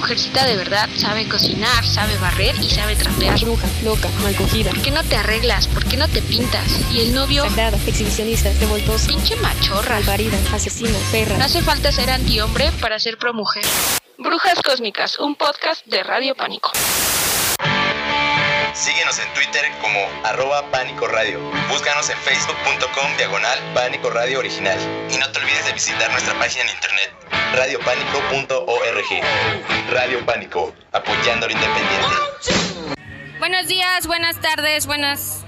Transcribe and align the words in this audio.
mujercita 0.00 0.46
de 0.46 0.56
verdad 0.56 0.88
sabe 0.96 1.28
cocinar, 1.28 1.84
sabe 1.86 2.16
barrer 2.16 2.54
y 2.62 2.70
sabe 2.70 2.96
trapear. 2.96 3.38
Bruja, 3.38 3.68
loca, 3.84 4.08
mal 4.22 4.34
cogida. 4.34 4.70
¿Por 4.70 4.80
qué 4.80 4.90
no 4.90 5.04
te 5.04 5.14
arreglas? 5.14 5.66
¿Por 5.66 5.84
qué 5.84 5.98
no 5.98 6.08
te 6.08 6.22
pintas? 6.22 6.80
Y 6.90 7.00
el 7.02 7.12
novio, 7.12 7.44
Sagrada, 7.44 7.76
exhibicionista, 7.86 8.50
revoltosa, 8.60 9.08
pinche 9.08 9.36
machorra. 9.36 9.96
malparida, 9.96 10.38
asesina, 10.54 10.90
No 10.98 11.10
perra. 11.12 11.44
hace 11.44 11.60
falta 11.60 11.92
ser 11.92 12.08
antihombre 12.10 12.72
para 12.80 12.98
ser 12.98 13.18
promujer. 13.18 13.62
Brujas 14.16 14.62
Cósmicas, 14.62 15.18
un 15.18 15.34
podcast 15.34 15.84
de 15.84 16.02
Radio 16.02 16.34
Pánico. 16.34 16.72
Síguenos 18.80 19.18
en 19.18 19.30
Twitter 19.34 19.70
como 19.82 20.00
arroba 20.24 20.70
Pánico 20.70 21.06
Radio. 21.06 21.38
Búscanos 21.68 22.08
en 22.08 22.16
facebook.com 22.16 23.14
diagonal 23.18 23.58
Pánico 23.74 24.08
Radio 24.08 24.38
Original. 24.38 24.78
Y 25.10 25.18
no 25.18 25.30
te 25.30 25.38
olvides 25.38 25.66
de 25.66 25.74
visitar 25.74 26.10
nuestra 26.10 26.32
página 26.38 26.64
en 26.64 26.70
internet 26.70 27.12
radiopánico.org. 27.52 29.22
Radio 29.90 30.24
Pánico, 30.24 30.74
apoyando 30.92 31.46
lo 31.46 31.52
independiente. 31.52 33.38
Buenos 33.38 33.66
días, 33.66 34.06
buenas 34.06 34.40
tardes, 34.40 34.86
buenas, 34.86 35.44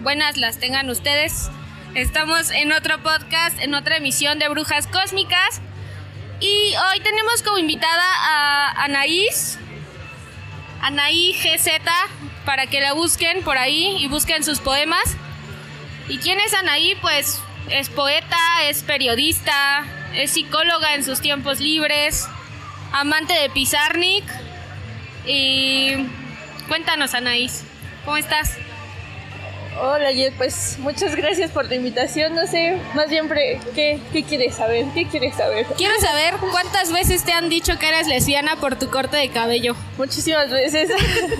buenas 0.00 0.38
las 0.38 0.56
tengan 0.56 0.88
ustedes. 0.88 1.50
Estamos 1.94 2.50
en 2.50 2.72
otro 2.72 3.02
podcast, 3.02 3.60
en 3.60 3.74
otra 3.74 3.98
emisión 3.98 4.38
de 4.38 4.48
Brujas 4.48 4.86
Cósmicas. 4.86 5.60
Y 6.40 6.72
hoy 6.90 7.00
tenemos 7.00 7.42
como 7.42 7.58
invitada 7.58 8.06
a 8.06 8.84
Anaís, 8.84 9.58
Anaí 10.80 11.34
GZ, 11.34 11.82
para 12.50 12.66
que 12.66 12.80
la 12.80 12.94
busquen 12.94 13.44
por 13.44 13.58
ahí 13.58 13.94
y 14.00 14.08
busquen 14.08 14.42
sus 14.42 14.58
poemas. 14.58 15.14
¿Y 16.08 16.18
quién 16.18 16.40
es 16.40 16.52
Anaí? 16.52 16.96
Pues 17.00 17.40
es 17.68 17.88
poeta, 17.90 18.64
es 18.64 18.82
periodista, 18.82 19.84
es 20.16 20.32
psicóloga 20.32 20.96
en 20.96 21.04
sus 21.04 21.20
tiempos 21.20 21.60
libres, 21.60 22.26
amante 22.90 23.34
de 23.34 23.50
Pizarnik. 23.50 24.24
Y 25.24 25.92
cuéntanos, 26.66 27.14
Anaís, 27.14 27.62
¿cómo 28.04 28.16
estás? 28.16 28.56
Hola, 29.82 30.12
Jet, 30.12 30.34
pues 30.36 30.76
muchas 30.78 31.16
gracias 31.16 31.50
por 31.52 31.64
la 31.66 31.74
invitación. 31.74 32.34
No 32.34 32.46
sé, 32.46 32.76
más 32.94 33.08
bien, 33.08 33.30
¿qué, 33.74 33.98
qué 34.12 34.22
quieres 34.24 34.56
saber? 34.56 34.84
¿Qué 34.92 35.06
quieres 35.06 35.34
saber? 35.36 35.64
Quiero 35.78 35.98
saber 36.00 36.34
cuántas 36.50 36.92
veces 36.92 37.24
te 37.24 37.32
han 37.32 37.48
dicho 37.48 37.78
que 37.78 37.88
eres 37.88 38.06
lesbiana 38.06 38.56
por 38.56 38.78
tu 38.78 38.90
corte 38.90 39.16
de 39.16 39.30
cabello. 39.30 39.74
Muchísimas 39.96 40.50
veces. 40.50 40.90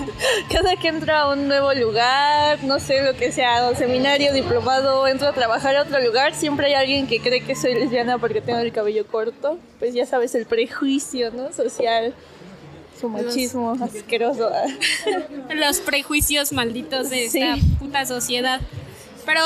Cada 0.51 0.75
que 0.75 0.87
entro 0.87 1.13
a 1.13 1.31
un 1.31 1.47
nuevo 1.47 1.71
lugar, 1.75 2.63
no 2.63 2.79
sé 2.79 3.03
lo 3.03 3.15
que 3.15 3.31
sea, 3.31 3.69
un 3.69 3.75
seminario, 3.75 4.33
diplomado, 4.33 5.07
entro 5.07 5.27
a 5.27 5.33
trabajar 5.33 5.75
a 5.75 5.83
otro 5.83 5.99
lugar, 5.99 6.33
siempre 6.33 6.65
hay 6.65 6.73
alguien 6.73 7.05
que 7.05 7.19
cree 7.19 7.41
que 7.41 7.55
soy 7.55 7.75
lesbiana 7.75 8.17
porque 8.17 8.41
tengo 8.41 8.57
el 8.57 8.71
cabello 8.71 9.05
corto. 9.05 9.59
Pues 9.77 9.93
ya 9.93 10.07
sabes, 10.07 10.33
el 10.33 10.47
prejuicio, 10.47 11.29
¿no? 11.31 11.53
Social. 11.53 12.15
Su 13.01 13.09
machismo 13.09 13.71
asqueroso. 13.81 14.49
Los 15.53 15.79
prejuicios 15.79 16.51
malditos 16.53 17.09
de 17.09 17.29
Sí. 17.29 17.41
esta 17.41 17.57
puta 17.79 18.05
sociedad. 18.05 18.61
Pero 19.25 19.41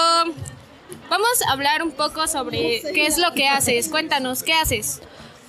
vamos 1.09 1.41
a 1.47 1.53
hablar 1.53 1.81
un 1.81 1.91
poco 1.91 2.27
sobre 2.27 2.81
qué 2.93 3.07
es 3.07 3.17
lo 3.17 3.33
que 3.33 3.47
haces. 3.47 3.89
Cuéntanos, 3.89 4.43
¿qué 4.43 4.53
haces? 4.53 5.01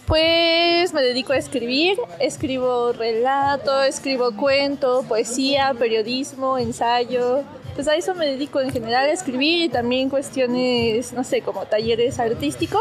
Pues 0.07 0.93
me 0.95 1.03
dedico 1.03 1.33
a 1.33 1.37
escribir, 1.37 1.99
escribo 2.21 2.93
relato, 2.93 3.83
escribo 3.83 4.37
cuento, 4.37 5.05
poesía, 5.09 5.75
periodismo, 5.77 6.59
ensayo. 6.59 7.43
Pues 7.75 7.89
a 7.89 7.97
eso 7.97 8.15
me 8.15 8.25
dedico 8.27 8.61
en 8.61 8.71
general 8.71 9.09
a 9.11 9.13
escribir 9.13 9.63
y 9.65 9.69
también 9.69 10.09
cuestiones, 10.09 11.13
no 11.13 11.25
sé, 11.25 11.43
como 11.43 11.65
talleres 11.67 12.21
artísticos. 12.21 12.81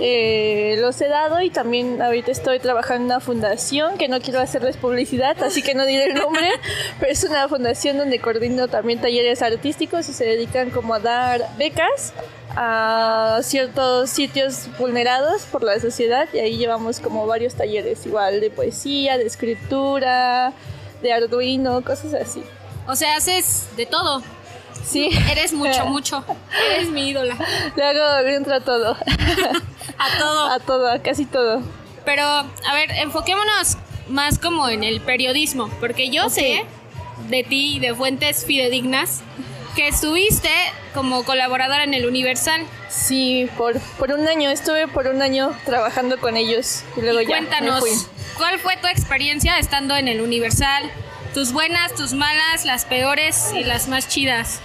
Eh, 0.00 0.76
los 0.78 1.00
he 1.00 1.08
dado 1.08 1.40
y 1.40 1.50
también 1.50 2.00
ahorita 2.00 2.30
estoy 2.30 2.58
trabajando 2.58 3.02
en 3.02 3.06
una 3.06 3.20
fundación 3.20 3.98
que 3.98 4.08
no 4.08 4.20
quiero 4.20 4.40
hacerles 4.40 4.76
publicidad, 4.76 5.42
así 5.42 5.62
que 5.62 5.74
no 5.74 5.84
diré 5.84 6.06
el 6.06 6.14
nombre, 6.14 6.48
pero 7.00 7.12
es 7.12 7.24
una 7.24 7.48
fundación 7.48 7.98
donde 7.98 8.20
coordino 8.20 8.68
también 8.68 9.00
talleres 9.00 9.42
artísticos 9.42 10.08
y 10.08 10.12
se 10.12 10.24
dedican 10.24 10.70
como 10.70 10.94
a 10.94 11.00
dar 11.00 11.48
becas 11.58 12.12
a 12.56 13.40
ciertos 13.42 14.10
sitios 14.10 14.68
vulnerados 14.78 15.42
por 15.42 15.64
la 15.64 15.80
sociedad 15.80 16.28
y 16.32 16.38
ahí 16.38 16.56
llevamos 16.56 17.00
como 17.00 17.26
varios 17.26 17.54
talleres 17.54 18.06
igual 18.06 18.40
de 18.40 18.50
poesía, 18.50 19.18
de 19.18 19.26
escritura, 19.26 20.52
de 21.02 21.12
arduino, 21.12 21.82
cosas 21.82 22.14
así. 22.14 22.42
O 22.86 22.94
sea, 22.94 23.16
haces 23.16 23.66
de 23.76 23.86
todo. 23.86 24.22
Sí, 24.86 25.08
Eres 25.30 25.52
mucho, 25.52 25.86
mucho. 25.86 26.24
Eres 26.74 26.88
mi 26.90 27.08
ídola. 27.08 27.36
le 27.76 27.82
hago 27.84 28.22
le 28.26 28.34
entro 28.36 28.54
a 28.54 28.60
todo, 28.60 28.96
A 29.98 30.18
todo. 30.18 30.50
a 30.50 30.58
todo, 30.60 30.90
a 30.92 30.98
casi 31.00 31.24
todo. 31.26 31.62
Pero, 32.04 32.22
a 32.22 32.74
ver, 32.74 32.90
enfoquémonos 32.92 33.76
más 34.08 34.38
como 34.38 34.68
en 34.68 34.84
el 34.84 35.00
periodismo, 35.00 35.68
porque 35.80 36.10
yo 36.10 36.28
sé 36.28 36.64
de 37.28 37.42
ti, 37.44 37.78
de 37.80 37.94
fuentes 37.94 38.44
fidedignas, 38.44 39.22
que 39.74 39.88
estuviste 39.88 40.50
como 40.92 41.24
colaboradora 41.24 41.82
en 41.84 41.94
el 41.94 42.06
Universal. 42.06 42.60
Sí, 42.90 43.48
por, 43.56 43.80
por 43.98 44.12
un 44.12 44.28
año, 44.28 44.50
estuve 44.50 44.86
por 44.86 45.06
un 45.08 45.22
año 45.22 45.52
trabajando 45.64 46.18
con 46.18 46.36
ellos 46.36 46.82
y 46.96 47.00
luego 47.00 47.20
Y 47.22 47.26
ya 47.26 47.40
me 47.40 47.46
cuéntanos, 47.48 47.80
fui. 47.80 47.90
¿cuál 48.36 48.58
fue 48.60 48.76
tu 48.76 48.86
experiencia 48.86 49.58
estando 49.58 49.96
en 49.96 50.06
el 50.08 50.20
Universal? 50.20 50.90
Tus 51.34 51.52
buenas, 51.52 51.92
tus 51.94 52.12
malas, 52.12 52.64
las 52.64 52.84
peores 52.84 53.52
y 53.52 53.64
las 53.64 53.88
más 53.88 54.06
chidas. 54.06 54.60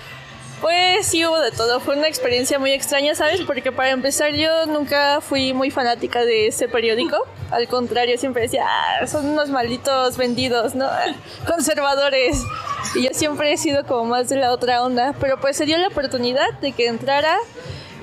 Pues 0.62 1.08
sí 1.08 1.26
hubo 1.26 1.40
de 1.40 1.50
todo, 1.50 1.80
fue 1.80 1.98
una 1.98 2.08
experiencia 2.08 2.60
muy 2.60 2.74
extraña, 2.74 3.16
¿sabes? 3.16 3.42
Porque 3.42 3.72
para 3.72 3.90
empezar 3.90 4.34
yo 4.34 4.68
nunca 4.68 5.20
fui 5.20 5.52
muy 5.52 5.72
fanática 5.72 6.24
de 6.24 6.46
ese 6.46 6.68
periódico, 6.68 7.18
al 7.50 7.68
contrario, 7.68 8.20
siempre 8.20 8.44
decía, 8.44 8.68
"Ah, 8.68 9.08
son 9.08 9.26
unos 9.26 9.50
malditos 9.50 10.16
vendidos, 10.16 10.76
¿no? 10.76 10.88
Conservadores. 11.48 12.38
Y 12.94 13.02
yo 13.02 13.10
siempre 13.14 13.52
he 13.52 13.58
sido 13.58 13.84
como 13.88 14.06
más 14.06 14.30
de 14.30 14.36
la 14.36 14.52
otra 14.52 14.84
onda, 14.84 15.16
pero 15.20 15.40
pues 15.40 15.58
se 15.58 15.66
dio 15.66 15.76
la 15.80 15.88
oportunidad 15.88 16.54
de 16.62 16.74
que 16.74 16.86
entrara 16.86 17.36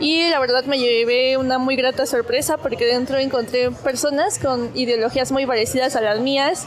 y 0.00 0.28
la 0.28 0.40
verdad 0.40 0.64
me 0.64 0.80
llevé 0.80 1.36
una 1.36 1.58
muy 1.58 1.76
grata 1.76 2.04
sorpresa 2.04 2.56
porque 2.56 2.84
dentro 2.84 3.16
encontré 3.18 3.70
personas 3.70 4.40
con 4.40 4.72
ideologías 4.74 5.30
muy 5.30 5.46
parecidas 5.46 5.94
a 5.94 6.00
las 6.00 6.18
mías 6.18 6.66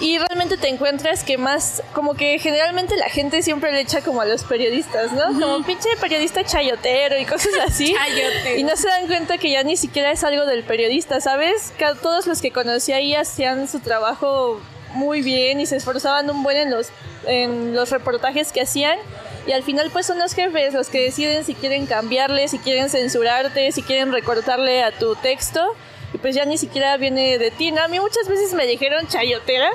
y 0.00 0.18
realmente 0.18 0.56
te 0.56 0.68
encuentras 0.68 1.22
que 1.22 1.38
más, 1.38 1.82
como 1.92 2.14
que 2.14 2.38
generalmente 2.38 2.96
la 2.96 3.08
gente 3.08 3.42
siempre 3.42 3.72
le 3.72 3.80
echa 3.80 4.00
como 4.00 4.20
a 4.20 4.24
los 4.24 4.44
periodistas, 4.44 5.12
¿no? 5.12 5.26
Como 5.38 5.64
pinche 5.64 5.88
periodista 6.00 6.44
chayotero 6.44 7.18
y 7.18 7.24
cosas 7.24 7.52
así. 7.66 7.94
Chayotero. 7.94 8.58
Y 8.58 8.64
no 8.64 8.76
se 8.76 8.88
dan 8.88 9.06
cuenta 9.06 9.38
que 9.38 9.50
ya 9.50 9.62
ni 9.62 9.76
siquiera 9.76 10.10
es 10.10 10.24
algo 10.24 10.44
del 10.46 10.64
periodista, 10.64 11.20
¿sabes? 11.20 11.72
Que 11.78 11.86
todos 12.00 12.26
los 12.26 12.40
que 12.40 12.50
conocí 12.50 12.92
ahí 12.92 13.14
hacían 13.14 13.68
su 13.68 13.80
trabajo 13.80 14.60
muy 14.94 15.22
bien 15.22 15.60
y 15.60 15.66
se 15.66 15.76
esforzaban 15.76 16.28
un 16.30 16.42
buen 16.42 16.56
en 16.56 16.70
los, 16.70 16.88
en 17.26 17.74
los 17.74 17.90
reportajes 17.90 18.52
que 18.52 18.62
hacían. 18.62 18.98
Y 19.46 19.52
al 19.52 19.62
final 19.62 19.90
pues 19.92 20.06
son 20.06 20.18
los 20.18 20.34
jefes 20.34 20.72
los 20.72 20.88
que 20.88 21.02
deciden 21.02 21.44
si 21.44 21.54
quieren 21.54 21.86
cambiarle, 21.86 22.48
si 22.48 22.58
quieren 22.58 22.88
censurarte, 22.88 23.72
si 23.72 23.82
quieren 23.82 24.12
recortarle 24.12 24.82
a 24.82 24.92
tu 24.92 25.16
texto. 25.16 25.74
Y 26.14 26.18
pues 26.18 26.34
ya 26.34 26.44
ni 26.44 26.58
siquiera 26.58 26.96
viene 26.96 27.38
de 27.38 27.50
ti, 27.50 27.72
¿no? 27.72 27.82
A 27.82 27.88
mí 27.88 27.98
muchas 27.98 28.28
veces 28.28 28.52
me 28.52 28.66
dijeron 28.66 29.06
chayotera. 29.08 29.70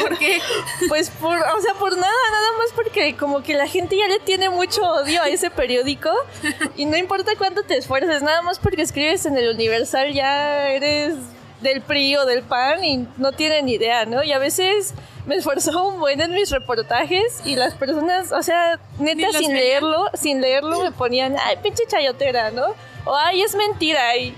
¿Por 0.00 0.18
qué? 0.18 0.40
Pues 0.88 1.10
por, 1.10 1.36
o 1.36 1.60
sea, 1.60 1.74
por 1.74 1.92
nada, 1.96 2.12
nada 2.30 2.58
más 2.58 2.72
porque 2.74 3.14
como 3.16 3.42
que 3.42 3.54
la 3.54 3.66
gente 3.66 3.96
ya 3.96 4.08
le 4.08 4.18
tiene 4.18 4.50
mucho 4.50 4.82
odio 4.82 5.22
a 5.22 5.28
ese 5.28 5.50
periódico 5.50 6.10
y 6.76 6.86
no 6.86 6.96
importa 6.96 7.32
cuánto 7.36 7.62
te 7.62 7.76
esfuerces, 7.76 8.22
nada 8.22 8.42
más 8.42 8.58
porque 8.58 8.82
escribes 8.82 9.24
en 9.26 9.36
el 9.36 9.54
Universal 9.54 10.12
ya 10.12 10.68
eres 10.68 11.14
del 11.60 11.80
PRI 11.80 12.16
o 12.16 12.26
del 12.26 12.42
PAN 12.42 12.84
y 12.84 13.06
no 13.16 13.32
tienen 13.32 13.68
idea, 13.68 14.04
¿no? 14.04 14.22
Y 14.22 14.32
a 14.32 14.38
veces 14.38 14.94
me 15.26 15.36
esforzó 15.36 15.86
un 15.88 16.00
buen 16.00 16.20
en 16.20 16.32
mis 16.34 16.50
reportajes 16.50 17.40
y 17.44 17.54
las 17.54 17.74
personas, 17.74 18.32
o 18.32 18.42
sea, 18.42 18.78
neta 18.98 19.32
sin 19.32 19.54
leerlo, 19.54 20.10
sin 20.14 20.40
leerlo 20.40 20.82
me 20.82 20.92
ponían, 20.92 21.36
ay, 21.40 21.56
pinche 21.62 21.84
chayotera, 21.86 22.50
¿no? 22.50 22.74
O 23.04 23.14
ay, 23.14 23.42
es 23.42 23.54
mentira 23.54 24.16
y 24.16 24.34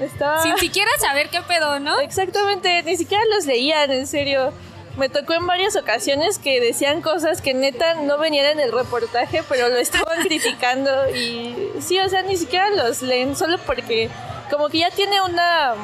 estaba... 0.00 0.42
Sin 0.42 0.56
siquiera 0.58 0.90
saber 1.00 1.28
qué 1.30 1.42
pedo, 1.42 1.80
¿no? 1.80 1.98
Exactamente, 2.00 2.82
ni 2.82 2.96
siquiera 2.96 3.22
los 3.34 3.46
leían, 3.46 3.90
en 3.90 4.06
serio. 4.06 4.52
Me 4.96 5.08
tocó 5.08 5.34
en 5.34 5.46
varias 5.46 5.76
ocasiones 5.76 6.38
que 6.38 6.60
decían 6.60 7.02
cosas 7.02 7.40
que 7.40 7.54
neta 7.54 7.94
no 7.94 8.18
venían 8.18 8.46
en 8.46 8.60
el 8.60 8.72
reportaje, 8.72 9.44
pero 9.48 9.68
lo 9.68 9.76
estaban 9.76 10.22
criticando 10.22 10.90
y 11.10 11.70
sí, 11.80 12.00
o 12.00 12.08
sea, 12.08 12.22
ni 12.22 12.36
siquiera 12.36 12.70
los 12.70 13.02
leen, 13.02 13.36
solo 13.36 13.58
porque 13.58 14.10
como 14.50 14.68
que 14.68 14.78
ya 14.78 14.90
tiene 14.90 15.20
una 15.22 15.74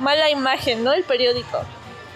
mala 0.00 0.28
imagen, 0.28 0.84
¿no? 0.84 0.92
El 0.92 1.04
periódico. 1.04 1.62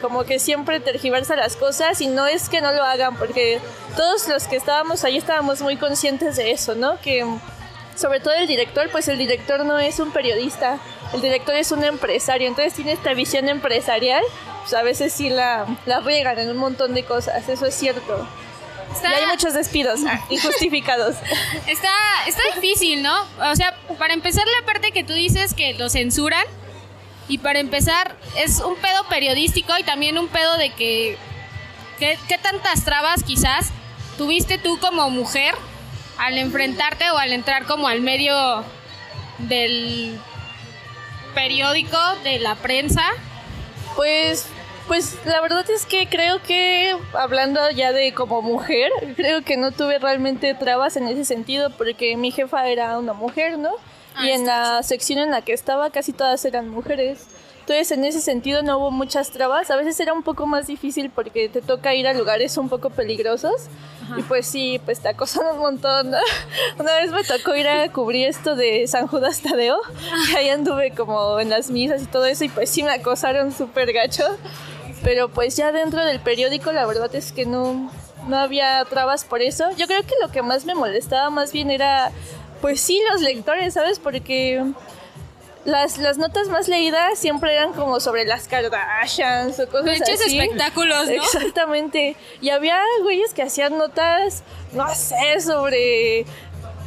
Como 0.02 0.24
que 0.24 0.38
siempre 0.38 0.80
tergiversa 0.80 1.36
las 1.36 1.56
cosas 1.56 2.00
y 2.00 2.06
no 2.06 2.26
es 2.26 2.48
que 2.48 2.60
no 2.60 2.72
lo 2.72 2.82
hagan, 2.82 3.16
porque 3.16 3.60
todos 3.96 4.28
los 4.28 4.46
que 4.46 4.56
estábamos 4.56 5.04
ahí 5.04 5.16
estábamos 5.16 5.60
muy 5.62 5.76
conscientes 5.76 6.36
de 6.36 6.52
eso, 6.52 6.74
¿no? 6.74 6.98
Que 7.00 7.26
sobre 8.00 8.20
todo 8.20 8.34
el 8.34 8.46
director, 8.46 8.88
pues 8.90 9.08
el 9.08 9.18
director 9.18 9.64
no 9.64 9.78
es 9.78 10.00
un 10.00 10.10
periodista, 10.10 10.78
el 11.12 11.20
director 11.20 11.54
es 11.54 11.70
un 11.70 11.84
empresario, 11.84 12.48
entonces 12.48 12.72
tiene 12.74 12.92
esta 12.92 13.12
visión 13.12 13.48
empresarial, 13.48 14.22
pues 14.60 14.72
a 14.74 14.82
veces 14.82 15.12
sí 15.12 15.28
la, 15.28 15.66
la 15.84 16.00
riegan 16.00 16.38
en 16.38 16.48
un 16.48 16.56
montón 16.56 16.94
de 16.94 17.04
cosas, 17.04 17.48
eso 17.48 17.66
es 17.66 17.74
cierto. 17.74 18.26
Está, 18.92 19.10
Y 19.10 19.14
hay 19.14 19.26
muchos 19.26 19.54
despidos 19.54 20.00
injustificados. 20.30 21.16
está, 21.66 21.92
está 22.26 22.42
difícil, 22.54 23.02
¿no? 23.02 23.14
O 23.50 23.54
sea, 23.54 23.76
para 23.98 24.14
empezar 24.14 24.44
la 24.46 24.66
parte 24.66 24.90
que 24.92 25.04
tú 25.04 25.12
dices 25.12 25.54
que 25.54 25.74
lo 25.74 25.88
censuran, 25.90 26.44
Y 27.28 27.38
para 27.38 27.60
empezar, 27.60 28.16
es 28.36 28.58
un 28.58 28.74
pedo 28.74 29.04
periodístico 29.08 29.72
y 29.78 29.84
también 29.84 30.18
un 30.18 30.26
pedo 30.26 30.56
de 30.56 30.70
que. 30.70 31.16
¿Qué, 32.00 32.18
qué 32.26 32.38
tantas 32.38 32.84
trabas 32.84 33.22
quizás 33.22 33.68
tuviste 34.18 34.58
tú 34.58 34.78
como 34.80 35.08
mujer 35.10 35.54
al 36.20 36.36
enfrentarte 36.36 37.10
o 37.10 37.16
al 37.16 37.32
entrar 37.32 37.64
como 37.64 37.88
al 37.88 38.02
medio 38.02 38.62
del 39.38 40.18
periódico, 41.34 41.98
de 42.22 42.38
la 42.38 42.54
prensa? 42.56 43.02
Pues, 43.96 44.46
pues 44.86 45.16
la 45.24 45.40
verdad 45.40 45.68
es 45.70 45.86
que 45.86 46.08
creo 46.08 46.42
que 46.42 46.94
hablando 47.14 47.70
ya 47.70 47.92
de 47.92 48.12
como 48.12 48.42
mujer, 48.42 48.90
creo 49.16 49.42
que 49.42 49.56
no 49.56 49.72
tuve 49.72 49.98
realmente 49.98 50.54
trabas 50.54 50.96
en 50.96 51.08
ese 51.08 51.24
sentido 51.24 51.70
porque 51.70 52.16
mi 52.16 52.30
jefa 52.30 52.68
era 52.68 52.98
una 52.98 53.14
mujer, 53.14 53.58
¿no? 53.58 53.72
Ah, 54.14 54.26
y 54.26 54.30
en 54.32 54.44
la 54.44 54.82
sección 54.82 55.20
en 55.20 55.30
la 55.30 55.42
que 55.42 55.54
estaba 55.54 55.90
casi 55.90 56.12
todas 56.12 56.44
eran 56.44 56.68
mujeres. 56.68 57.26
Entonces 57.70 57.96
en 57.96 58.04
ese 58.04 58.20
sentido 58.20 58.64
no 58.64 58.78
hubo 58.78 58.90
muchas 58.90 59.30
trabas. 59.30 59.70
A 59.70 59.76
veces 59.76 60.00
era 60.00 60.12
un 60.12 60.24
poco 60.24 60.44
más 60.44 60.66
difícil 60.66 61.08
porque 61.08 61.48
te 61.48 61.62
toca 61.62 61.94
ir 61.94 62.08
a 62.08 62.12
lugares 62.12 62.58
un 62.58 62.68
poco 62.68 62.90
peligrosos. 62.90 63.68
Y 64.18 64.22
pues 64.22 64.48
sí, 64.48 64.80
pues 64.84 64.98
te 64.98 65.08
acosan 65.08 65.46
un 65.54 65.58
montón. 65.58 66.10
¿no? 66.10 66.18
Una 66.80 66.96
vez 66.96 67.12
me 67.12 67.22
tocó 67.22 67.54
ir 67.54 67.68
a 67.68 67.88
cubrir 67.92 68.26
esto 68.26 68.56
de 68.56 68.88
San 68.88 69.06
Judas 69.06 69.40
Tadeo. 69.40 69.78
Y 70.32 70.36
ahí 70.36 70.48
anduve 70.48 70.90
como 70.90 71.38
en 71.38 71.48
las 71.48 71.70
misas 71.70 72.02
y 72.02 72.06
todo 72.06 72.24
eso. 72.24 72.42
Y 72.42 72.48
pues 72.48 72.70
sí 72.70 72.82
me 72.82 72.90
acosaron 72.90 73.52
súper 73.52 73.92
gacho. 73.92 74.24
Pero 75.04 75.28
pues 75.28 75.56
ya 75.56 75.70
dentro 75.70 76.04
del 76.04 76.18
periódico 76.18 76.72
la 76.72 76.86
verdad 76.86 77.14
es 77.14 77.30
que 77.30 77.46
no, 77.46 77.88
no 78.26 78.36
había 78.36 78.84
trabas 78.86 79.24
por 79.24 79.42
eso. 79.42 79.70
Yo 79.76 79.86
creo 79.86 80.02
que 80.02 80.14
lo 80.20 80.32
que 80.32 80.42
más 80.42 80.64
me 80.64 80.74
molestaba 80.74 81.30
más 81.30 81.52
bien 81.52 81.70
era, 81.70 82.10
pues 82.60 82.80
sí, 82.80 83.00
los 83.12 83.20
lectores, 83.20 83.74
¿sabes? 83.74 84.00
Porque 84.00 84.60
las, 85.64 85.98
las 85.98 86.16
notas 86.18 86.48
más 86.48 86.68
leídas 86.68 87.18
siempre 87.18 87.52
eran 87.54 87.72
como 87.74 88.00
sobre 88.00 88.24
las 88.24 88.48
Kardashians 88.48 89.58
o 89.60 89.68
cosas 89.68 90.00
así. 90.02 90.38
espectáculos, 90.38 91.06
¿no? 91.06 91.12
Exactamente. 91.12 92.16
Y 92.40 92.50
había 92.50 92.78
güeyes 93.02 93.34
que 93.34 93.42
hacían 93.42 93.76
notas, 93.78 94.42
no 94.72 94.92
sé, 94.94 95.40
sobre 95.40 96.24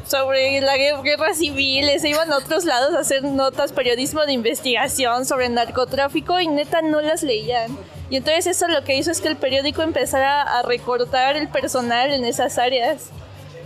sobre 0.08 0.60
la 0.62 0.76
guer- 0.76 1.02
guerra 1.02 1.34
civil, 1.34 1.90
se 2.00 2.10
iban 2.10 2.32
a 2.32 2.38
otros 2.38 2.66
lados 2.66 2.94
a 2.94 3.00
hacer 3.00 3.24
notas, 3.24 3.72
periodismo 3.72 4.26
de 4.26 4.34
investigación 4.34 5.26
sobre 5.26 5.48
narcotráfico 5.50 6.40
y 6.42 6.48
neta 6.48 6.82
no 6.82 7.00
las 7.02 7.24
leían. 7.24 7.76
Y 8.10 8.18
entonces 8.18 8.46
eso 8.48 8.68
lo 8.68 8.84
que 8.84 8.96
hizo 8.96 9.12
es 9.12 9.22
que 9.22 9.30
el 9.30 9.38
periódico 9.38 9.82
empezara 9.82 10.42
a 10.42 10.62
recortar 10.62 11.36
el 11.38 11.48
personal 11.48 12.12
en 12.14 12.26
esas 12.26 12.58
áreas. 12.58 13.10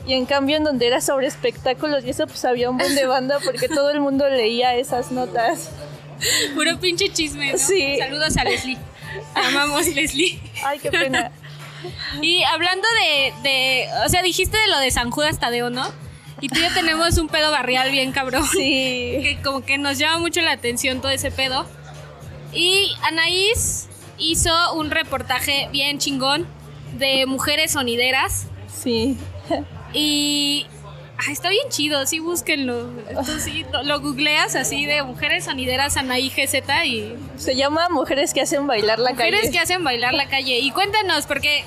Y 0.08 0.14
en 0.14 0.26
cambio 0.26 0.56
en 0.56 0.64
donde 0.64 0.88
era 0.88 1.02
sobre 1.02 1.28
espectáculos 1.28 2.06
y 2.06 2.12
eso 2.12 2.26
pues 2.28 2.44
había 2.46 2.70
un 2.70 2.78
buen 2.78 2.96
de 2.96 3.06
banda 3.06 3.40
porque 3.44 3.68
todo 3.76 3.90
el 3.90 4.00
mundo 4.00 4.28
leía 4.30 4.74
esas 4.76 5.12
notas. 5.12 5.70
Puro 6.56 6.80
pinche 6.80 7.12
chisme, 7.12 7.52
¿no? 7.52 7.58
Sí. 7.58 7.98
Saludos 8.00 8.38
a 8.38 8.44
Leslie. 8.46 8.78
Amamos, 9.36 9.86
Leslie. 9.88 10.40
Ay, 10.64 10.80
qué 10.80 10.90
pena. 10.90 11.32
Y 12.22 12.44
hablando 12.44 12.88
de, 13.04 13.34
de, 13.44 13.88
o 14.06 14.10
sea, 14.10 14.24
dijiste 14.24 14.58
de 14.58 14.68
lo 14.68 14.80
de 14.80 14.90
San 14.92 15.12
Judas 15.12 15.40
Tadeo, 15.40 15.70
¿no? 15.70 15.86
Y 16.40 16.50
tú 16.50 16.60
y 16.60 16.62
yo 16.64 16.74
tenemos 16.74 17.18
un 17.18 17.28
pedo 17.28 17.52
barrial 17.52 17.92
bien 17.92 18.12
cabrón. 18.12 18.46
Sí. 18.52 19.20
Que 19.22 19.40
como 19.44 19.62
que 19.62 19.78
nos 19.78 19.98
llama 19.98 20.20
mucho 20.20 20.42
la 20.42 20.52
atención 20.52 21.02
todo 21.02 21.12
ese 21.12 21.32
pedo. 21.32 21.66
Y 22.54 22.94
Anaís 23.04 23.90
hizo 24.18 24.74
un 24.74 24.90
reportaje 24.90 25.68
bien 25.72 26.00
chingón 26.00 26.48
de 26.98 27.26
mujeres 27.26 27.72
sonideras. 27.72 28.48
Sí. 28.74 29.18
Y 29.98 30.66
ah, 31.18 31.32
está 31.32 31.50
bien 31.50 31.68
chido, 31.70 32.06
sí, 32.06 32.20
búsquenlo. 32.20 32.90
Esto 33.10 33.40
sí, 33.40 33.66
lo, 33.84 34.00
googleas 34.00 34.56
así 34.56 34.86
de 34.86 35.02
mujeres 35.04 35.46
sonideras 35.46 35.98
Anaí 35.98 36.30
GZ 36.30 36.56
y 36.86 37.14
Se 37.38 37.56
llama 37.56 37.88
Mujeres 37.90 38.34
que 38.34 38.42
hacen 38.42 38.68
bailar 38.68 39.00
la 39.00 39.12
mujeres 39.12 39.42
calle. 39.42 39.52
que 39.52 39.60
hacen 39.60 39.84
bailar 39.84 40.14
la 40.14 40.28
calle. 40.28 40.60
Y 40.60 40.72
cuéntanos, 40.72 41.26
porque, 41.26 41.64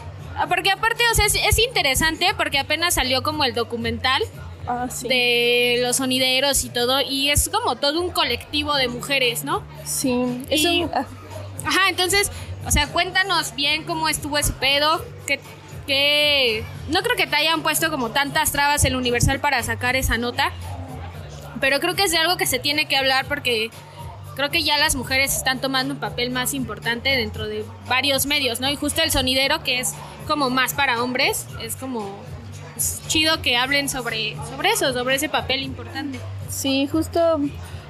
porque 0.49 0.71
aparte, 0.71 1.03
o 1.11 1.15
sea, 1.15 1.27
es, 1.27 1.35
es 1.35 1.59
interesante 1.59 2.27
porque 2.37 2.59
apenas 2.59 2.95
salió 2.95 3.23
como 3.23 3.45
el 3.45 3.55
documental 3.55 4.23
Ah, 4.67 4.89
sí. 4.91 5.09
de 5.09 5.79
los 5.83 5.97
sonideros 5.97 6.65
y 6.65 6.69
todo, 6.69 7.01
y 7.01 7.31
es 7.31 7.49
como 7.49 7.77
todo 7.77 8.01
un 8.01 8.11
colectivo 8.11 8.77
de 8.77 8.89
mujeres, 8.89 9.43
¿no? 9.43 9.63
Sí. 9.85 10.45
Es 10.51 10.61
Y- 10.61 10.83
un- 10.85 10.91
ah, 10.95 11.07
Ajá, 11.65 11.89
entonces, 11.89 12.31
o 12.67 12.71
sea, 12.71 12.87
cuéntanos 12.89 13.55
bien 13.55 13.85
cómo 13.85 14.09
estuvo 14.09 14.39
ese 14.39 14.53
pedo, 14.53 15.05
que, 15.27 15.41
que 15.91 16.63
no 16.89 17.03
creo 17.03 17.17
que 17.17 17.27
te 17.27 17.35
hayan 17.35 17.65
puesto 17.65 17.91
como 17.91 18.11
tantas 18.11 18.53
trabas 18.53 18.85
el 18.85 18.95
Universal 18.95 19.41
para 19.41 19.61
sacar 19.65 19.97
esa 19.97 20.19
nota, 20.19 20.53
pero 21.61 21.81
creo 21.81 21.97
que 21.97 22.05
es 22.05 22.13
de 22.13 22.19
algo 22.19 22.37
que 22.37 22.47
se 22.47 22.61
tiene 22.61 22.87
que 22.87 22.97
hablar 22.97 23.27
porque 23.27 23.73
creo 24.37 24.51
que 24.51 24.63
ya 24.63 24.79
las 24.79 24.95
mujeres 24.95 25.37
están 25.37 25.61
tomando 25.61 25.95
un 25.95 25.99
papel 25.99 26.31
más 26.31 26.55
importante 26.55 27.09
dentro 27.09 27.49
de 27.49 27.65
varios 27.89 28.27
medios, 28.27 28.61
¿no? 28.61 28.71
Y 28.71 28.77
justo 28.77 29.03
el 29.03 29.11
sonidero, 29.11 29.65
que 29.65 29.81
es 29.81 29.93
como 30.29 30.49
más 30.49 30.75
para 30.75 31.03
hombres, 31.03 31.49
es 31.61 31.75
como 31.75 32.09
es 32.77 33.03
chido 33.09 33.43
que 33.43 33.57
hablen 33.57 33.89
sobre, 33.89 34.37
sobre 34.49 34.71
eso, 34.71 34.93
sobre 34.93 35.17
ese 35.17 35.29
papel 35.29 35.65
importante. 35.65 36.21
Sí, 36.49 36.87
justo, 36.87 37.41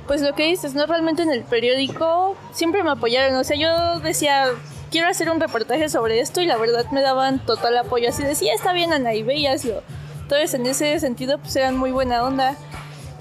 pues 0.07 0.23
lo 0.23 0.35
que 0.35 0.47
dices, 0.47 0.73
¿no? 0.73 0.87
Realmente 0.87 1.21
en 1.21 1.33
el 1.33 1.43
periódico 1.43 2.35
siempre 2.55 2.83
me 2.83 2.93
apoyaron, 2.93 3.37
o 3.37 3.45
sea, 3.45 3.59
yo 3.59 4.01
decía, 4.01 4.47
quiero 4.91 5.09
hacer 5.09 5.31
un 5.31 5.41
reportaje 5.41 5.89
sobre 5.89 6.21
esto 6.21 6.41
y 6.41 6.47
la 6.47 6.57
verdad 6.57 6.87
me 6.91 7.03
daban 7.03 7.45
total 7.45 7.77
apoyo, 7.79 8.09
así 8.09 8.23
decía, 8.23 8.55
está 8.55 8.73
bien 8.73 8.93
Ana 8.93 9.15
y 9.15 9.23
ve 9.23 9.37
y 9.37 9.47
hazlo. 9.47 9.83
Entonces 10.23 10.55
en 10.55 10.67
ese 10.67 10.99
sentido 11.01 11.39
pues 11.39 11.57
eran 11.57 11.77
muy 11.77 11.91
buena 11.91 12.25
onda. 12.25 12.57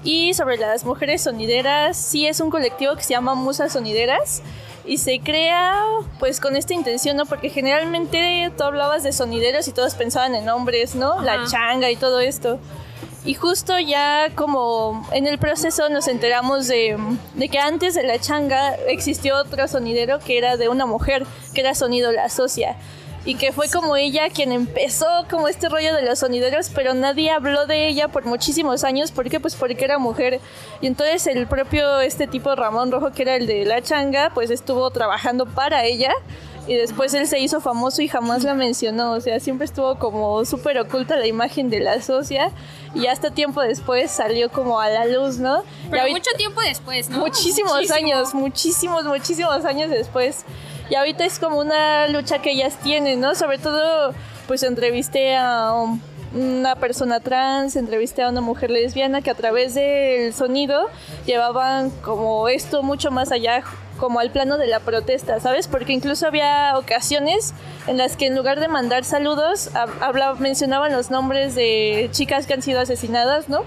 Y 0.02 0.32
sobre 0.32 0.56
las 0.56 0.84
mujeres 0.84 1.22
sonideras, 1.22 1.96
sí 1.96 2.26
es 2.26 2.40
un 2.40 2.48
colectivo 2.50 2.96
que 2.96 3.02
se 3.02 3.10
llama 3.10 3.34
Musas 3.34 3.74
Sonideras 3.74 4.42
y 4.86 4.96
se 4.96 5.20
crea 5.20 5.78
pues 6.18 6.40
con 6.40 6.56
esta 6.56 6.72
intención, 6.72 7.18
¿no? 7.18 7.26
Porque 7.26 7.50
generalmente 7.50 8.50
tú 8.56 8.64
hablabas 8.64 9.02
de 9.02 9.12
sonideros 9.12 9.68
y 9.68 9.72
todos 9.72 9.94
pensaban 9.94 10.34
en 10.34 10.48
hombres, 10.48 10.94
¿no? 10.94 11.20
La 11.20 11.34
Ajá. 11.34 11.46
changa 11.50 11.90
y 11.90 11.96
todo 11.96 12.20
esto. 12.20 12.58
Y 13.24 13.34
justo 13.34 13.78
ya 13.78 14.30
como 14.34 15.06
en 15.12 15.26
el 15.26 15.38
proceso 15.38 15.90
nos 15.90 16.08
enteramos 16.08 16.68
de, 16.68 16.96
que 17.50 17.58
antes 17.58 17.94
de 17.94 18.02
la 18.02 18.18
changa 18.18 18.74
existió 18.88 19.36
otro 19.36 19.68
sonidero 19.68 20.20
que 20.20 20.38
era 20.38 20.56
de 20.56 20.70
una 20.70 20.86
mujer, 20.86 21.26
que 21.54 21.60
era 21.60 21.74
Sonido 21.74 22.12
La 22.12 22.30
Socia. 22.30 22.76
Y 23.26 23.34
que 23.34 23.52
fue 23.52 23.68
como 23.68 23.96
ella 23.96 24.30
quien 24.30 24.50
empezó 24.50 25.06
como 25.28 25.48
este 25.48 25.68
rollo 25.68 25.94
de 25.94 26.00
los 26.00 26.20
sonideros, 26.20 26.70
pero 26.74 26.94
nadie 26.94 27.30
habló 27.30 27.66
de 27.66 27.86
ella 27.86 28.08
por 28.08 28.24
muchísimos 28.24 28.82
años. 28.82 29.12
¿Por 29.12 29.28
qué? 29.28 29.38
Pues 29.38 29.54
porque 29.54 29.84
era 29.84 29.98
mujer. 29.98 30.40
Y 30.80 30.86
entonces 30.86 31.26
el 31.26 31.46
propio 31.46 32.00
este 32.00 32.26
tipo 32.26 32.54
Ramón 32.56 32.90
Rojo, 32.90 33.12
que 33.12 33.20
era 33.20 33.36
el 33.36 33.46
de 33.46 33.66
la 33.66 33.82
changa, 33.82 34.30
pues 34.32 34.50
estuvo 34.50 34.90
trabajando 34.90 35.44
para 35.44 35.84
ella. 35.84 36.14
Y 36.66 36.74
después 36.74 37.14
él 37.14 37.26
se 37.26 37.38
hizo 37.40 37.60
famoso 37.60 38.02
y 38.02 38.08
jamás 38.08 38.44
la 38.44 38.54
mencionó. 38.54 39.12
O 39.12 39.20
sea, 39.20 39.40
siempre 39.40 39.64
estuvo 39.64 39.98
como 39.98 40.44
súper 40.44 40.78
oculta 40.78 41.16
la 41.16 41.26
imagen 41.26 41.70
de 41.70 41.80
la 41.80 42.00
socia. 42.02 42.50
Y 42.94 43.06
hasta 43.06 43.30
tiempo 43.30 43.60
después 43.60 44.10
salió 44.10 44.50
como 44.50 44.80
a 44.80 44.88
la 44.88 45.06
luz, 45.06 45.38
¿no? 45.38 45.62
Pero 45.90 46.08
mucho 46.10 46.30
tiempo 46.36 46.60
después, 46.60 47.08
¿no? 47.08 47.18
Muchísimos 47.18 47.72
Muchísimo. 47.72 47.96
años, 47.96 48.34
muchísimos, 48.34 49.04
muchísimos 49.04 49.64
años 49.64 49.90
después. 49.90 50.44
Y 50.90 50.96
ahorita 50.96 51.24
es 51.24 51.38
como 51.38 51.58
una 51.58 52.08
lucha 52.08 52.40
que 52.40 52.50
ellas 52.50 52.76
tienen, 52.82 53.20
¿no? 53.20 53.34
Sobre 53.34 53.58
todo, 53.58 54.12
pues 54.46 54.62
entrevisté 54.62 55.36
a 55.36 55.72
una 56.34 56.76
persona 56.76 57.20
trans, 57.20 57.76
entrevisté 57.76 58.22
a 58.22 58.28
una 58.28 58.40
mujer 58.40 58.70
lesbiana 58.70 59.22
que 59.22 59.30
a 59.30 59.34
través 59.34 59.74
del 59.74 60.32
sonido 60.34 60.88
llevaban 61.26 61.90
como 62.02 62.48
esto 62.48 62.82
mucho 62.82 63.10
más 63.10 63.32
allá, 63.32 63.64
como 64.00 64.18
al 64.18 64.30
plano 64.30 64.56
de 64.58 64.66
la 64.66 64.80
protesta, 64.80 65.38
¿sabes? 65.38 65.68
Porque 65.68 65.92
incluso 65.92 66.26
había 66.26 66.72
ocasiones 66.76 67.52
en 67.86 67.98
las 67.98 68.16
que 68.16 68.26
en 68.26 68.34
lugar 68.34 68.58
de 68.58 68.66
mandar 68.66 69.04
saludos, 69.04 69.70
hab- 69.74 69.90
habla- 70.00 70.34
mencionaban 70.34 70.90
los 70.92 71.10
nombres 71.10 71.54
de 71.54 72.08
chicas 72.10 72.46
que 72.46 72.54
han 72.54 72.62
sido 72.62 72.80
asesinadas, 72.80 73.48
¿no? 73.48 73.60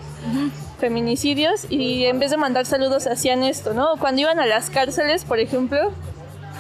feminicidios 0.79 1.65
y 1.69 2.05
en 2.05 2.19
vez 2.19 2.31
de 2.31 2.37
mandar 2.37 2.65
saludos 2.65 3.07
hacían 3.07 3.43
esto, 3.43 3.73
¿no? 3.73 3.95
Cuando 3.99 4.21
iban 4.21 4.39
a 4.39 4.45
las 4.45 4.69
cárceles, 4.69 5.23
por 5.23 5.39
ejemplo, 5.39 5.91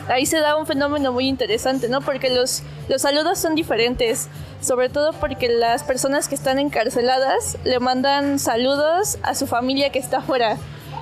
ahí 0.07 0.25
se 0.25 0.39
da 0.39 0.55
un 0.55 0.65
fenómeno 0.65 1.11
muy 1.11 1.27
interesante, 1.27 1.89
¿no? 1.89 1.99
Porque 2.01 2.29
los, 2.29 2.63
los 2.87 3.01
saludos 3.01 3.39
son 3.39 3.55
diferentes, 3.55 4.29
sobre 4.61 4.87
todo 4.87 5.11
porque 5.13 5.49
las 5.49 5.83
personas 5.83 6.29
que 6.29 6.35
están 6.35 6.57
encarceladas 6.59 7.57
le 7.65 7.79
mandan 7.79 8.39
saludos 8.39 9.17
a 9.23 9.35
su 9.35 9.45
familia 9.45 9.89
que 9.91 9.99
está 9.99 10.17
afuera, 10.19 10.57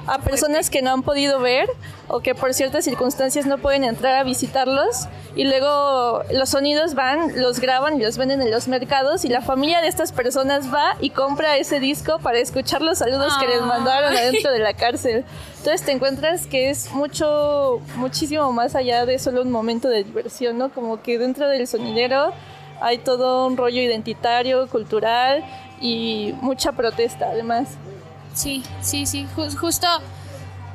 a 0.07 0.19
personas 0.19 0.69
que 0.69 0.81
no 0.81 0.91
han 0.91 1.03
podido 1.03 1.39
ver 1.39 1.69
o 2.07 2.19
que 2.19 2.35
por 2.35 2.53
ciertas 2.53 2.85
circunstancias 2.85 3.45
no 3.45 3.57
pueden 3.57 3.83
entrar 3.83 4.15
a 4.15 4.23
visitarlos 4.23 5.07
y 5.35 5.45
luego 5.45 6.23
los 6.31 6.49
sonidos 6.49 6.93
van, 6.93 7.41
los 7.41 7.59
graban 7.59 7.99
y 7.99 8.03
los 8.03 8.17
venden 8.17 8.41
en 8.41 8.51
los 8.51 8.67
mercados 8.67 9.23
y 9.23 9.29
la 9.29 9.41
familia 9.41 9.81
de 9.81 9.87
estas 9.87 10.11
personas 10.11 10.73
va 10.73 10.95
y 10.99 11.11
compra 11.11 11.57
ese 11.57 11.79
disco 11.79 12.19
para 12.19 12.39
escuchar 12.39 12.81
los 12.81 12.97
saludos 12.97 13.33
que 13.39 13.47
les 13.47 13.61
mandaron 13.61 14.11
Ay. 14.11 14.17
adentro 14.17 14.51
de 14.51 14.59
la 14.59 14.73
cárcel. 14.81 15.23
Entonces 15.57 15.83
te 15.83 15.91
encuentras 15.91 16.47
que 16.47 16.69
es 16.69 16.91
mucho, 16.91 17.81
muchísimo 17.95 18.51
más 18.51 18.75
allá 18.75 19.05
de 19.05 19.19
solo 19.19 19.43
un 19.43 19.51
momento 19.51 19.87
de 19.87 20.03
diversión, 20.03 20.57
¿no? 20.57 20.69
Como 20.69 21.01
que 21.01 21.17
dentro 21.17 21.47
del 21.47 21.67
sonidero 21.67 22.33
hay 22.81 22.97
todo 22.97 23.47
un 23.47 23.55
rollo 23.55 23.81
identitario, 23.81 24.67
cultural 24.67 25.45
y 25.79 26.33
mucha 26.41 26.71
protesta 26.73 27.27
además. 27.29 27.69
Sí, 28.33 28.63
sí, 28.81 29.05
sí, 29.05 29.27
ju- 29.35 29.55
justo 29.57 29.87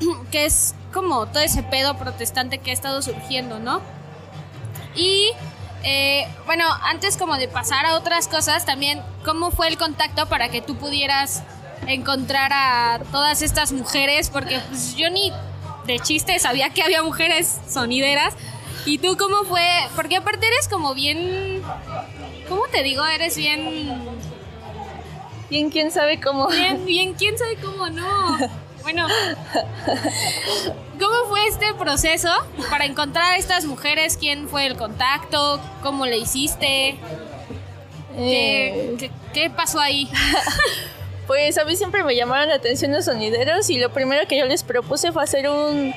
que 0.30 0.44
es 0.46 0.74
como 0.92 1.26
todo 1.26 1.42
ese 1.42 1.62
pedo 1.62 1.96
protestante 1.96 2.58
que 2.58 2.70
ha 2.70 2.74
estado 2.74 3.02
surgiendo, 3.02 3.58
¿no? 3.58 3.80
Y 4.94 5.30
eh, 5.82 6.26
bueno, 6.46 6.64
antes 6.82 7.16
como 7.16 7.36
de 7.36 7.48
pasar 7.48 7.86
a 7.86 7.94
otras 7.96 8.28
cosas, 8.28 8.64
también, 8.64 9.02
¿cómo 9.24 9.50
fue 9.50 9.68
el 9.68 9.76
contacto 9.78 10.26
para 10.26 10.48
que 10.48 10.62
tú 10.62 10.76
pudieras 10.76 11.42
encontrar 11.86 12.50
a 12.54 13.00
todas 13.12 13.42
estas 13.42 13.72
mujeres? 13.72 14.30
Porque 14.30 14.60
pues, 14.68 14.96
yo 14.96 15.10
ni 15.10 15.32
de 15.86 15.98
chiste 16.00 16.38
sabía 16.38 16.70
que 16.70 16.82
había 16.82 17.02
mujeres 17.02 17.58
sonideras. 17.68 18.34
¿Y 18.86 18.98
tú 18.98 19.16
cómo 19.16 19.44
fue? 19.44 19.66
Porque 19.96 20.16
aparte 20.16 20.46
eres 20.46 20.68
como 20.68 20.94
bien... 20.94 21.62
¿Cómo 22.48 22.62
te 22.70 22.82
digo? 22.84 23.04
Eres 23.04 23.36
bien... 23.36 24.15
Bien, 25.50 25.70
quién 25.70 25.90
sabe 25.90 26.20
cómo. 26.20 26.48
Bien, 26.48 26.84
bien, 26.84 27.14
quién 27.14 27.38
sabe 27.38 27.56
cómo 27.56 27.88
no. 27.88 28.36
Bueno, 28.82 29.06
¿cómo 30.98 31.16
fue 31.28 31.46
este 31.48 31.74
proceso 31.74 32.28
para 32.70 32.84
encontrar 32.84 33.32
a 33.34 33.36
estas 33.36 33.64
mujeres? 33.64 34.16
¿Quién 34.16 34.48
fue 34.48 34.66
el 34.66 34.76
contacto? 34.76 35.60
¿Cómo 35.82 36.06
le 36.06 36.18
hiciste? 36.18 36.96
¿Qué, 38.16 38.66
Eh, 38.92 38.96
qué- 38.98 39.10
qué 39.34 39.50
pasó 39.50 39.80
ahí? 39.80 40.08
Pues 41.26 41.58
a 41.58 41.64
mí 41.64 41.74
siempre 41.74 42.04
me 42.04 42.14
llamaron 42.14 42.48
la 42.50 42.54
atención 42.54 42.92
los 42.92 43.06
sonideros 43.06 43.68
y 43.68 43.78
lo 43.78 43.90
primero 43.92 44.28
que 44.28 44.38
yo 44.38 44.44
les 44.46 44.62
propuse 44.62 45.10
fue 45.10 45.24
hacer 45.24 45.48
un, 45.50 45.92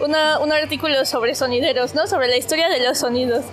una- 0.00 0.38
un 0.38 0.50
artículo 0.54 1.04
sobre 1.04 1.34
sonideros, 1.34 1.94
¿no? 1.94 2.06
Sobre 2.06 2.28
la 2.28 2.38
historia 2.38 2.70
de 2.70 2.80
los 2.82 2.96
sonidos. 2.96 3.44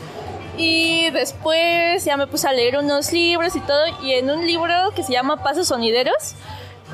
Y 0.58 1.12
después 1.12 2.04
ya 2.04 2.18
me 2.18 2.26
puse 2.26 2.48
a 2.48 2.52
leer 2.52 2.78
unos 2.78 3.12
libros 3.14 3.56
y 3.56 3.60
todo, 3.62 3.86
y 4.02 4.14
en 4.14 4.30
un 4.30 4.46
libro 4.46 4.74
que 4.96 5.04
se 5.04 5.14
llama 5.14 5.44
Pasos 5.44 5.68
Sonideros, 5.68 6.34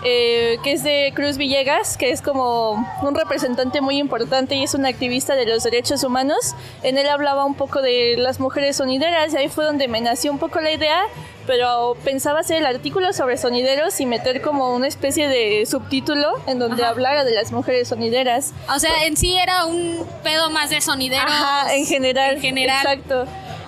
eh, 0.06 0.58
que 0.64 0.74
es 0.74 0.84
de 0.84 1.12
Cruz 1.16 1.38
Villegas, 1.38 1.98
que 1.98 2.12
es 2.12 2.22
como 2.22 2.72
un 3.02 3.16
representante 3.16 3.80
muy 3.82 3.98
importante 3.98 4.56
y 4.56 4.64
es 4.64 4.74
un 4.74 4.86
activista 4.86 5.36
de 5.36 5.46
los 5.46 5.64
derechos 5.64 6.04
humanos. 6.04 6.56
En 6.82 6.98
él 6.98 7.08
hablaba 7.08 7.46
un 7.46 7.56
poco 7.56 7.82
de 7.82 8.16
las 8.18 8.40
mujeres 8.40 8.78
sonideras 8.78 9.34
y 9.34 9.38
ahí 9.38 9.50
fue 9.50 9.66
donde 9.66 9.88
me 9.88 10.02
nació 10.02 10.32
un 10.32 10.40
poco 10.40 10.60
la 10.60 10.72
idea, 10.72 11.04
pero 11.48 11.96
pensaba 12.04 12.40
hacer 12.42 12.58
el 12.58 12.66
artículo 12.66 13.14
sobre 13.14 13.38
sonideros 13.38 14.00
y 14.02 14.06
meter 14.06 14.42
como 14.42 14.74
una 14.76 14.88
especie 14.88 15.28
de 15.30 15.66
subtítulo 15.66 16.34
en 16.48 16.60
donde 16.60 16.84
Ajá. 16.84 16.92
hablara 16.92 17.24
de 17.24 17.32
las 17.32 17.52
mujeres 17.52 17.88
sonideras. 17.88 18.54
O 18.74 18.80
sea, 18.80 19.06
en 19.06 19.16
sí 19.16 19.38
era 19.38 19.66
un 19.66 20.06
pedo 20.24 20.50
más 20.50 20.70
de 20.70 20.82
sonideros. 20.82 21.26
Ajá, 21.32 21.74
en 21.76 21.86
general. 21.86 22.36
En 22.36 22.42
general. 22.42 22.78
Exacto. 22.86 23.26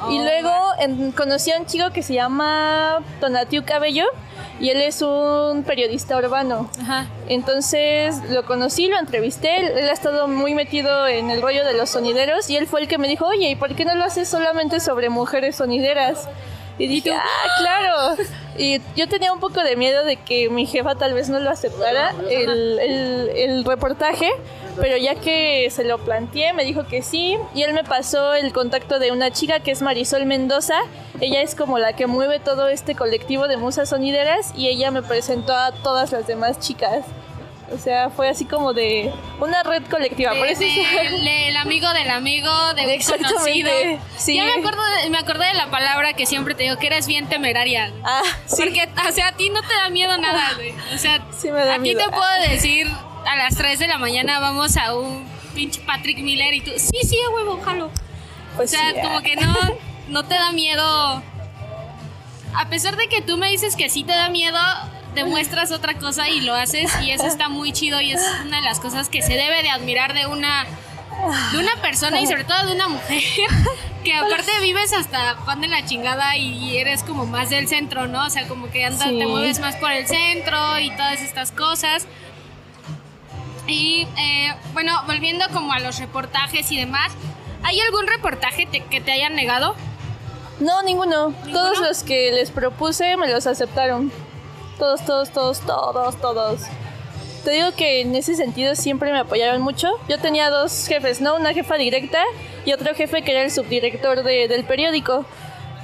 y 0.10 0.20
Oh, 0.20 0.24
luego 0.24 0.52
en- 0.80 1.12
conocí 1.14 1.52
a 1.52 1.58
un 1.60 1.66
chico 1.66 1.92
que 1.92 2.04
se 2.04 2.14
llama 2.14 3.02
Tonatiu 3.22 3.64
Cabello 3.66 4.06
y 4.60 4.70
él 4.70 4.82
es 4.82 5.02
un 5.02 5.64
periodista 5.64 6.18
urbano. 6.18 6.70
Ajá. 6.82 7.08
Entonces 7.28 8.16
lo 8.30 8.46
conocí, 8.46 8.88
lo 8.88 8.98
entrevisté, 8.98 9.58
él, 9.58 9.66
él 9.78 9.90
ha 9.90 9.94
estado 9.94 10.28
muy 10.28 10.54
metido 10.56 11.08
en 11.08 11.30
el 11.30 11.42
rollo 11.42 11.66
de 11.66 11.74
los 11.74 11.90
sonideros 11.90 12.50
y 12.50 12.58
él 12.58 12.68
fue 12.68 12.82
el 12.82 12.88
que 12.88 12.98
me 12.98 13.08
dijo, 13.08 13.26
oye, 13.26 13.50
¿y 13.50 13.56
por 13.56 13.76
qué 13.76 13.86
no 13.86 13.96
lo 13.96 14.04
haces 14.06 14.28
solamente 14.30 14.80
sobre 14.80 15.10
mujeres 15.10 15.56
sonideras? 15.58 16.28
Y 16.78 16.88
dije, 16.88 17.12
ah, 17.14 17.24
claro. 17.60 18.24
Y 18.58 18.82
yo 18.98 19.08
tenía 19.08 19.32
un 19.32 19.40
poco 19.40 19.62
de 19.64 19.76
miedo 19.78 20.04
de 20.04 20.18
que 20.18 20.50
mi 20.50 20.66
jefa 20.66 20.96
tal 20.96 21.14
vez 21.14 21.30
no 21.30 21.40
lo 21.40 21.50
aceptara, 21.50 22.14
el, 22.30 22.80
el- 22.80 23.30
el 23.36 23.66
reportaje, 23.66 24.30
pero 24.80 24.98
ya 24.98 25.16
que 25.16 25.70
se 25.72 25.84
lo 25.84 25.98
planteé, 26.00 26.54
me 26.54 26.64
dijo 26.64 26.86
que 26.88 27.02
sí. 27.02 27.38
Y 27.54 27.64
él 27.64 27.74
me 27.74 27.84
pasó 27.84 28.34
el 28.34 28.52
contacto 28.54 29.00
de 29.00 29.12
una 29.12 29.32
chica 29.32 29.60
que 29.60 29.72
es 29.72 29.82
Marisol 29.82 30.26
Mendoza. 30.26 30.76
Ella 31.22 31.42
es 31.42 31.56
como 31.56 31.80
la 31.80 31.94
que 31.96 32.08
mueve 32.08 32.40
todo 32.40 32.68
este 32.68 32.96
colectivo 32.96 33.48
de 33.48 33.58
musas 33.58 33.90
sonideras 33.90 34.52
y 34.56 34.68
ella 34.68 34.92
me 34.92 35.02
presentó 35.02 35.56
a 35.56 35.72
todas 35.72 36.12
las 36.12 36.28
demás 36.28 36.60
chicas. 36.60 37.06
O 37.74 37.80
sea, 37.80 38.12
fue 38.12 38.30
así 38.30 38.46
como 38.46 38.74
de 38.74 39.12
una 39.40 39.64
red 39.64 39.82
colectiva. 39.90 40.34
Por 40.36 40.46
De- 40.46 40.52
eso 40.54 40.62
es- 40.62 41.12
del- 41.12 41.24
del 41.26 41.58
amigo 41.58 41.92
del 41.94 42.12
amigo, 42.12 42.52
de 42.76 42.84
un 42.84 43.02
conocido. 43.24 43.72
sí. 44.18 44.36
Ya 44.36 44.44
me 44.46 44.52
acuerdo 44.54 44.82
de- 45.02 45.10
me 45.10 45.18
acordé 45.18 45.48
de 45.48 45.56
la 45.56 45.72
palabra 45.72 46.14
que 46.14 46.28
siempre 46.28 46.54
te 46.54 46.62
digo, 46.64 46.78
que 46.78 46.86
eres 46.88 47.08
bien 47.08 47.28
temeraria. 47.28 47.92
Ah, 48.04 48.22
sí. 48.46 48.58
Porque, 48.64 48.88
o 49.10 49.12
sea, 49.12 49.30
a 49.30 49.32
ti 49.32 49.50
no 49.50 49.62
te 49.62 49.74
da 49.74 49.90
miedo 49.90 50.16
nada, 50.18 50.52
güey. 50.56 50.76
O 50.94 50.98
sea, 51.00 51.26
Sí 51.36 51.50
me 51.50 51.66
da 51.66 51.76
a 51.76 51.82
ti 51.82 51.96
te 51.96 52.04
puedo 52.08 52.52
decir 52.52 52.88
a 53.26 53.36
las 53.36 53.56
3 53.56 53.80
de 53.80 53.88
la 53.88 53.98
mañana 53.98 54.40
vamos 54.40 54.78
a 54.78 54.96
un 54.96 55.26
pinche 55.54 55.82
Patrick 55.82 56.20
Miller 56.20 56.54
y 56.54 56.62
tú, 56.62 56.72
sí, 56.78 57.08
sí, 57.08 57.18
a 57.28 57.34
huevo, 57.34 57.62
jalo. 57.64 57.92
Pues 58.56 58.74
o 58.74 58.78
sea, 58.78 58.92
sí, 58.94 59.00
como 59.02 59.18
ah. 59.20 59.24
que 59.24 59.36
no, 59.36 59.56
no 60.10 60.24
te 60.26 60.36
da 60.36 60.52
miedo. 60.52 61.24
A 62.54 62.70
pesar 62.70 62.96
de 62.96 63.08
que 63.08 63.22
tú 63.22 63.38
me 63.38 63.50
dices 63.50 63.76
que 63.76 63.90
sí 63.90 64.04
te 64.04 64.14
da 64.14 64.30
miedo, 64.30 64.58
demuestras 65.14 65.72
otra 65.72 65.96
cosa 65.96 66.30
y 66.30 66.42
lo 66.42 66.54
haces 66.54 66.92
y 67.04 67.12
eso 67.12 67.26
está 67.26 67.50
muy 67.50 67.72
chido 67.74 68.00
y 68.02 68.12
es 68.12 68.22
una 68.46 68.58
de 68.58 68.64
las 68.64 68.80
cosas 68.80 69.10
que 69.10 69.22
se 69.22 69.34
debe 69.34 69.64
de 69.64 69.70
admirar 69.70 70.14
de 70.14 70.28
una 70.28 70.66
de 71.52 71.58
una 71.58 71.76
persona 71.82 72.20
y 72.20 72.28
sobre 72.28 72.44
todo 72.44 72.66
de 72.68 72.74
una 72.76 72.90
mujer 72.90 73.24
que 74.04 74.14
aparte 74.14 74.52
vives 74.62 74.94
hasta 74.94 75.36
Juan 75.36 75.62
de 75.62 75.68
la 75.68 75.86
chingada 75.86 76.38
y 76.38 76.78
eres 76.78 77.04
como 77.04 77.26
más 77.26 77.50
del 77.50 77.68
centro, 77.68 78.08
¿no? 78.08 78.26
O 78.26 78.30
sea, 78.30 78.48
como 78.48 78.70
que 78.70 78.86
andas, 78.86 79.10
Sí. 79.10 79.18
te 79.18 79.26
mueves 79.26 79.60
más 79.60 79.76
por 79.78 79.92
el 79.92 80.06
centro 80.08 80.80
y 80.80 80.92
todas 80.92 81.22
estas 81.22 81.52
cosas. 81.52 82.06
Y 83.68 84.08
eh, 84.18 84.54
bueno, 84.74 84.94
volviendo 85.08 85.46
como 85.54 85.74
a 85.74 85.80
los 85.80 86.00
reportajes 86.00 86.72
y 86.72 86.78
demás, 86.78 87.12
¿hay 87.64 87.80
algún 87.80 88.06
reportaje 88.08 88.66
te- 88.66 88.82
que 88.84 89.02
te 89.02 89.12
hayan 89.12 89.36
negado? 89.36 89.76
No, 90.60 90.84
ninguno. 90.84 91.30
¿Ninguno? 91.30 91.52
Todos 91.54 91.80
los 91.80 92.04
que 92.04 92.32
les 92.32 92.52
propuse 92.52 93.18
me 93.18 93.28
los 93.28 93.48
aceptaron. 93.48 94.12
Todos, 94.78 95.04
todos, 95.06 95.30
todos, 95.32 95.60
todos, 95.62 96.20
todos. 96.22 96.62
Te 97.44 97.52
digo 97.52 97.72
que 97.76 98.02
en 98.02 98.16
ese 98.16 98.36
sentido 98.36 98.76
siempre 98.76 99.12
me 99.12 99.20
apoyaron 99.20 99.62
mucho. 99.62 99.90
Yo 100.10 100.20
tenía 100.20 100.50
dos 100.50 100.88
jefes, 100.88 101.22
¿no? 101.22 101.36
Una 101.36 101.54
jefa 101.54 101.76
directa 101.76 102.24
y 102.66 102.74
otro 102.74 102.94
jefe 102.96 103.22
que 103.24 103.32
era 103.32 103.42
el 103.44 103.52
subdirector 103.52 104.24
de- 104.24 104.48
del 104.48 104.64
periódico. 104.66 105.26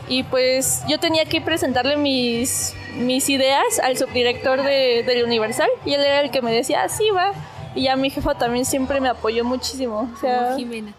Y 0.07 0.23
pues 0.23 0.83
yo 0.87 0.99
tenía 0.99 1.25
que 1.25 1.39
presentarle 1.41 1.95
mis, 1.95 2.73
mis 2.95 3.29
ideas 3.29 3.79
al 3.81 3.97
subdirector 3.97 4.61
de, 4.63 5.03
del 5.03 5.23
Universal 5.23 5.69
y 5.85 5.93
él 5.93 6.01
era 6.01 6.21
el 6.21 6.31
que 6.31 6.41
me 6.41 6.51
decía, 6.51 6.83
ah, 6.83 6.89
sí, 6.89 7.09
va. 7.11 7.31
Y 7.75 7.83
ya 7.83 7.95
mi 7.95 8.09
jefa 8.09 8.35
también 8.35 8.65
siempre 8.65 8.99
me 8.99 9.09
apoyó 9.09 9.43
muchísimo. 9.43 10.09
O 10.13 10.19
sea, 10.19 10.55
Jimena. 10.57 10.93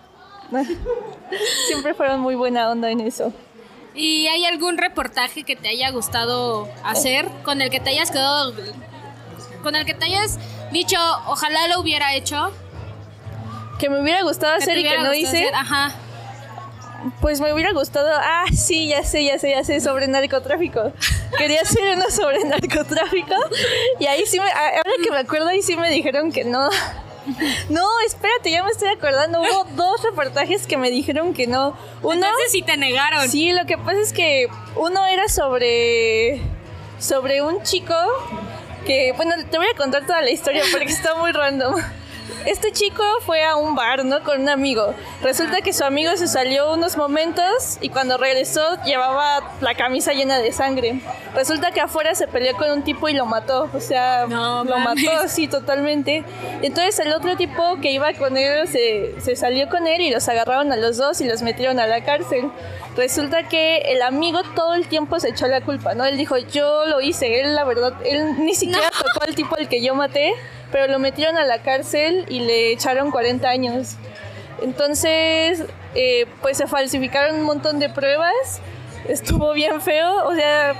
siempre 1.66 1.94
fueron 1.94 2.20
muy 2.20 2.34
buena 2.34 2.70
onda 2.70 2.90
en 2.90 3.00
eso. 3.00 3.32
¿Y 3.94 4.26
hay 4.26 4.44
algún 4.46 4.78
reportaje 4.78 5.44
que 5.44 5.54
te 5.54 5.68
haya 5.68 5.90
gustado 5.90 6.68
hacer 6.82 7.28
con 7.44 7.60
el 7.60 7.70
que 7.70 7.78
te 7.78 7.90
hayas 7.90 8.10
quedado 8.10 8.54
con 9.62 9.76
el 9.76 9.84
que 9.84 9.94
te 9.94 10.06
hayas 10.06 10.38
dicho, 10.72 10.98
ojalá 11.26 11.68
lo 11.68 11.80
hubiera 11.80 12.14
hecho? 12.14 12.52
Que 13.78 13.88
me 13.88 14.00
hubiera 14.00 14.22
gustado 14.22 14.54
hacer 14.54 14.78
y 14.78 14.82
que 14.82 14.98
no 14.98 15.14
hice. 15.14 15.28
hacer? 15.28 15.54
Ajá. 15.54 15.92
Pues 17.20 17.40
me 17.40 17.52
hubiera 17.52 17.72
gustado, 17.72 18.08
ah, 18.14 18.44
sí, 18.54 18.88
ya 18.88 19.02
sé, 19.04 19.24
ya 19.24 19.38
sé, 19.38 19.50
ya 19.50 19.64
sé, 19.64 19.80
sobre 19.80 20.06
narcotráfico. 20.08 20.92
Quería 21.36 21.62
hacer 21.62 21.96
uno 21.96 22.10
sobre 22.10 22.44
narcotráfico 22.44 23.34
y 23.98 24.06
ahí 24.06 24.24
sí 24.26 24.38
me, 24.38 24.50
ahora 24.50 24.92
que 25.02 25.10
me 25.10 25.18
acuerdo, 25.18 25.48
ahí 25.48 25.62
sí 25.62 25.76
me 25.76 25.90
dijeron 25.90 26.32
que 26.32 26.44
no. 26.44 26.68
No, 27.68 27.86
espérate, 28.04 28.50
ya 28.50 28.64
me 28.64 28.70
estoy 28.70 28.88
acordando, 28.88 29.40
hubo 29.40 29.64
dos 29.76 30.02
reportajes 30.02 30.66
que 30.66 30.76
me 30.76 30.90
dijeron 30.90 31.34
que 31.34 31.46
no. 31.46 31.76
Uno, 32.02 32.14
Entonces 32.14 32.50
sí 32.50 32.62
te 32.62 32.76
negaron. 32.76 33.28
sí, 33.28 33.52
lo 33.52 33.64
que 33.64 33.78
pasa 33.78 34.00
es 34.00 34.12
que 34.12 34.48
uno 34.74 35.06
era 35.06 35.28
sobre, 35.28 36.40
sobre 36.98 37.42
un 37.42 37.62
chico 37.62 37.94
que, 38.84 39.12
bueno, 39.16 39.34
te 39.50 39.56
voy 39.56 39.68
a 39.72 39.76
contar 39.76 40.04
toda 40.04 40.20
la 40.20 40.30
historia 40.30 40.64
porque 40.72 40.86
está 40.86 41.14
muy 41.14 41.30
random. 41.32 41.76
Este 42.46 42.72
chico 42.72 43.02
fue 43.24 43.44
a 43.44 43.56
un 43.56 43.74
bar, 43.74 44.04
¿no? 44.04 44.22
Con 44.24 44.40
un 44.42 44.48
amigo. 44.48 44.94
Resulta 45.22 45.60
que 45.60 45.72
su 45.72 45.84
amigo 45.84 46.16
se 46.16 46.26
salió 46.26 46.72
unos 46.72 46.96
momentos 46.96 47.78
y 47.80 47.88
cuando 47.88 48.16
regresó 48.18 48.62
llevaba 48.84 49.52
la 49.60 49.74
camisa 49.74 50.12
llena 50.12 50.38
de 50.38 50.52
sangre. 50.52 51.00
Resulta 51.34 51.70
que 51.70 51.80
afuera 51.80 52.14
se 52.14 52.26
peleó 52.26 52.56
con 52.56 52.70
un 52.70 52.82
tipo 52.82 53.08
y 53.08 53.14
lo 53.14 53.26
mató. 53.26 53.68
O 53.74 53.80
sea, 53.80 54.26
No 54.28 54.64
lo 54.64 54.78
mames. 54.78 55.04
mató, 55.04 55.28
sí, 55.28 55.46
totalmente. 55.48 56.24
Entonces 56.62 56.98
el 56.98 57.12
otro 57.12 57.36
tipo 57.36 57.78
que 57.80 57.90
iba 57.92 58.12
con 58.14 58.36
él 58.36 58.66
se, 58.68 59.14
se 59.20 59.36
salió 59.36 59.68
con 59.68 59.86
él 59.86 60.00
y 60.00 60.10
los 60.10 60.28
agarraron 60.28 60.72
a 60.72 60.76
los 60.76 60.96
dos 60.96 61.20
y 61.20 61.28
los 61.28 61.42
metieron 61.42 61.78
a 61.78 61.86
la 61.86 62.02
cárcel. 62.04 62.50
Resulta 62.96 63.48
que 63.48 63.78
el 63.78 64.02
amigo 64.02 64.40
todo 64.54 64.74
el 64.74 64.86
tiempo 64.86 65.18
se 65.18 65.30
echó 65.30 65.46
la 65.46 65.62
culpa, 65.62 65.94
¿no? 65.94 66.04
Él 66.04 66.18
dijo, 66.18 66.36
yo 66.36 66.84
lo 66.86 67.00
hice, 67.00 67.40
él 67.40 67.54
la 67.54 67.64
verdad, 67.64 67.94
él 68.04 68.44
ni 68.44 68.54
siquiera 68.54 68.90
tocó 68.90 69.24
al 69.26 69.34
tipo 69.34 69.56
al 69.56 69.68
que 69.68 69.82
yo 69.82 69.94
maté, 69.94 70.34
pero 70.70 70.92
lo 70.92 70.98
metieron 70.98 71.38
a 71.38 71.44
la 71.44 71.62
cárcel 71.62 72.26
y 72.28 72.40
le 72.40 72.72
echaron 72.72 73.10
40 73.10 73.48
años. 73.48 73.96
Entonces, 74.60 75.64
eh, 75.94 76.26
pues 76.42 76.58
se 76.58 76.66
falsificaron 76.66 77.36
un 77.36 77.44
montón 77.44 77.78
de 77.78 77.88
pruebas, 77.88 78.60
estuvo 79.08 79.54
bien 79.54 79.80
feo, 79.80 80.26
o 80.26 80.34
sea, 80.34 80.74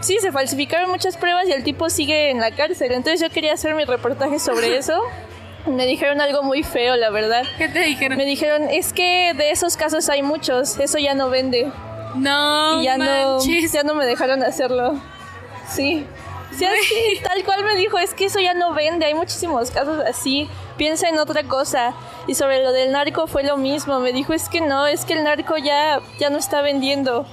sí, 0.00 0.18
se 0.20 0.32
falsificaron 0.32 0.90
muchas 0.90 1.18
pruebas 1.18 1.46
y 1.48 1.52
el 1.52 1.64
tipo 1.64 1.90
sigue 1.90 2.30
en 2.30 2.40
la 2.40 2.50
cárcel. 2.50 2.92
Entonces 2.92 3.20
yo 3.20 3.30
quería 3.30 3.52
hacer 3.52 3.74
mi 3.74 3.84
reportaje 3.84 4.38
sobre 4.38 4.76
eso. 4.78 4.98
Me 5.68 5.86
dijeron 5.86 6.20
algo 6.20 6.42
muy 6.42 6.62
feo, 6.62 6.96
la 6.96 7.10
verdad. 7.10 7.44
¿Qué 7.58 7.68
te 7.68 7.80
dijeron? 7.80 8.16
Me 8.16 8.24
dijeron, 8.24 8.68
es 8.70 8.92
que 8.92 9.32
de 9.34 9.50
esos 9.50 9.76
casos 9.76 10.08
hay 10.08 10.22
muchos, 10.22 10.78
eso 10.78 10.98
ya 10.98 11.14
no 11.14 11.30
vende. 11.30 11.70
No, 12.14 12.80
y 12.80 12.84
ya 12.84 12.96
no, 12.96 13.36
manches. 13.36 13.72
ya 13.72 13.82
no 13.82 13.94
me 13.94 14.06
dejaron 14.06 14.42
hacerlo. 14.42 15.00
Sí. 15.68 16.06
Sí, 16.56 16.64
así, 16.64 17.20
tal 17.22 17.44
cual 17.44 17.64
me 17.64 17.76
dijo, 17.76 17.98
es 17.98 18.14
que 18.14 18.24
eso 18.24 18.40
ya 18.40 18.54
no 18.54 18.72
vende, 18.72 19.06
hay 19.06 19.14
muchísimos 19.14 19.70
casos 19.70 20.02
así, 20.06 20.48
piensa 20.76 21.08
en 21.08 21.18
otra 21.18 21.44
cosa. 21.44 21.94
Y 22.26 22.34
sobre 22.34 22.62
lo 22.62 22.72
del 22.72 22.92
narco 22.92 23.26
fue 23.26 23.42
lo 23.42 23.56
mismo. 23.56 24.00
Me 24.00 24.12
dijo, 24.12 24.32
es 24.32 24.48
que 24.48 24.60
no, 24.60 24.86
es 24.86 25.04
que 25.04 25.14
el 25.14 25.24
narco 25.24 25.56
ya, 25.56 26.00
ya 26.18 26.30
no 26.30 26.38
está 26.38 26.60
vendiendo. 26.60 27.26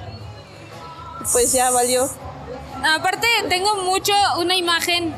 Pues 1.32 1.52
ya 1.54 1.72
valió. 1.72 2.08
Aparte, 2.96 3.28
tengo 3.50 3.76
mucho 3.84 4.14
una 4.40 4.56
imagen 4.56 5.14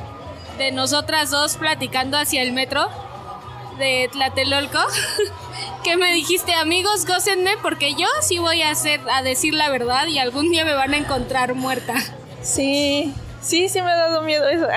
de 0.58 0.72
nosotras 0.72 1.30
dos 1.30 1.58
platicando 1.58 2.18
hacia 2.18 2.42
el 2.42 2.54
metro 2.54 2.88
de 3.78 4.10
Tlatelolco. 4.12 4.80
que 5.84 5.96
me 5.98 6.14
dijiste, 6.14 6.54
amigos, 6.54 7.06
gócenme 7.06 7.52
porque 7.62 7.94
yo 7.94 8.08
sí 8.22 8.40
voy 8.40 8.62
a 8.62 8.72
hacer, 8.72 9.00
a 9.10 9.22
decir 9.22 9.54
la 9.54 9.70
verdad 9.70 10.08
y 10.08 10.20
algún 10.20 10.50
día 10.52 10.66
me 10.66 10.74
van 10.74 10.94
a 10.94 10.98
encontrar 10.98 11.56
muerta. 11.56 11.94
Sí, 12.42 13.14
sí, 13.42 13.70
sí 13.70 13.82
me 13.82 13.90
ha 13.90 13.96
dado 13.96 14.22
miedo 14.22 14.48
eso. 14.50 14.68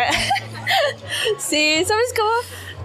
sí, 1.38 1.85
¿sabes 1.85 2.14
cómo? 2.16 2.30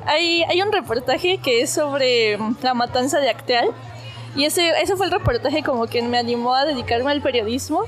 Hay, 0.08 0.44
hay 0.44 0.62
un 0.62 0.72
reportaje 0.72 1.38
que 1.38 1.62
es 1.62 1.72
sobre 1.72 2.38
la 2.62 2.74
matanza 2.74 3.20
de 3.20 3.30
Acteal. 3.30 3.70
Y 4.36 4.46
ese, 4.46 4.70
ese 4.82 4.96
fue 4.96 5.06
el 5.06 5.12
reportaje 5.12 5.64
como 5.64 5.88
que 5.88 6.02
me 6.02 6.18
animó 6.18 6.56
a 6.56 6.66
dedicarme 6.66 7.12
al 7.12 7.22
periodismo. 7.22 7.84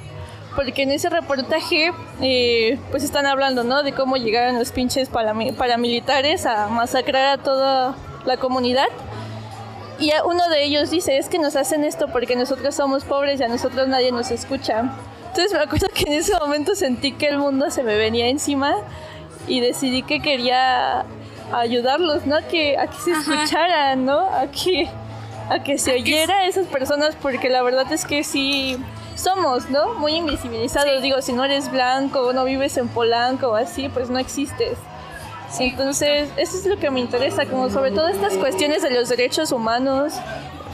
Porque 0.55 0.83
en 0.83 0.91
ese 0.91 1.09
reportaje, 1.09 1.91
eh, 2.21 2.79
pues 2.89 3.03
están 3.03 3.27
hablando, 3.27 3.63
¿no? 3.63 3.83
De 3.83 3.91
cómo 3.91 4.17
llegaron 4.17 4.57
los 4.57 4.71
pinches 4.71 5.09
paramilitares 5.09 6.47
a 6.47 6.67
masacrar 6.67 7.39
a 7.39 7.43
toda 7.43 7.95
la 8.27 8.37
comunidad. 8.37 8.87
Y 9.99 10.11
uno 10.25 10.47
de 10.49 10.63
ellos 10.63 10.91
dice, 10.91 11.17
es 11.17 11.27
que 11.27 11.39
nos 11.39 11.55
hacen 11.55 11.83
esto 11.83 12.07
porque 12.09 12.35
nosotros 12.35 12.75
somos 12.75 13.03
pobres 13.03 13.39
y 13.39 13.43
a 13.43 13.47
nosotros 13.47 13.87
nadie 13.87 14.11
nos 14.11 14.29
escucha. 14.29 14.91
Entonces 15.27 15.53
me 15.53 15.59
acuerdo 15.59 15.87
que 15.93 16.03
en 16.03 16.13
ese 16.13 16.37
momento 16.37 16.75
sentí 16.75 17.13
que 17.13 17.27
el 17.27 17.39
mundo 17.39 17.71
se 17.71 17.83
me 17.83 17.95
venía 17.95 18.27
encima 18.27 18.75
y 19.47 19.59
decidí 19.59 20.03
que 20.03 20.21
quería 20.21 21.05
ayudarlos, 21.51 22.25
¿no? 22.25 22.35
A 22.35 22.41
que, 22.41 22.77
a 22.77 22.87
que 22.87 22.97
se 22.97 23.11
escucharan, 23.11 24.05
¿no? 24.05 24.19
A 24.19 24.47
que, 24.47 24.89
a 25.49 25.63
que 25.63 25.77
se 25.77 25.93
oyera 25.93 26.39
a 26.39 26.47
esas 26.47 26.67
personas 26.67 27.15
porque 27.19 27.49
la 27.49 27.63
verdad 27.63 27.91
es 27.91 28.05
que 28.05 28.23
sí 28.23 28.77
somos, 29.15 29.69
¿no? 29.69 29.95
Muy 29.95 30.13
invisibilizados. 30.13 31.01
Digo, 31.01 31.21
si 31.21 31.33
no 31.33 31.43
eres 31.43 31.71
blanco, 31.71 32.33
no 32.33 32.43
vives 32.43 32.77
en 32.77 32.87
Polanco 32.87 33.49
o 33.49 33.55
así, 33.55 33.89
pues 33.89 34.09
no 34.09 34.19
existes. 34.19 34.77
Entonces, 35.59 36.29
eso 36.37 36.57
es 36.57 36.65
lo 36.65 36.77
que 36.77 36.91
me 36.91 36.99
interesa, 36.99 37.45
como 37.45 37.69
sobre 37.69 37.91
todo 37.91 38.07
estas 38.07 38.33
cuestiones 38.33 38.81
de 38.83 38.91
los 38.91 39.09
derechos 39.09 39.51
humanos, 39.51 40.13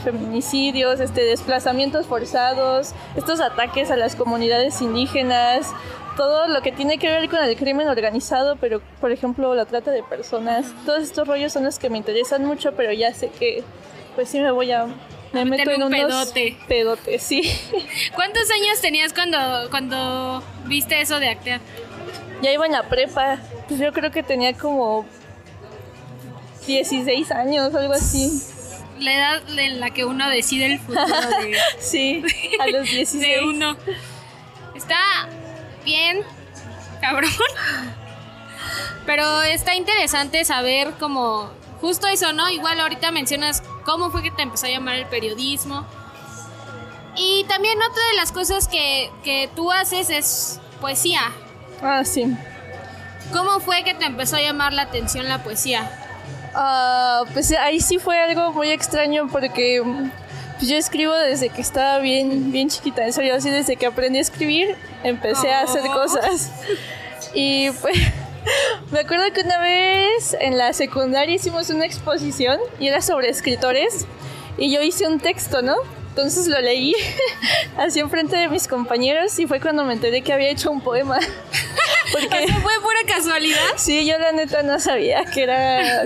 feminicidios, 0.02 1.00
este, 1.00 1.22
desplazamientos 1.22 2.06
forzados, 2.06 2.92
estos 3.16 3.40
ataques 3.40 3.90
a 3.90 3.96
las 3.96 4.16
comunidades 4.16 4.82
indígenas, 4.82 5.72
todo 6.16 6.46
lo 6.48 6.60
que 6.62 6.70
tiene 6.72 6.98
que 6.98 7.08
ver 7.08 7.28
con 7.28 7.42
el 7.42 7.56
crimen 7.56 7.88
organizado, 7.88 8.56
pero 8.56 8.80
por 9.00 9.10
ejemplo 9.10 9.54
la 9.54 9.64
trata 9.64 9.90
de 9.90 10.02
personas, 10.02 10.66
todos 10.84 11.02
estos 11.02 11.26
rollos 11.26 11.52
son 11.52 11.64
los 11.64 11.78
que 11.78 11.90
me 11.90 11.98
interesan 11.98 12.44
mucho, 12.44 12.72
pero 12.76 12.92
ya 12.92 13.12
sé 13.14 13.30
que 13.30 13.64
pues 14.14 14.28
sí 14.28 14.40
me 14.40 14.50
voy 14.50 14.70
a 14.70 14.86
me 15.32 15.44
meto 15.44 15.70
en 15.70 15.82
un 15.82 15.92
unos 15.92 16.28
pedote. 16.28 16.56
pedotes, 16.68 17.22
sí. 17.22 17.42
¿Cuántos 18.14 18.48
años 18.50 18.80
tenías 18.80 19.12
cuando 19.12 19.38
cuando 19.70 20.42
viste 20.66 21.00
eso 21.00 21.18
de 21.18 21.30
Actea? 21.30 21.60
Ya 22.44 22.52
iba 22.52 22.66
en 22.66 22.72
la 22.72 22.82
prepa, 22.82 23.38
pues 23.68 23.80
yo 23.80 23.90
creo 23.94 24.10
que 24.10 24.22
tenía 24.22 24.52
como 24.52 25.06
16 26.66 27.30
años, 27.30 27.74
algo 27.74 27.94
así. 27.94 28.38
La 28.98 29.14
edad 29.14 29.58
en 29.58 29.80
la 29.80 29.88
que 29.92 30.04
uno 30.04 30.28
decide 30.28 30.66
el 30.66 30.78
futuro 30.78 31.06
de, 31.40 31.56
Sí, 31.78 32.22
a 32.60 32.66
los 32.66 32.82
16. 32.82 33.22
de 33.22 33.44
uno. 33.46 33.78
Está 34.74 34.98
bien, 35.86 36.20
cabrón. 37.00 37.30
Pero 39.06 39.40
está 39.40 39.74
interesante 39.74 40.44
saber 40.44 40.90
como 41.00 41.50
justo 41.80 42.06
eso, 42.08 42.34
¿no? 42.34 42.50
Igual 42.50 42.78
ahorita 42.78 43.10
mencionas 43.10 43.62
cómo 43.86 44.10
fue 44.10 44.22
que 44.22 44.30
te 44.30 44.42
empezó 44.42 44.66
a 44.66 44.68
llamar 44.68 44.96
el 44.96 45.06
periodismo. 45.06 45.86
Y 47.16 47.44
también 47.44 47.78
otra 47.78 48.02
de 48.10 48.16
las 48.16 48.32
cosas 48.32 48.68
que, 48.68 49.10
que 49.22 49.48
tú 49.56 49.72
haces 49.72 50.10
es 50.10 50.60
poesía. 50.82 51.32
Ah, 51.84 52.02
sí. 52.04 52.34
¿Cómo 53.32 53.60
fue 53.60 53.84
que 53.84 53.94
te 53.94 54.06
empezó 54.06 54.36
a 54.36 54.40
llamar 54.40 54.72
la 54.72 54.82
atención 54.82 55.28
la 55.28 55.42
poesía? 55.42 55.90
Ah, 56.54 57.24
pues 57.32 57.52
ahí 57.52 57.80
sí 57.80 57.98
fue 57.98 58.18
algo 58.18 58.52
muy 58.52 58.70
extraño 58.70 59.28
porque 59.30 59.82
pues, 60.58 60.68
yo 60.68 60.76
escribo 60.76 61.14
desde 61.14 61.50
que 61.50 61.60
estaba 61.60 61.98
bien, 61.98 62.50
bien 62.52 62.68
chiquita, 62.70 63.04
en 63.04 63.12
serio, 63.12 63.34
así 63.34 63.50
desde 63.50 63.76
que 63.76 63.86
aprendí 63.86 64.18
a 64.18 64.22
escribir 64.22 64.76
empecé 65.02 65.52
a 65.52 65.60
hacer 65.62 65.82
Oh. 65.84 65.92
cosas. 65.92 66.50
Y 67.34 67.70
pues 67.70 67.96
me 68.90 69.00
acuerdo 69.00 69.24
que 69.34 69.42
una 69.42 69.60
vez 69.60 70.36
en 70.40 70.56
la 70.56 70.72
secundaria 70.72 71.34
hicimos 71.34 71.68
una 71.70 71.84
exposición 71.84 72.58
y 72.80 72.88
era 72.88 73.02
sobre 73.02 73.28
escritores 73.28 74.06
y 74.56 74.72
yo 74.72 74.80
hice 74.80 75.06
un 75.06 75.18
texto, 75.20 75.60
¿no? 75.60 75.74
Entonces 76.14 76.46
lo 76.46 76.60
leí 76.60 76.94
así 77.76 77.98
enfrente 77.98 78.36
de 78.36 78.48
mis 78.48 78.68
compañeros 78.68 79.36
y 79.40 79.48
fue 79.48 79.58
cuando 79.60 79.84
me 79.84 79.94
enteré 79.94 80.22
que 80.22 80.32
había 80.32 80.48
hecho 80.48 80.70
un 80.70 80.80
poema. 80.80 81.18
Porque 82.12 82.44
¿Eso 82.44 82.54
fue 82.60 82.72
pura 82.80 82.98
casualidad? 83.04 83.58
Sí, 83.74 84.06
yo 84.06 84.16
la 84.18 84.30
neta 84.30 84.62
no 84.62 84.78
sabía 84.78 85.24
que 85.24 85.42
era. 85.42 86.04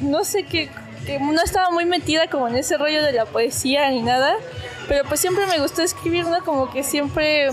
No 0.00 0.24
sé 0.24 0.42
qué. 0.42 0.70
que 1.06 1.20
no 1.20 1.40
estaba 1.40 1.70
muy 1.70 1.84
metida 1.84 2.26
como 2.28 2.48
en 2.48 2.56
ese 2.56 2.76
rollo 2.76 3.00
de 3.04 3.12
la 3.12 3.26
poesía 3.26 3.88
ni 3.90 4.02
nada. 4.02 4.34
Pero 4.88 5.04
pues 5.04 5.20
siempre 5.20 5.46
me 5.46 5.60
gustó 5.60 5.82
escribir, 5.82 6.26
¿no? 6.26 6.44
Como 6.44 6.72
que 6.72 6.82
siempre. 6.82 7.50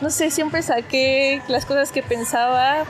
No 0.00 0.10
sé, 0.10 0.32
siempre 0.32 0.62
saqué 0.62 1.42
las 1.46 1.64
cosas 1.64 1.92
que 1.92 2.02
pensaba 2.02 2.84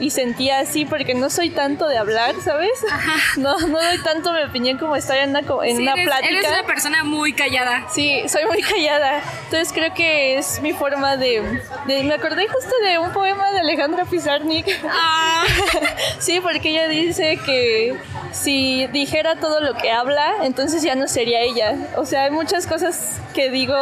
y 0.00 0.10
sentía 0.10 0.58
así 0.60 0.84
porque 0.84 1.14
no 1.14 1.30
soy 1.30 1.50
tanto 1.50 1.86
de 1.88 1.98
hablar, 1.98 2.34
¿sabes? 2.44 2.70
No, 3.36 3.58
no 3.58 3.78
doy 3.80 3.98
tanto 4.04 4.32
mi 4.32 4.42
opinión 4.42 4.78
como 4.78 4.94
estar 4.96 5.16
en 5.16 5.30
una, 5.30 5.40
en 5.40 5.76
Sí, 5.76 5.82
una 5.82 5.92
eres, 5.94 6.04
plática. 6.06 6.28
eres 6.28 6.48
una 6.48 6.62
persona 6.64 7.04
muy 7.04 7.32
callada. 7.32 7.86
Sí, 7.92 8.22
soy 8.28 8.44
muy 8.46 8.60
callada. 8.62 9.20
Entonces 9.44 9.72
creo 9.72 9.92
que 9.94 10.36
es 10.38 10.60
mi 10.60 10.72
forma 10.72 11.16
de, 11.16 11.60
de- 11.86 12.02
Me 12.04 12.14
acordé 12.14 12.46
justo 12.48 12.74
de 12.84 12.98
un 12.98 13.12
poema 13.12 13.50
de 13.52 13.60
Alejandra 13.60 14.04
Pizarnik. 14.04 14.66
Ah, 14.88 15.44
Sí, 16.18 16.40
porque 16.40 16.70
ella 16.70 16.88
dice 16.88 17.38
que 17.44 17.96
si 18.32 18.86
dijera 18.88 19.36
todo 19.36 19.60
lo 19.60 19.74
que 19.74 19.90
habla, 19.90 20.34
entonces 20.42 20.82
ya 20.82 20.94
no 20.94 21.08
sería 21.08 21.40
ella. 21.40 21.76
O 21.96 22.04
sea, 22.06 22.24
hay 22.24 22.30
muchas 22.30 22.66
cosas 22.66 23.18
que 23.34 23.50
digo, 23.50 23.76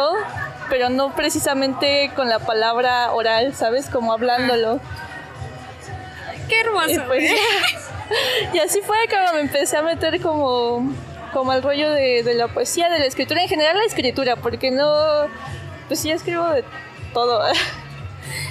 pero 0.69 0.89
no 0.89 1.13
precisamente 1.15 2.11
con 2.15 2.29
la 2.29 2.39
palabra 2.39 3.11
oral, 3.13 3.53
¿sabes? 3.55 3.89
Como 3.89 4.13
hablándolo. 4.13 4.79
Qué 6.51 6.59
hermoso. 6.61 6.91
Y, 6.91 6.99
pues, 6.99 7.31
y 8.53 8.59
así 8.59 8.81
fue 8.81 8.97
como 9.09 9.33
me 9.33 9.41
empecé 9.41 9.77
a 9.77 9.81
meter 9.81 10.19
como, 10.21 10.93
como 11.33 11.51
al 11.51 11.63
rollo 11.63 11.89
de, 11.91 12.23
de 12.23 12.33
la 12.33 12.47
poesía, 12.49 12.89
de 12.89 12.99
la 12.99 13.05
escritura, 13.05 13.41
en 13.41 13.49
general 13.49 13.77
la 13.77 13.85
escritura, 13.85 14.35
porque 14.35 14.69
no, 14.71 15.27
pues 15.87 15.99
sí 15.99 16.11
escribo 16.11 16.47
de 16.49 16.63
todo. 17.13 17.41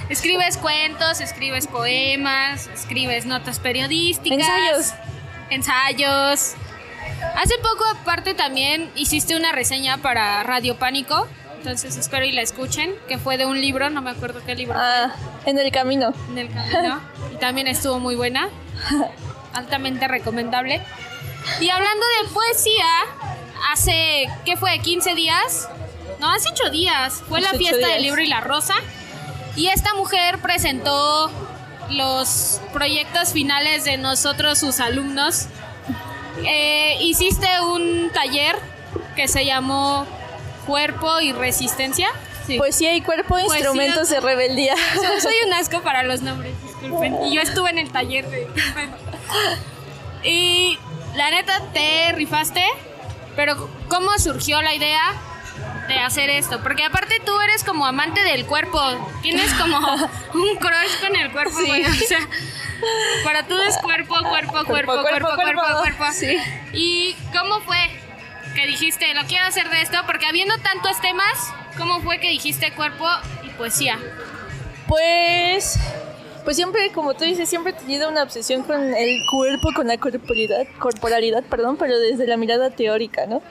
Escribes 0.09 0.57
cuentos, 0.57 1.21
escribes 1.21 1.67
poemas, 1.67 2.69
escribes 2.73 3.25
notas 3.25 3.59
periodísticas. 3.59 4.39
Ensayos. 4.39 4.93
Ensayos. 5.49 6.53
Hace 7.35 7.57
poco, 7.59 7.85
aparte, 7.85 8.33
también 8.33 8.91
hiciste 8.95 9.35
una 9.37 9.53
reseña 9.53 9.97
para 9.97 10.43
Radio 10.43 10.75
Pánico. 10.75 11.27
Entonces 11.61 11.95
espero 11.95 12.25
y 12.25 12.31
la 12.31 12.41
escuchen, 12.41 12.95
que 13.07 13.19
fue 13.19 13.37
de 13.37 13.45
un 13.45 13.61
libro, 13.61 13.91
no 13.91 14.01
me 14.01 14.09
acuerdo 14.09 14.41
qué 14.43 14.55
libro. 14.55 14.73
Ah, 14.79 15.13
en 15.45 15.59
el 15.59 15.71
camino. 15.71 16.11
en 16.31 16.39
el 16.39 16.49
camino 16.51 16.99
y 17.31 17.35
también 17.35 17.67
estuvo 17.67 17.99
muy 17.99 18.15
buena, 18.15 18.49
altamente 19.53 20.07
recomendable. 20.07 20.81
Y 21.59 21.69
hablando 21.69 22.03
de 22.19 22.29
poesía, 22.29 22.87
hace, 23.71 24.27
¿qué 24.43 24.57
fue? 24.57 24.71
¿15 24.79 25.13
días? 25.13 25.69
No, 26.19 26.31
hace 26.31 26.49
8 26.49 26.71
días. 26.71 27.21
Fue 27.29 27.41
la 27.41 27.49
fiesta 27.49 27.89
del 27.89 28.01
libro 28.01 28.23
y 28.23 28.27
la 28.27 28.41
rosa. 28.41 28.73
Y 29.55 29.67
esta 29.67 29.93
mujer 29.93 30.39
presentó 30.39 31.29
los 31.91 32.59
proyectos 32.73 33.33
finales 33.33 33.83
de 33.83 33.97
nosotros, 33.97 34.57
sus 34.57 34.79
alumnos. 34.79 35.45
Eh, 36.43 36.97
hiciste 37.01 37.47
un 37.61 38.09
taller 38.11 38.57
que 39.15 39.27
se 39.27 39.45
llamó 39.45 40.07
Cuerpo 40.65 41.19
y 41.21 41.31
Resistencia. 41.33 42.07
Sí. 42.47 42.57
Poesía 42.57 42.95
y 42.95 43.01
cuerpo, 43.01 43.29
Poesía. 43.29 43.55
instrumentos 43.57 44.09
de 44.09 44.19
rebeldía. 44.19 44.75
Soy- 45.21 45.33
un 45.45 45.53
asco 45.53 45.81
para 45.83 46.03
los 46.03 46.21
nombres, 46.21 46.53
disculpen. 46.63 47.17
Y 47.25 47.35
yo 47.35 47.41
estuve 47.41 47.69
en 47.69 47.77
el 47.77 47.91
taller 47.91 48.27
de. 48.29 48.47
Y 50.23 50.77
la 51.15 51.31
neta, 51.31 51.61
te 51.73 52.11
rifaste. 52.13 52.63
Pero, 53.35 53.69
¿cómo 53.87 54.11
surgió 54.19 54.61
la 54.61 54.73
idea 54.75 55.01
de 55.87 55.99
hacer 55.99 56.29
esto? 56.29 56.61
Porque 56.61 56.83
aparte 56.83 57.15
tú 57.25 57.39
eres 57.41 57.63
como 57.63 57.85
amante 57.85 58.21
del 58.21 58.45
cuerpo. 58.45 58.79
Tienes 59.21 59.51
como 59.53 59.77
un 59.79 60.55
crush 60.57 60.99
con 61.01 61.15
el 61.15 61.31
cuerpo, 61.31 61.57
Sí. 61.59 61.71
O 61.83 62.07
sea, 62.07 62.19
para 63.23 63.43
tú 63.47 63.57
es 63.61 63.77
cuerpo, 63.77 64.15
cuerpo, 64.27 64.51
cuerpo, 64.51 64.65
cuerpo, 64.65 64.91
cuerpo, 65.01 65.27
cuerpo, 65.35 65.61
cuerpo. 65.61 65.79
cuerpo. 65.97 66.05
Sí. 66.13 66.37
¿Y 66.73 67.15
cómo 67.37 67.61
fue 67.61 67.77
que 68.53 68.67
dijiste, 68.67 69.13
lo 69.13 69.23
quiero 69.27 69.45
hacer 69.45 69.69
de 69.69 69.81
esto? 69.81 69.97
Porque 70.05 70.25
habiendo 70.25 70.55
tantos 70.57 70.99
temas, 71.01 71.53
¿cómo 71.77 72.01
fue 72.01 72.19
que 72.19 72.29
dijiste 72.29 72.73
cuerpo 72.73 73.05
y 73.43 73.49
poesía? 73.51 73.97
Pues 74.87 75.79
pues 76.43 76.55
siempre, 76.57 76.91
como 76.91 77.13
tú 77.13 77.23
dices, 77.23 77.47
siempre 77.47 77.71
he 77.71 77.75
tenido 77.75 78.09
una 78.09 78.23
obsesión 78.23 78.63
con 78.63 78.81
el 78.95 79.19
cuerpo, 79.29 79.69
con 79.75 79.87
la 79.87 79.97
corporalidad, 79.97 80.65
corporalidad, 80.79 81.43
perdón, 81.43 81.77
pero 81.77 81.99
desde 81.99 82.25
la 82.25 82.35
mirada 82.35 82.71
teórica, 82.71 83.27
¿no? 83.27 83.43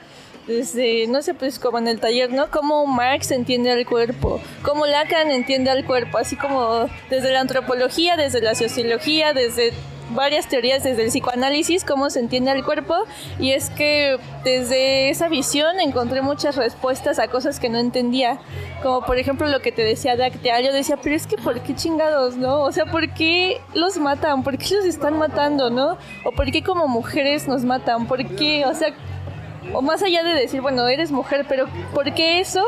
Desde, 0.45 1.07
no 1.07 1.21
sé, 1.21 1.33
pues 1.33 1.57
como 1.57 1.77
en 1.77 1.87
el 1.87 1.99
taller, 1.99 2.31
¿no? 2.31 2.51
Cómo 2.51 2.85
Marx 2.87 3.31
entiende 3.31 3.71
al 3.71 3.85
cuerpo, 3.85 4.41
cómo 4.63 4.87
Lacan 4.87 5.31
entiende 5.31 5.69
al 5.69 5.85
cuerpo, 5.85 6.17
así 6.17 6.35
como 6.35 6.89
desde 7.09 7.31
la 7.31 7.39
antropología, 7.39 8.17
desde 8.17 8.41
la 8.41 8.55
sociología, 8.55 9.33
desde 9.33 9.71
varias 10.13 10.47
teorías 10.47 10.83
desde 10.83 11.03
el 11.03 11.09
psicoanálisis, 11.09 11.83
cómo 11.83 12.09
se 12.09 12.19
entiende 12.19 12.51
al 12.51 12.63
cuerpo, 12.63 12.95
y 13.39 13.51
es 13.51 13.69
que 13.69 14.17
desde 14.43 15.09
esa 15.09 15.27
visión 15.29 15.79
encontré 15.79 16.21
muchas 16.21 16.55
respuestas 16.55 17.19
a 17.19 17.27
cosas 17.27 17.59
que 17.59 17.69
no 17.69 17.77
entendía, 17.77 18.39
como 18.81 19.01
por 19.05 19.17
ejemplo 19.17 19.47
lo 19.47 19.61
que 19.61 19.71
te 19.71 19.83
decía 19.83 20.15
Dactea, 20.15 20.61
yo 20.61 20.73
decía, 20.73 20.97
pero 21.01 21.15
es 21.15 21.27
que 21.27 21.37
¿por 21.37 21.61
qué 21.61 21.75
chingados, 21.75 22.35
no? 22.37 22.61
O 22.61 22.71
sea, 22.71 22.85
¿por 22.85 23.13
qué 23.13 23.61
los 23.73 23.97
matan? 23.97 24.43
¿Por 24.43 24.57
qué 24.57 24.75
los 24.75 24.85
están 24.85 25.17
matando, 25.17 25.69
no? 25.69 25.97
¿O 26.25 26.31
por 26.31 26.51
qué 26.51 26.63
como 26.63 26.87
mujeres 26.87 27.47
nos 27.47 27.63
matan? 27.63 28.07
¿Por 28.07 28.25
qué? 28.35 28.65
O 28.65 28.73
sea, 28.73 28.93
o 29.73 29.81
más 29.81 30.03
allá 30.03 30.23
de 30.23 30.33
decir, 30.33 30.61
bueno, 30.61 30.87
eres 30.87 31.11
mujer, 31.11 31.45
pero 31.47 31.67
¿por 31.93 32.13
qué 32.13 32.39
eso? 32.39 32.63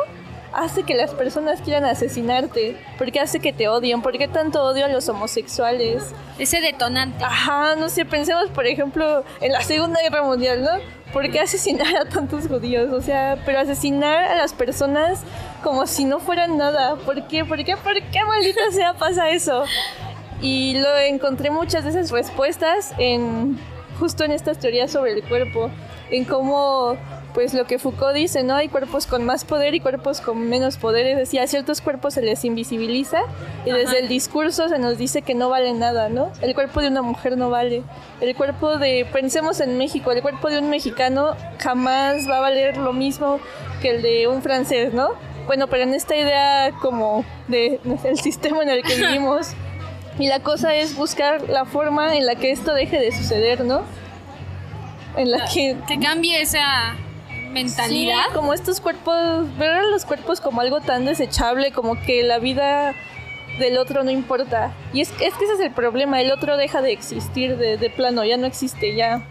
Hace 0.53 0.83
que 0.83 0.93
las 0.93 1.11
personas 1.11 1.61
quieran 1.61 1.85
asesinarte, 1.85 2.77
porque 2.97 3.19
hace 3.19 3.39
que 3.39 3.53
te 3.53 3.67
odien, 3.67 4.01
¿por 4.01 4.17
qué 4.17 4.27
tanto 4.27 4.63
odio 4.63 4.85
a 4.85 4.87
los 4.87 5.07
homosexuales? 5.09 6.13
Ese 6.37 6.61
detonante. 6.61 7.23
Ajá, 7.23 7.75
no 7.75 7.89
sé, 7.89 8.05
pensemos 8.05 8.49
por 8.49 8.65
ejemplo 8.65 9.23
en 9.41 9.51
la 9.51 9.61
Segunda 9.61 9.99
Guerra 10.01 10.23
Mundial, 10.23 10.63
¿no? 10.63 10.71
¿Por 11.11 11.29
qué 11.31 11.39
asesinar 11.39 11.95
a 11.95 12.05
tantos 12.05 12.47
judíos? 12.47 12.91
O 12.91 13.01
sea, 13.01 13.37
pero 13.45 13.59
asesinar 13.59 14.23
a 14.23 14.35
las 14.35 14.53
personas 14.53 15.21
como 15.63 15.85
si 15.85 16.05
no 16.05 16.19
fueran 16.19 16.57
nada. 16.57 16.95
¿Por 16.95 17.27
qué? 17.27 17.45
¿Por 17.45 17.63
qué? 17.63 17.77
¿Por 17.77 17.93
qué 17.93 18.25
maldita 18.25 18.71
sea 18.71 18.93
pasa 18.95 19.29
eso? 19.29 19.63
Y 20.41 20.79
lo 20.79 20.97
encontré 20.97 21.51
muchas 21.51 21.83
de 21.83 21.91
esas 21.91 22.11
respuestas 22.11 22.93
en 22.97 23.59
justo 23.99 24.23
en 24.23 24.31
estas 24.31 24.57
teorías 24.57 24.91
sobre 24.91 25.13
el 25.13 25.23
cuerpo, 25.23 25.69
en 26.09 26.25
cómo 26.25 26.97
pues 27.33 27.53
lo 27.53 27.65
que 27.65 27.79
Foucault 27.79 28.15
dice, 28.15 28.43
¿no? 28.43 28.55
Hay 28.55 28.69
cuerpos 28.69 29.07
con 29.07 29.25
más 29.25 29.43
poder 29.43 29.73
y 29.73 29.79
cuerpos 29.79 30.21
con 30.21 30.49
menos 30.49 30.77
poder. 30.77 31.07
Es 31.07 31.17
decir, 31.17 31.39
a 31.39 31.47
ciertos 31.47 31.81
cuerpos 31.81 32.13
se 32.13 32.21
les 32.21 32.45
invisibiliza 32.45 33.21
y 33.65 33.71
desde 33.71 33.99
el 33.99 34.07
discurso 34.07 34.69
se 34.69 34.77
nos 34.77 34.97
dice 34.97 35.21
que 35.21 35.33
no 35.33 35.49
vale 35.49 35.73
nada, 35.73 36.09
¿no? 36.09 36.31
El 36.41 36.53
cuerpo 36.53 36.81
de 36.81 36.89
una 36.89 37.01
mujer 37.01 37.37
no 37.37 37.49
vale. 37.49 37.83
El 38.21 38.35
cuerpo 38.35 38.77
de, 38.77 39.07
pensemos 39.11 39.59
en 39.59 39.77
México, 39.77 40.11
el 40.11 40.21
cuerpo 40.21 40.49
de 40.49 40.59
un 40.59 40.69
mexicano 40.69 41.35
jamás 41.59 42.29
va 42.29 42.37
a 42.37 42.41
valer 42.41 42.77
lo 42.77 42.93
mismo 42.93 43.39
que 43.81 43.89
el 43.89 44.01
de 44.01 44.27
un 44.27 44.41
francés, 44.41 44.93
¿no? 44.93 45.09
Bueno, 45.47 45.67
pero 45.67 45.83
en 45.83 45.93
esta 45.93 46.15
idea 46.15 46.71
como 46.81 47.25
de 47.47 47.79
el 48.03 48.19
sistema 48.19 48.61
en 48.63 48.69
el 48.69 48.83
que 48.83 48.95
vivimos 48.97 49.53
y 50.19 50.27
la 50.27 50.39
cosa 50.41 50.75
es 50.75 50.95
buscar 50.95 51.49
la 51.49 51.65
forma 51.65 52.15
en 52.15 52.27
la 52.27 52.35
que 52.35 52.51
esto 52.51 52.73
deje 52.73 52.99
de 52.99 53.11
suceder, 53.11 53.65
¿no? 53.65 53.81
En 55.17 55.31
la 55.31 55.45
que 55.45 55.77
Que 55.87 55.99
cambie 55.99 56.41
esa 56.41 56.95
mentalidad. 57.53 58.25
Como 58.33 58.53
estos 58.53 58.81
cuerpos, 58.81 59.57
ver 59.57 59.71
a 59.71 59.83
los 59.83 60.05
cuerpos 60.05 60.41
como 60.41 60.61
algo 60.61 60.81
tan 60.81 61.05
desechable, 61.05 61.71
como 61.71 62.01
que 62.01 62.23
la 62.23 62.39
vida 62.39 62.93
del 63.59 63.77
otro 63.77 64.03
no 64.03 64.11
importa. 64.11 64.73
Y 64.93 65.01
es, 65.01 65.11
es 65.21 65.33
que 65.35 65.45
ese 65.45 65.53
es 65.53 65.59
el 65.59 65.71
problema, 65.71 66.19
el 66.19 66.31
otro 66.31 66.57
deja 66.57 66.81
de 66.81 66.91
existir 66.91 67.57
de, 67.57 67.77
de 67.77 67.89
plano, 67.89 68.25
ya 68.25 68.37
no 68.37 68.47
existe, 68.47 68.95
ya. 68.95 69.21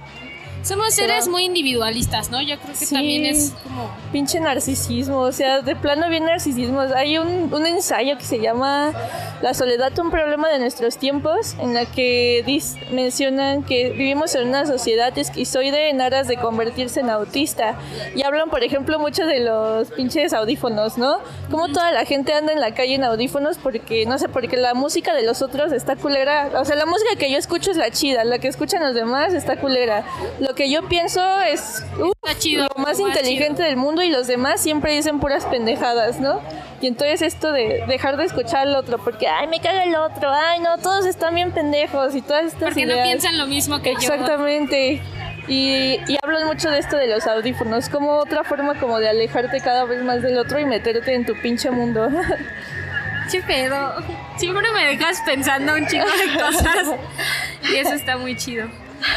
Somos 0.62 0.94
seres 0.94 1.26
muy 1.28 1.44
individualistas, 1.44 2.30
¿no? 2.30 2.40
Yo 2.40 2.56
creo 2.58 2.72
que 2.78 2.86
Sí. 2.86 2.94
también 2.94 3.26
es 3.26 3.52
como... 3.64 3.90
Pinche 4.12 4.38
narcisismo, 4.40 5.18
o 5.20 5.32
sea, 5.32 5.60
de 5.62 5.74
plano 5.74 6.08
bien 6.08 6.24
narcisismo. 6.24 6.80
Hay 6.94 7.18
un, 7.18 7.52
un 7.52 7.66
ensayo 7.66 8.16
que 8.18 8.24
se 8.24 8.38
llama 8.40 8.92
La 9.40 9.54
soledad, 9.54 9.98
un 9.98 10.10
problema 10.10 10.48
de 10.50 10.58
nuestros 10.60 10.98
tiempos, 10.98 11.56
en 11.60 11.74
la 11.74 11.84
que 11.86 12.44
dis- 12.46 12.76
mencionan 12.90 13.64
que 13.64 13.90
vivimos 13.90 14.34
en 14.36 14.48
una 14.48 14.66
sociedad 14.66 15.16
esquizoide 15.18 15.88
en 15.90 16.00
aras 16.00 16.28
de 16.28 16.36
convertirse 16.36 17.00
en 17.00 17.10
autista. 17.10 17.74
Y 18.14 18.22
hablan, 18.22 18.48
por 18.50 18.62
ejemplo, 18.62 18.98
mucho 19.00 19.26
de 19.26 19.40
los 19.40 19.88
pinches 19.90 20.32
audífonos, 20.32 20.96
¿no? 20.98 21.18
Como 21.50 21.68
toda 21.68 21.90
la 21.90 22.04
gente 22.04 22.34
anda 22.34 22.52
en 22.52 22.60
la 22.60 22.72
calle 22.74 22.94
en 22.94 23.04
audífonos 23.04 23.58
porque, 23.58 24.06
no 24.06 24.18
sé, 24.18 24.28
porque 24.28 24.56
la 24.58 24.74
música 24.74 25.12
de 25.14 25.22
los 25.24 25.42
otros 25.42 25.72
está 25.72 25.96
culera. 25.96 26.50
O 26.60 26.64
sea, 26.64 26.76
la 26.76 26.86
música 26.86 27.16
que 27.18 27.30
yo 27.30 27.38
escucho 27.38 27.70
es 27.72 27.76
la 27.76 27.90
chida, 27.90 28.22
la 28.24 28.38
que 28.38 28.46
escuchan 28.48 28.82
los 28.82 28.94
demás 28.94 29.32
está 29.34 29.56
culera. 29.56 30.04
Lo 30.38 30.51
que 30.54 30.70
yo 30.70 30.88
pienso 30.88 31.20
es... 31.40 31.84
uh, 31.98 32.12
chido. 32.38 32.66
lo 32.76 32.82
más 32.82 32.98
inteligente 32.98 33.62
del 33.62 33.76
mundo 33.76 34.02
y 34.02 34.10
los 34.10 34.26
demás 34.26 34.60
siempre 34.60 34.92
dicen 34.92 35.20
puras 35.20 35.44
pendejadas, 35.46 36.20
¿no? 36.20 36.40
Y 36.80 36.86
entonces 36.88 37.22
esto 37.22 37.52
de 37.52 37.84
dejar 37.86 38.16
de 38.16 38.24
escuchar 38.24 38.66
al 38.68 38.74
otro, 38.76 38.98
porque, 38.98 39.28
ay, 39.28 39.46
me 39.46 39.60
caga 39.60 39.84
el 39.84 39.94
otro, 39.94 40.30
ay, 40.32 40.60
no, 40.60 40.78
todos 40.78 41.06
están 41.06 41.34
bien 41.34 41.52
pendejos 41.52 42.14
y 42.14 42.22
todas 42.22 42.46
estas 42.46 42.62
Porque 42.62 42.86
no 42.86 42.92
ideas. 42.94 43.06
piensan 43.06 43.38
lo 43.38 43.46
mismo 43.46 43.80
que 43.82 43.92
yo. 43.92 43.98
Exactamente. 43.98 45.00
Y, 45.48 45.98
y 46.06 46.18
hablan 46.22 46.46
mucho 46.46 46.70
de 46.70 46.78
esto 46.78 46.96
de 46.96 47.08
los 47.08 47.26
audífonos, 47.26 47.88
como 47.88 48.12
otra 48.18 48.44
forma 48.44 48.78
como 48.78 48.98
de 48.98 49.08
alejarte 49.08 49.60
cada 49.60 49.84
vez 49.84 50.02
más 50.02 50.22
del 50.22 50.38
otro 50.38 50.58
y 50.58 50.64
meterte 50.64 51.14
en 51.14 51.26
tu 51.26 51.34
pinche 51.40 51.70
mundo. 51.70 52.08
Che 53.30 53.40
pedo. 53.42 53.94
Siempre 54.36 54.66
me 54.74 54.84
dejas 54.86 55.20
pensando 55.24 55.74
un 55.74 55.86
chingo 55.86 56.04
de 56.06 56.38
cosas. 56.40 56.88
Y 57.72 57.76
eso 57.76 57.94
está 57.94 58.16
muy 58.16 58.36
chido. 58.36 58.68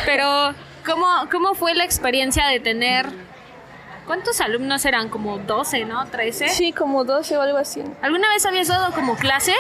Pero, 0.06 0.54
¿cómo, 0.86 1.08
cómo 1.32 1.56
fue 1.56 1.74
la 1.74 1.84
experiencia 1.84 2.48
de 2.48 2.60
tener... 2.60 3.08
¿Cuántos 4.06 4.40
alumnos 4.40 4.86
eran? 4.86 5.10
Como 5.10 5.40
12, 5.40 5.86
¿no? 5.86 6.06
¿13? 6.06 6.50
sí, 6.50 6.72
como 6.72 7.04
12 7.06 7.38
o 7.38 7.42
algo 7.42 7.58
así. 7.58 7.82
¿Alguna 8.04 8.30
vez 8.30 8.46
habías 8.46 8.68
dado 8.68 8.94
como 8.94 9.16
clase? 9.16 9.56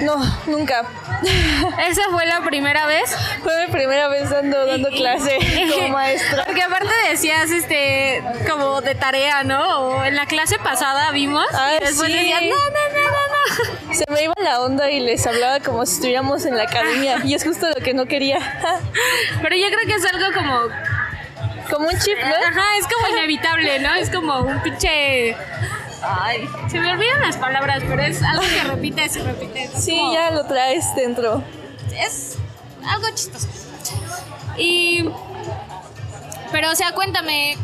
No, 0.00 0.16
nunca. 0.46 0.84
¿Esa 1.86 2.02
fue 2.10 2.24
la 2.24 2.42
primera 2.42 2.86
vez? 2.86 3.14
Fue 3.42 3.66
mi 3.66 3.72
primera 3.72 4.08
vez 4.08 4.30
dando, 4.30 4.64
dando 4.66 4.88
clase 4.88 5.38
como 5.74 5.88
maestra. 5.88 6.44
Porque 6.46 6.62
aparte 6.62 6.90
decías, 7.10 7.50
este, 7.50 8.22
como 8.48 8.80
de 8.80 8.94
tarea, 8.94 9.44
¿no? 9.44 9.80
O 9.80 10.04
en 10.04 10.16
la 10.16 10.24
clase 10.24 10.58
pasada 10.58 11.10
vimos. 11.10 11.46
Ah, 11.52 11.74
y 11.76 11.84
después 11.84 12.10
sí. 12.10 12.16
decías, 12.18 12.40
no, 12.42 12.48
no, 12.48 12.56
no, 12.94 13.10
no, 13.10 13.74
no. 13.74 13.80
Se 13.94 14.04
me 14.10 14.22
iba 14.24 14.34
la 14.42 14.60
onda 14.60 14.90
y 14.90 15.00
les 15.00 15.26
hablaba 15.26 15.60
como 15.60 15.86
si 15.86 15.94
estuviéramos 15.94 16.44
en 16.44 16.56
la 16.56 16.64
academia. 16.64 17.20
Y 17.24 17.34
es 17.34 17.44
justo 17.44 17.68
lo 17.68 17.76
que 17.76 17.94
no 17.94 18.06
quería. 18.06 18.38
Pero 19.42 19.56
yo 19.56 19.66
creo 19.68 19.86
que 19.86 19.94
es 19.94 20.04
algo 20.12 20.26
como 20.34 20.58
Como 21.70 21.88
un 21.88 21.98
chip, 21.98 22.18
¿no? 22.18 22.34
Ajá, 22.34 22.64
es 22.80 22.86
como 22.92 23.08
inevitable, 23.08 23.78
¿no? 23.80 23.94
Es 23.94 24.10
como 24.10 24.40
un 24.40 24.60
pinche. 24.62 25.36
Ay, 26.02 26.46
se 26.70 26.78
me 26.80 26.90
olvidan 26.92 27.20
las 27.22 27.36
palabras, 27.38 27.82
pero 27.88 28.02
es 28.02 28.22
algo 28.22 28.42
que 28.42 28.62
repites 28.64 29.16
y 29.16 29.20
repites. 29.20 29.74
Es 29.74 29.84
Sí, 29.84 29.98
como- 29.98 30.12
ya 30.12 30.30
lo 30.32 30.44
traes 30.44 30.84
dentro. 30.96 31.42
Es 31.96 32.36
algo 32.86 33.06
chistoso. 33.14 33.48
Y. 34.58 35.08
Pero, 36.52 36.70
o 36.70 36.74
sea, 36.74 36.92
cuéntame. 36.92 37.56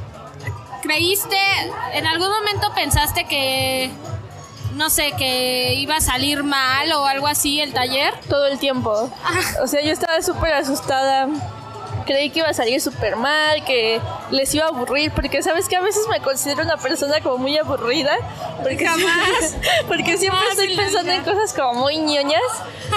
¿Creíste, 0.82 1.36
en 1.92 2.06
algún 2.06 2.28
momento 2.30 2.72
pensaste 2.74 3.24
que. 3.26 3.90
No 4.80 4.88
sé, 4.88 5.12
que 5.12 5.74
iba 5.74 5.96
a 5.96 6.00
salir 6.00 6.42
mal 6.42 6.90
o 6.92 7.04
algo 7.04 7.26
así 7.26 7.60
el 7.60 7.74
taller? 7.74 8.14
Todo 8.30 8.46
el 8.46 8.58
tiempo. 8.58 9.10
O 9.62 9.66
sea, 9.66 9.82
yo 9.82 9.92
estaba 9.92 10.22
súper 10.22 10.54
asustada. 10.54 11.28
Creí 12.06 12.30
que 12.30 12.38
iba 12.38 12.48
a 12.48 12.54
salir 12.54 12.80
súper 12.80 13.14
mal, 13.16 13.62
que 13.66 14.00
les 14.30 14.54
iba 14.54 14.64
a 14.64 14.68
aburrir, 14.68 15.12
porque 15.12 15.42
sabes 15.42 15.68
que 15.68 15.76
a 15.76 15.82
veces 15.82 16.08
me 16.08 16.20
considero 16.22 16.62
una 16.62 16.78
persona 16.78 17.20
como 17.20 17.36
muy 17.36 17.58
aburrida. 17.58 18.16
Porque 18.62 18.86
Jamás. 18.86 19.54
porque 19.86 20.16
siempre 20.16 20.46
estoy 20.50 20.74
pensando 20.74 21.12
en 21.12 21.24
cosas 21.24 21.52
como 21.52 21.74
muy 21.74 21.98
ñoñas. 21.98 22.40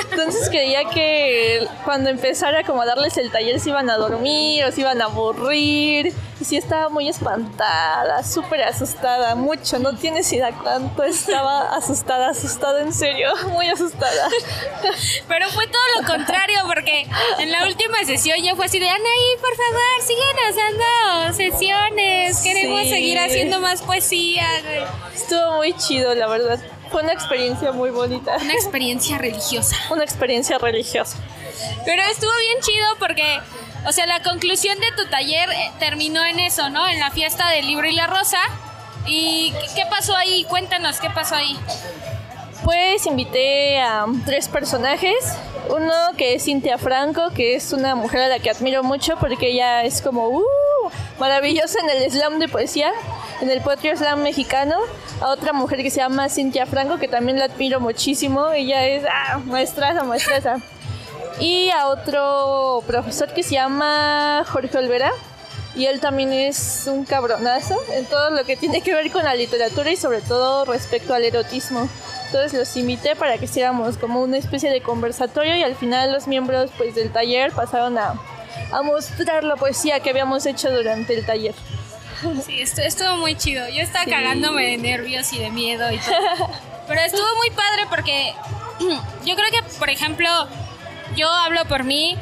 Entonces 0.09 0.47
creía 0.49 0.85
que 0.85 1.67
cuando 1.83 2.09
empezara 2.09 2.63
como 2.63 2.83
a 2.83 2.85
darles 2.85 3.17
el 3.17 3.29
taller 3.29 3.59
se 3.59 3.71
iban 3.71 3.89
a 3.89 3.97
dormir 3.97 4.63
o 4.63 4.71
se 4.71 4.79
iban 4.79 5.01
a 5.01 5.05
aburrir. 5.05 6.13
Sí 6.43 6.57
estaba 6.57 6.89
muy 6.89 7.07
espantada, 7.09 8.23
súper 8.23 8.63
asustada, 8.63 9.35
mucho. 9.35 9.79
No 9.79 9.95
tienes 9.95 10.31
idea 10.33 10.51
cuánto 10.51 11.03
estaba 11.03 11.75
asustada, 11.75 12.29
asustada 12.29 12.81
en 12.81 12.93
serio, 12.93 13.29
muy 13.51 13.67
asustada. 13.69 14.27
Pero 15.27 15.49
fue 15.49 15.67
todo 15.67 15.81
lo 16.01 16.07
contrario, 16.07 16.59
porque 16.67 17.07
en 17.39 17.51
la 17.51 17.65
última 17.65 17.97
sesión 18.05 18.37
ya 18.43 18.55
fue 18.55 18.65
así 18.65 18.79
de 18.79 18.89
Anaí, 18.89 19.37
por 19.39 19.55
favor, 19.55 20.01
síguenos 20.05 20.55
dando 20.55 21.33
sesiones. 21.37 22.37
Queremos 22.41 22.81
Sí. 22.83 22.89
seguir 22.89 23.19
haciendo 23.19 23.59
más 23.59 23.81
poesía. 23.81 24.45
güey". 24.63 24.83
Estuvo 25.15 25.57
muy 25.57 25.73
chido, 25.77 26.13
la 26.15 26.27
verdad. 26.27 26.59
Fue 26.91 27.01
una 27.01 27.13
experiencia 27.13 27.71
muy 27.71 27.89
bonita. 27.89 28.35
Una 28.41 28.53
experiencia 28.53 29.17
religiosa. 29.17 29.75
Una 29.89 30.03
experiencia 30.03 30.57
religiosa. 30.57 31.17
Pero 31.85 32.01
estuvo 32.03 32.31
bien 32.39 32.59
chido 32.61 32.85
porque, 32.99 33.39
o 33.85 33.91
sea, 33.91 34.05
la 34.05 34.21
conclusión 34.21 34.77
de 34.79 34.91
tu 35.03 35.09
taller 35.09 35.49
eh, 35.49 35.71
terminó 35.79 36.23
en 36.25 36.39
eso, 36.39 36.69
¿no? 36.69 36.87
En 36.87 36.99
la 36.99 37.11
fiesta 37.11 37.49
del 37.49 37.67
libro 37.67 37.87
y 37.87 37.93
la 37.93 38.07
rosa. 38.07 38.37
¿Y 39.05 39.53
qué- 39.75 39.85
pasó 39.89 40.15
ahí? 40.15 40.45
Cuéntanos, 40.45 40.99
¿qué 40.99 41.09
pasó 41.09 41.35
ahí? 41.35 41.57
Pues 42.63 43.05
invité 43.05 43.81
a 43.81 44.05
tres 44.25 44.47
personajes. 44.47 45.15
Uno 45.69 45.93
que 46.17 46.35
es 46.35 46.45
Cintia 46.45 46.77
Franco, 46.77 47.29
que 47.35 47.55
es 47.55 47.73
una 47.73 47.95
mujer 47.95 48.21
a 48.21 48.27
la 48.27 48.39
que 48.39 48.49
admiro 48.49 48.83
mucho 48.83 49.15
porque 49.17 49.51
ella 49.51 49.83
es 49.83 50.01
como 50.01 50.27
uh, 50.29 50.43
maravillosa 51.19 51.79
en 51.81 51.89
el 51.89 52.11
slam 52.11 52.39
de 52.39 52.47
poesía, 52.47 52.91
en 53.41 53.49
el 53.49 53.61
poetry 53.61 53.95
slam 53.97 54.21
mexicano. 54.23 54.77
A 55.21 55.27
otra 55.29 55.53
mujer 55.53 55.83
que 55.83 55.89
se 55.89 55.97
llama 55.97 56.27
Cintia 56.29 56.65
Franco, 56.65 56.97
que 56.97 57.07
también 57.07 57.37
la 57.39 57.45
admiro 57.45 57.79
muchísimo. 57.79 58.51
Ella 58.51 58.85
es 58.87 59.03
ah, 59.09 59.39
maestraza, 59.45 60.03
maestraza. 60.03 60.57
Y 61.39 61.69
a 61.69 61.87
otro 61.87 62.83
profesor 62.87 63.33
que 63.33 63.43
se 63.43 63.55
llama 63.55 64.43
Jorge 64.47 64.77
Olvera. 64.77 65.11
Y 65.75 65.87
él 65.87 65.99
también 65.99 66.31
es 66.31 66.83
un 66.85 67.03
cabronazo 67.03 67.75
en 67.93 68.05
todo 68.05 68.29
lo 68.29 68.43
que 68.45 68.55
tiene 68.55 68.81
que 68.81 68.93
ver 68.93 69.11
con 69.11 69.23
la 69.23 69.33
literatura 69.33 69.89
y 69.91 69.95
sobre 69.95 70.21
todo 70.21 70.65
respecto 70.65 71.15
al 71.15 71.23
erotismo. 71.23 71.89
Entonces 72.27 72.53
los 72.53 72.77
invité 72.77 73.15
para 73.15 73.39
que 73.39 73.45
hiciéramos 73.45 73.97
como 73.97 74.21
una 74.21 74.37
especie 74.37 74.69
de 74.69 74.81
conversatorio 74.81 75.55
y 75.55 75.63
al 75.63 75.75
final 75.75 76.11
los 76.11 76.27
miembros 76.27 76.69
pues 76.77 76.93
del 76.93 77.11
taller 77.11 77.51
pasaron 77.53 77.97
a, 77.97 78.13
a 78.71 78.81
mostrar 78.83 79.43
la 79.43 79.55
poesía 79.55 79.99
que 79.99 80.11
habíamos 80.11 80.45
hecho 80.45 80.69
durante 80.71 81.15
el 81.15 81.25
taller. 81.25 81.55
Sí, 82.45 82.59
estu- 82.61 82.83
estuvo 82.85 83.17
muy 83.17 83.35
chido. 83.35 83.67
Yo 83.67 83.81
estaba 83.81 84.05
cagándome 84.05 84.63
de 84.67 84.77
nervios 84.77 85.33
y 85.33 85.39
de 85.39 85.49
miedo 85.49 85.91
y 85.91 85.97
todo. 85.97 86.49
Pero 86.87 87.01
estuvo 87.01 87.35
muy 87.37 87.49
padre 87.49 87.83
porque 87.89 88.33
yo 89.25 89.35
creo 89.35 89.51
que, 89.51 89.61
por 89.77 89.89
ejemplo, 89.89 90.29
yo 91.15 91.29
hablo 91.29 91.65
por 91.65 91.83
mí. 91.83 92.17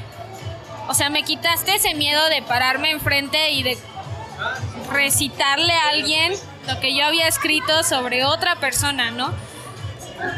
O 0.87 0.93
sea, 0.93 1.09
me 1.09 1.23
quitaste 1.23 1.75
ese 1.75 1.93
miedo 1.93 2.27
de 2.29 2.41
pararme 2.41 2.91
enfrente 2.91 3.51
y 3.51 3.63
de 3.63 3.77
recitarle 4.91 5.73
a 5.73 5.89
alguien 5.89 6.33
lo 6.67 6.79
que 6.79 6.95
yo 6.95 7.05
había 7.05 7.27
escrito 7.27 7.83
sobre 7.83 8.25
otra 8.25 8.55
persona, 8.57 9.11
¿no? 9.11 9.33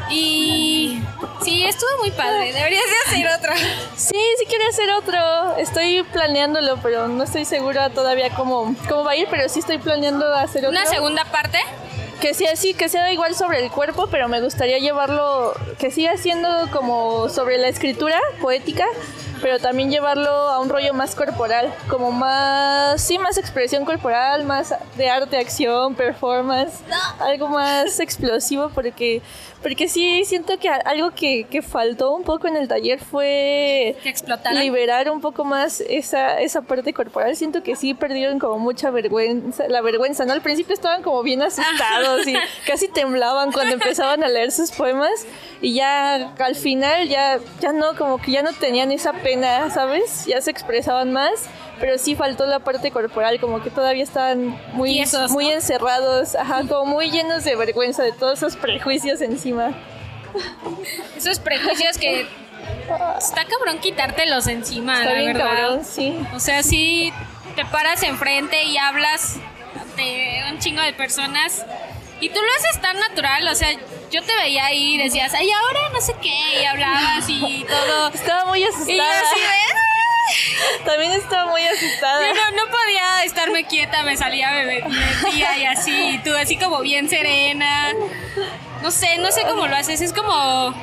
Y 0.10 1.02
sí, 1.44 1.64
estuvo 1.64 1.90
muy 2.00 2.12
padre. 2.12 2.54
Deberías 2.54 2.84
de 2.84 3.12
hacer 3.12 3.28
otra. 3.38 3.56
Sí, 3.96 4.22
sí 4.38 4.46
quiero 4.48 4.68
hacer 4.70 4.92
otro. 4.92 5.58
Estoy 5.58 6.04
planeándolo, 6.04 6.78
pero 6.82 7.08
no 7.08 7.24
estoy 7.24 7.46
segura 7.46 7.90
todavía 7.90 8.30
cómo, 8.30 8.76
cómo 8.88 9.04
va 9.04 9.12
a 9.12 9.16
ir, 9.16 9.28
pero 9.30 9.50
sí 9.50 9.60
estoy 9.60 9.80
planeando 9.80 10.34
hacer 10.34 10.66
otro. 10.66 10.80
Una 10.80 10.86
segunda 10.86 11.26
parte. 11.26 11.60
Que 12.22 12.34
sea 12.34 12.54
así, 12.54 12.74
que 12.74 12.88
sea 12.88 13.12
igual 13.12 13.36
sobre 13.36 13.64
el 13.64 13.70
cuerpo, 13.70 14.08
pero 14.08 14.30
me 14.30 14.40
gustaría 14.42 14.78
llevarlo, 14.80 15.54
que 15.78 15.92
siga 15.92 16.16
siendo 16.18 16.48
como 16.72 17.28
sobre 17.28 17.58
la 17.58 17.68
escritura 17.68 18.18
poética, 18.42 18.86
pero 19.42 19.60
también 19.60 19.92
llevarlo 19.92 20.30
a 20.30 20.60
un 20.60 20.70
rollo 20.70 20.94
más 20.94 21.16
corporal, 21.16 21.74
como 21.90 22.12
más, 22.12 23.02
sí, 23.02 23.18
más 23.20 23.38
expresión 23.38 23.84
corporal, 23.84 24.46
más 24.46 24.74
de 24.96 25.10
arte, 25.10 25.38
acción, 25.38 25.96
performance, 25.96 26.76
algo 27.20 27.50
más 27.50 28.00
explosivo, 28.00 28.70
porque, 28.74 29.22
porque 29.64 29.88
sí 29.88 30.24
siento 30.26 30.60
que 30.60 30.70
algo 30.70 31.12
que, 31.12 31.46
que 31.50 31.62
faltó 31.62 32.14
un 32.14 32.24
poco 32.24 32.48
en 32.48 32.58
el 32.58 32.68
taller 32.68 33.00
fue 33.00 33.96
Que 34.04 34.10
explotaran. 34.10 34.60
liberar 34.60 35.10
un 35.10 35.22
poco 35.22 35.46
más 35.46 35.82
esa, 35.82 36.40
esa 36.42 36.62
parte 36.62 36.94
corporal. 36.94 37.36
Siento 37.36 37.64
que 37.64 37.76
sí 37.76 37.94
perdieron 37.94 38.40
como 38.40 38.60
mucha 38.60 38.92
vergüenza, 38.92 39.68
la 39.70 39.82
vergüenza, 39.82 40.26
¿no? 40.26 40.34
Al 40.34 40.42
principio 40.42 40.74
estaban 40.74 41.02
como 41.02 41.24
bien 41.24 41.42
asustados 41.42 42.28
y 42.28 42.36
casi 42.68 42.88
temblaban 42.90 43.52
cuando 43.52 43.74
empezaban 43.76 44.24
a 44.24 44.28
leer 44.28 44.52
sus 44.52 44.72
poemas 44.72 45.26
y 45.62 45.74
ya 45.76 46.34
al 46.38 46.56
final 46.56 47.08
ya, 47.08 47.40
ya 47.62 47.72
no, 47.72 47.96
como 47.98 48.22
que 48.22 48.32
ya 48.32 48.44
no 48.44 48.52
tenían 48.54 48.92
esa 48.92 49.14
pena, 49.14 49.70
¿sabes? 49.70 50.26
Ya 50.26 50.42
se 50.42 50.52
expresaban 50.52 51.14
más. 51.14 51.48
Pero 51.80 51.98
sí 51.98 52.16
faltó 52.16 52.46
la 52.46 52.60
parte 52.60 52.92
corporal, 52.92 53.40
como 53.40 53.62
que 53.62 53.70
todavía 53.70 54.04
estaban 54.04 54.58
muy, 54.74 54.92
Tiesos, 54.94 55.30
¿no? 55.30 55.34
muy 55.34 55.50
encerrados, 55.52 56.36
ajá, 56.36 56.62
como 56.68 56.86
muy 56.86 57.10
llenos 57.12 57.44
de 57.44 57.56
vergüenza 57.56 58.04
de 58.04 58.12
todos 58.14 58.40
esos 58.40 58.56
prejuicios 58.56 59.22
encima. 59.22 59.72
Esos 61.18 61.40
prejuicios 61.40 61.98
que 61.98 62.26
está 63.20 63.46
cabrón 63.46 63.80
quitártelos 63.80 64.48
encima, 64.48 65.00
Está 65.00 65.12
la 65.14 65.20
bien 65.20 65.34
verdad. 65.34 65.50
cabrón, 65.50 65.86
sí. 65.86 66.18
O 66.34 66.40
sea, 66.40 66.64
si 66.64 67.14
te 67.56 67.66
paras 67.66 68.02
enfrente 68.04 68.64
y 68.64 68.78
hablas 68.78 69.36
de 69.96 70.44
un 70.52 70.58
chingo 70.60 70.82
de 70.82 70.94
personas 70.94 71.66
y 72.20 72.30
tú 72.30 72.40
lo 72.42 72.48
haces 72.60 72.82
tan 72.82 73.00
natural, 73.00 73.48
o 73.48 73.56
sea, 73.56 73.70
yo 74.12 74.22
te 74.24 74.36
veía 74.36 74.66
ahí 74.66 74.96
y 74.96 74.98
decías, 74.98 75.34
ay, 75.34 75.50
ahora 75.52 75.90
no 75.92 76.00
sé 76.02 76.16
qué, 76.22 76.62
y 76.62 76.66
hablabas 76.66 77.28
y 77.28 77.66
todo. 77.68 78.10
Estaba 78.14 78.46
muy 78.46 78.60
Y 78.60 78.64
yo 78.64 78.70
asustada. 78.70 79.20
así 79.22 79.40
de... 79.40 80.84
También 80.86 81.12
estaba 81.12 81.52
muy 81.52 81.62
asustada. 81.66 82.22
Yo 82.28 82.34
no, 82.34 82.66
no 82.66 82.72
podía 82.72 83.24
estarme 83.26 83.66
quieta, 83.66 84.04
me 84.04 84.16
salía, 84.16 84.52
me 84.52 84.66
metía 84.66 85.58
y 85.58 85.66
así, 85.66 86.10
y 86.12 86.18
tú 86.20 86.34
así 86.36 86.58
como 86.58 86.80
bien 86.82 87.10
serena. 87.10 87.92
No 88.82 88.90
sé, 88.92 89.18
no 89.18 89.32
sé 89.32 89.44
cómo 89.44 89.68
lo 89.68 89.76
haces, 89.76 90.00
es 90.02 90.14
como... 90.14 90.74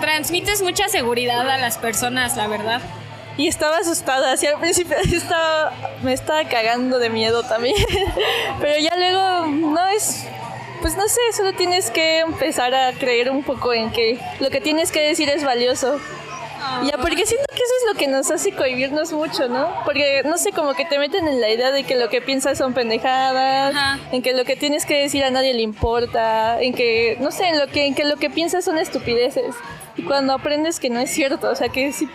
Transmites 0.00 0.62
mucha 0.62 0.88
seguridad 0.88 1.48
a 1.50 1.58
las 1.58 1.76
personas, 1.76 2.36
la 2.36 2.46
verdad. 2.46 2.80
Y 3.40 3.48
estaba 3.48 3.78
asustada, 3.78 4.32
así 4.32 4.46
al 4.46 4.60
principio 4.60 4.98
estaba, 5.12 5.72
me 6.02 6.12
estaba 6.12 6.44
cagando 6.44 6.98
de 6.98 7.08
miedo 7.08 7.42
también. 7.42 7.74
Pero 8.60 8.78
ya 8.78 8.94
luego, 8.96 9.46
no 9.46 9.88
es, 9.88 10.26
pues 10.82 10.94
no 10.94 11.08
sé, 11.08 11.20
solo 11.34 11.54
tienes 11.54 11.90
que 11.90 12.18
empezar 12.18 12.74
a 12.74 12.92
creer 12.92 13.30
un 13.30 13.42
poco 13.42 13.72
en 13.72 13.92
que 13.92 14.18
lo 14.40 14.50
que 14.50 14.60
tienes 14.60 14.92
que 14.92 15.00
decir 15.00 15.30
es 15.30 15.42
valioso. 15.42 15.98
Ya, 16.84 16.98
porque 16.98 17.24
siento 17.24 17.46
que 17.48 17.62
eso 17.62 17.72
es 17.80 17.94
lo 17.94 17.98
que 17.98 18.08
nos 18.08 18.30
hace 18.30 18.52
cohibirnos 18.52 19.10
mucho, 19.14 19.48
¿no? 19.48 19.72
Porque, 19.86 20.22
no 20.26 20.36
sé, 20.36 20.52
como 20.52 20.74
que 20.74 20.84
te 20.84 20.98
meten 20.98 21.26
en 21.26 21.40
la 21.40 21.48
idea 21.48 21.70
de 21.70 21.84
que 21.84 21.96
lo 21.96 22.10
que 22.10 22.20
piensas 22.20 22.58
son 22.58 22.74
pendejadas, 22.74 23.74
Ajá. 23.74 23.98
en 24.12 24.20
que 24.20 24.34
lo 24.34 24.44
que 24.44 24.54
tienes 24.56 24.84
que 24.84 24.98
decir 24.98 25.24
a 25.24 25.30
nadie 25.30 25.54
le 25.54 25.62
importa, 25.62 26.60
en 26.60 26.74
que, 26.74 27.16
no 27.20 27.30
sé, 27.30 27.48
en, 27.48 27.58
lo 27.58 27.68
que, 27.68 27.86
en 27.86 27.94
que 27.94 28.04
lo 28.04 28.16
que 28.16 28.28
piensas 28.28 28.66
son 28.66 28.76
estupideces. 28.76 29.54
Y 29.96 30.02
cuando 30.02 30.34
aprendes 30.34 30.78
que 30.78 30.90
no 30.90 31.00
es 31.00 31.10
cierto, 31.10 31.48
o 31.48 31.54
sea, 31.54 31.70
que 31.70 31.92
sí 31.94 32.06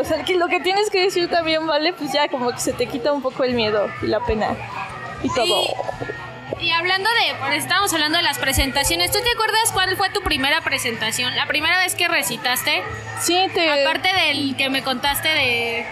o 0.00 0.04
sea, 0.04 0.24
que 0.24 0.34
lo 0.36 0.48
que 0.48 0.60
tienes 0.60 0.90
que 0.90 1.02
decir 1.02 1.28
también 1.28 1.66
vale, 1.66 1.92
pues 1.92 2.12
ya 2.12 2.28
como 2.28 2.50
que 2.52 2.60
se 2.60 2.72
te 2.72 2.86
quita 2.86 3.12
un 3.12 3.22
poco 3.22 3.44
el 3.44 3.54
miedo 3.54 3.88
y 4.02 4.06
la 4.06 4.20
pena 4.20 4.56
y 5.22 5.28
todo. 5.34 5.62
Y 6.60 6.70
hablando 6.72 7.08
de, 7.08 7.34
pues, 7.40 7.62
estábamos 7.62 7.92
hablando 7.92 8.18
de 8.18 8.24
las 8.24 8.38
presentaciones, 8.38 9.12
¿tú 9.12 9.18
te 9.22 9.30
acuerdas 9.30 9.70
cuál 9.72 9.96
fue 9.96 10.10
tu 10.10 10.22
primera 10.22 10.60
presentación? 10.60 11.34
La 11.36 11.46
primera 11.46 11.78
vez 11.78 11.94
que 11.94 12.08
recitaste, 12.08 12.82
Sí, 13.20 13.36
te... 13.54 13.70
aparte 13.70 14.08
del 14.12 14.56
que 14.56 14.68
me 14.68 14.82
contaste 14.82 15.28
de 15.28 15.86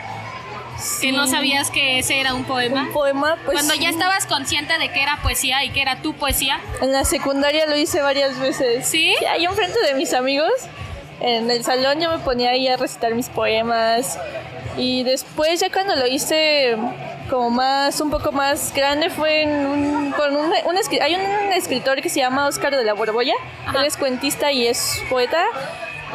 que 0.77 0.83
sí, 0.83 1.13
no 1.13 1.27
sabías 1.29 1.71
que 1.71 2.01
ese 2.01 2.21
era 2.21 2.35
un 2.35 2.45
poema. 2.45 2.83
Un 2.83 2.93
poema, 2.93 3.37
pues 3.45 3.55
Cuando 3.57 3.75
ya 3.75 3.91
estabas 3.91 4.27
consciente 4.27 4.77
de 4.79 4.89
que 4.91 5.03
era 5.03 5.19
poesía 5.23 5.63
y 5.65 5.71
que 5.71 5.83
era 5.83 6.03
tu 6.03 6.15
poesía. 6.15 6.61
en 6.81 6.93
la 6.93 7.05
secundaria 7.05 7.67
lo 7.67 7.77
hice 7.77 8.01
varias 8.03 8.39
veces. 8.39 8.87
¿Sí? 8.89 9.15
ahí 9.31 9.45
enfrente 9.45 9.79
de 9.87 9.95
mis 9.95 10.13
amigos, 10.15 10.51
en 11.21 11.51
el 11.51 11.65
salón 11.65 12.01
yo 12.01 12.11
me 12.11 12.19
ponía 12.19 12.51
ahí 12.51 12.69
a 12.69 12.77
recitar 12.77 13.15
mis 13.15 13.29
poemas. 13.29 14.19
Y 14.77 15.05
después 15.05 15.61
ya 15.61 15.71
cuando 15.71 15.97
lo 15.97 16.07
hice 16.07 16.77
como 17.31 17.51
más, 17.51 18.01
un 18.01 18.11
poco 18.11 18.31
más 18.31 18.73
grande 18.75 19.09
fue 19.11 19.43
en 19.43 19.67
un, 19.67 20.13
con 20.13 20.37
un, 20.37 20.47
un 20.47 20.77
hay 21.01 21.15
un 21.15 21.53
escritor 21.53 22.01
que 22.03 22.09
se 22.09 22.21
llama 22.21 22.47
Oscar 22.47 22.77
de 22.77 22.85
la 22.85 22.93
Borbolla, 22.93 23.35
Ajá. 23.67 23.81
él 23.81 23.87
es 23.87 23.97
cuentista 23.97 24.53
y 24.53 24.67
es 24.67 25.03
poeta. 25.09 25.45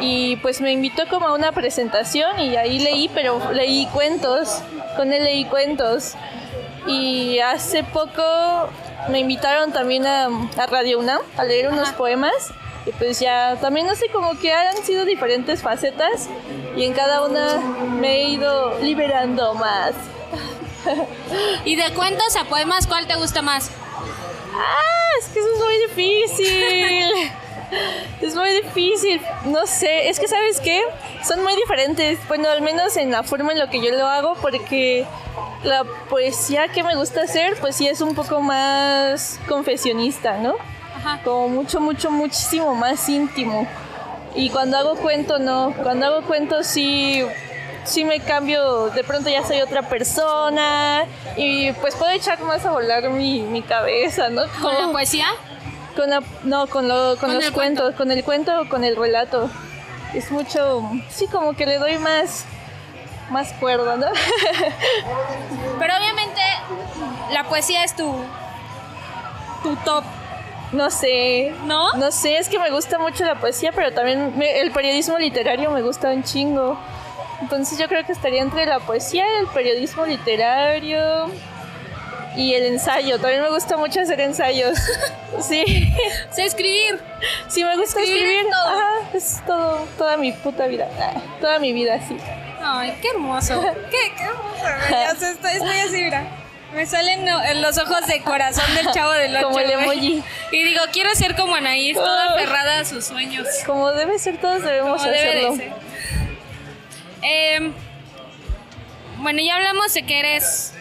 Y 0.00 0.36
pues 0.36 0.60
me 0.60 0.72
invitó 0.72 1.06
como 1.08 1.26
a 1.26 1.34
una 1.34 1.52
presentación 1.52 2.40
y 2.40 2.56
ahí 2.56 2.78
leí, 2.78 3.10
pero 3.12 3.52
leí 3.52 3.86
cuentos, 3.92 4.62
con 4.96 5.12
él 5.12 5.24
leí 5.24 5.44
cuentos. 5.44 6.14
Y 6.86 7.38
hace 7.40 7.84
poco 7.84 8.22
me 9.08 9.18
invitaron 9.20 9.72
también 9.72 10.06
a, 10.06 10.26
a 10.56 10.66
Radio 10.66 10.98
UNAM 10.98 11.20
a 11.36 11.44
leer 11.44 11.68
unos 11.68 11.90
poemas 11.90 12.32
y 12.86 12.92
pues 12.92 13.20
ya 13.20 13.56
también 13.60 13.86
no 13.86 13.94
sé 13.94 14.08
como 14.08 14.38
que 14.38 14.52
han 14.52 14.76
sido 14.84 15.04
diferentes 15.04 15.62
facetas 15.62 16.28
y 16.76 16.84
en 16.84 16.92
cada 16.92 17.24
una 17.24 17.58
me 18.00 18.16
he 18.16 18.28
ido 18.30 18.78
liberando 18.80 19.54
más. 19.54 19.92
Y 21.64 21.76
de 21.76 21.94
cuentos 21.94 22.34
a 22.36 22.44
poemas, 22.44 22.88
¿cuál 22.88 23.06
te 23.06 23.14
gusta 23.14 23.40
más? 23.40 23.70
Ah, 24.52 25.18
es 25.20 25.28
que 25.28 25.38
eso 25.38 25.48
es 25.54 25.60
muy 25.60 25.76
difícil. 25.88 27.32
Es 28.20 28.34
muy 28.36 28.50
difícil, 28.50 29.18
no 29.46 29.66
sé, 29.66 30.10
es 30.10 30.20
que 30.20 30.28
sabes 30.28 30.60
qué, 30.60 30.82
son 31.26 31.42
muy 31.42 31.56
diferentes, 31.56 32.18
bueno, 32.28 32.50
al 32.50 32.60
menos 32.60 32.98
en 32.98 33.10
la 33.10 33.22
forma 33.22 33.52
en 33.52 33.58
lo 33.58 33.70
que 33.70 33.80
yo 33.80 33.90
lo 33.96 34.06
hago, 34.06 34.34
porque 34.42 35.06
la 35.64 35.84
poesía 36.10 36.68
que 36.68 36.82
me 36.82 36.94
gusta 36.96 37.22
hacer, 37.22 37.56
pues 37.60 37.76
sí 37.76 37.88
es 37.88 38.02
un 38.02 38.14
poco 38.14 38.42
más 38.42 39.40
confesionista, 39.48 40.36
¿no? 40.36 40.56
Ajá. 41.04 41.20
Como 41.24 41.48
mucho, 41.48 41.80
mucho, 41.80 42.10
muchísimo 42.10 42.74
más 42.74 43.08
íntimo. 43.08 43.66
Y 44.34 44.50
cuando 44.50 44.78
hago 44.78 44.94
cuento, 44.96 45.38
no, 45.38 45.74
cuando 45.82 46.06
hago 46.06 46.22
cuento 46.22 46.62
sí, 46.62 47.22
sí 47.84 48.04
me 48.04 48.20
cambio, 48.20 48.88
de 48.90 49.04
pronto 49.04 49.28
ya 49.28 49.44
soy 49.44 49.60
otra 49.60 49.82
persona 49.82 51.04
y 51.36 51.72
pues 51.72 51.94
puedo 51.96 52.10
echar 52.12 52.40
más 52.42 52.64
a 52.64 52.70
volar 52.70 53.10
mi, 53.10 53.42
mi 53.42 53.60
cabeza, 53.62 54.28
¿no? 54.30 54.42
¿Con 54.62 54.74
la 54.74 54.88
poesía? 54.92 55.26
con 55.96 56.08
la- 56.08 56.22
no, 56.44 56.66
con, 56.68 56.88
lo- 56.88 57.16
con 57.18 57.28
Con 57.30 57.34
los 57.34 57.50
cuentos, 57.50 57.94
con 57.96 58.10
el 58.10 58.24
cuento 58.24 58.62
o 58.62 58.68
con 58.70 58.82
el 58.84 58.96
relato. 58.96 59.50
Es 60.14 60.30
mucho, 60.30 60.82
sí, 61.10 61.26
como 61.26 61.52
que 61.54 61.66
le 61.66 61.76
doy 61.78 61.98
más, 61.98 62.46
más 63.30 63.52
cuerda, 63.54 63.96
¿no? 63.96 64.06
Pero 65.78 65.94
obviamente 65.96 66.40
la 67.32 67.44
poesía 67.44 67.84
es 67.84 67.94
tu, 67.94 68.10
tu 69.62 69.76
top, 69.84 70.04
no 70.72 70.90
sé. 70.90 71.52
¿no? 71.64 71.92
No 71.94 72.10
sé, 72.10 72.36
es 72.38 72.48
que 72.48 72.58
me 72.58 72.70
gusta 72.70 72.98
mucho 72.98 73.24
la 73.24 73.36
poesía, 73.36 73.72
pero 73.72 73.92
también 73.92 74.36
me- 74.38 74.60
el 74.60 74.70
periodismo 74.72 75.18
literario 75.18 75.70
me 75.70 75.82
gusta 75.82 76.08
un 76.10 76.22
chingo. 76.24 76.78
Entonces 77.40 77.78
yo 77.78 77.88
creo 77.88 78.04
que 78.06 78.12
estaría 78.12 78.40
entre 78.42 78.66
la 78.66 78.78
poesía 78.80 79.24
y 79.34 79.40
el 79.40 79.46
periodismo 79.48 80.06
literario. 80.06 81.30
y 82.34 82.54
el 82.54 82.64
ensayo. 82.64 83.18
También 83.20 83.42
me 83.42 83.50
gusta 83.50 83.76
mucho 83.76 84.00
hacer 84.00 84.20
ensayos. 84.20 84.78
Sí, 85.40 85.64
Sé 86.30 86.44
escribir. 86.44 87.00
sí 87.48 87.64
me 87.64 87.74
gusta 87.76 88.00
Escribir 88.00 88.22
escribir. 88.22 88.46
es 88.46 88.50
todo. 88.50 88.68
Ajá, 88.68 89.08
es 89.14 89.42
todo, 89.46 89.86
toda 89.98 90.16
mi 90.18 90.32
puta 90.32 90.66
vida. 90.66 90.88
Ah, 91.00 91.20
Toda 91.40 91.58
mi 91.58 91.72
vida, 91.72 91.98
sí. 92.06 92.16
Ay, 92.62 92.94
qué 93.02 93.08
hermoso. 93.08 93.60
Qué, 93.90 94.12
qué 94.16 94.24
hermoso. 94.24 95.26
Estoy, 95.26 95.50
estoy 95.52 95.78
así, 95.78 96.02
mira. 96.04 96.24
Me 96.74 96.86
salen 96.86 97.26
los 97.60 97.78
ojos 97.78 98.06
de 98.06 98.22
corazón 98.22 98.64
del 98.74 98.90
chavo 98.92 99.12
del 99.12 99.36
ocho, 99.36 99.46
Como 99.46 99.58
el 99.60 99.70
emoji. 99.70 100.22
Y 100.52 100.62
digo, 100.64 100.80
quiero 100.92 101.14
ser 101.14 101.36
como 101.36 101.54
Anaís, 101.54 101.94
toda 101.94 102.30
Ah. 102.30 102.34
aferrada 102.34 102.80
a 102.80 102.84
sus 102.84 103.04
sueños. 103.04 103.46
Como 103.66 103.90
debe 103.92 104.18
ser, 104.18 104.38
todos 104.38 104.62
debemos 104.62 105.00
Como 105.00 105.12
debe 105.12 105.28
hacerlo. 105.28 105.50
de 105.52 105.56
ser. 105.58 105.72
Em, 107.22 107.72
bueno, 109.18 109.40
ya 109.42 109.56
hablamos 109.56 109.92
de 109.94 110.02
que 110.04 110.18
eres 110.18 110.72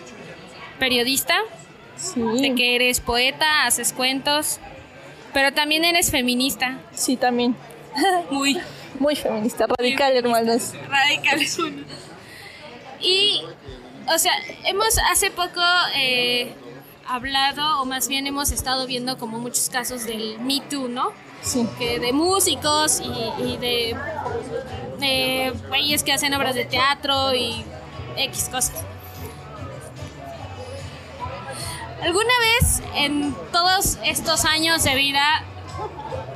periodista, 0.79 1.37
de 2.15 2.39
Sí, 2.39 2.55
que 2.55 2.75
eres 2.75 2.99
poeta, 2.99 3.65
haces 3.65 3.93
cuentos, 3.93 4.59
pero 5.33 5.53
también 5.53 5.83
eres 5.85 6.09
feminista. 6.09 6.79
sí, 6.93 7.17
también. 7.17 7.55
Muy 8.29 8.59
Muy 8.99 9.15
feminista, 9.15 9.67
radical, 9.67 10.15
hermanos. 10.15 10.73
radicales. 10.89 11.57
bueno. 11.59 11.83
Y, 12.99 13.43
o 14.13 14.19
sea, 14.19 14.33
hemos 14.65 14.97
hace 15.11 15.31
poco 15.31 15.61
eh, 15.95 16.53
hablado, 17.07 17.81
o 17.81 17.85
más 17.85 18.07
bien 18.07 18.27
hemos 18.27 18.51
estado 18.51 18.87
viendo 18.87 19.17
como 19.17 19.39
muchos 19.39 19.69
casos 19.69 20.05
del 20.05 20.39
Me 20.39 20.61
Too, 20.61 20.87
¿no? 20.87 21.11
Sí. 21.41 21.67
que 21.79 21.99
de 21.99 22.13
músicos 22.13 23.01
y, 23.01 23.43
y 23.43 23.57
de, 23.57 23.97
de 24.99 25.53
güeyes 25.69 26.03
que 26.03 26.13
hacen 26.13 26.33
obras 26.35 26.53
de 26.53 26.65
teatro 26.65 27.33
y 27.33 27.65
X 28.15 28.49
cosas. 28.51 28.73
¿Alguna 32.03 32.33
vez 32.39 32.81
en 32.95 33.35
todos 33.51 33.97
estos 34.03 34.45
años 34.45 34.83
de 34.83 34.95
vida 34.95 35.43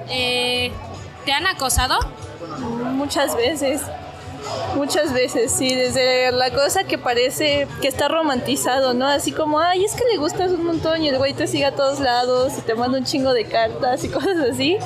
eh, 0.09 0.71
te 1.25 1.33
han 1.33 1.47
acosado? 1.47 1.97
Muchas 2.59 3.35
veces. 3.35 3.81
Muchas 4.75 5.13
veces, 5.13 5.51
sí, 5.51 5.73
desde 5.73 6.31
la 6.31 6.51
cosa 6.51 6.83
que 6.83 6.97
parece 6.97 7.67
que 7.81 7.87
está 7.87 8.07
romantizado, 8.07 8.93
¿no? 8.93 9.07
Así 9.07 9.31
como, 9.31 9.59
ay, 9.59 9.85
es 9.85 9.93
que 9.93 10.03
le 10.11 10.17
gustas 10.17 10.51
un 10.51 10.65
montón 10.65 11.01
y 11.01 11.07
el 11.09 11.17
güey 11.17 11.33
te 11.33 11.47
sigue 11.47 11.65
a 11.65 11.73
todos 11.73 11.99
lados 12.01 12.53
y 12.57 12.61
te 12.61 12.75
manda 12.75 12.97
un 12.97 13.05
chingo 13.05 13.33
de 13.33 13.45
cartas 13.45 14.03
y 14.03 14.09
cosas 14.09 14.37
así, 14.51 14.77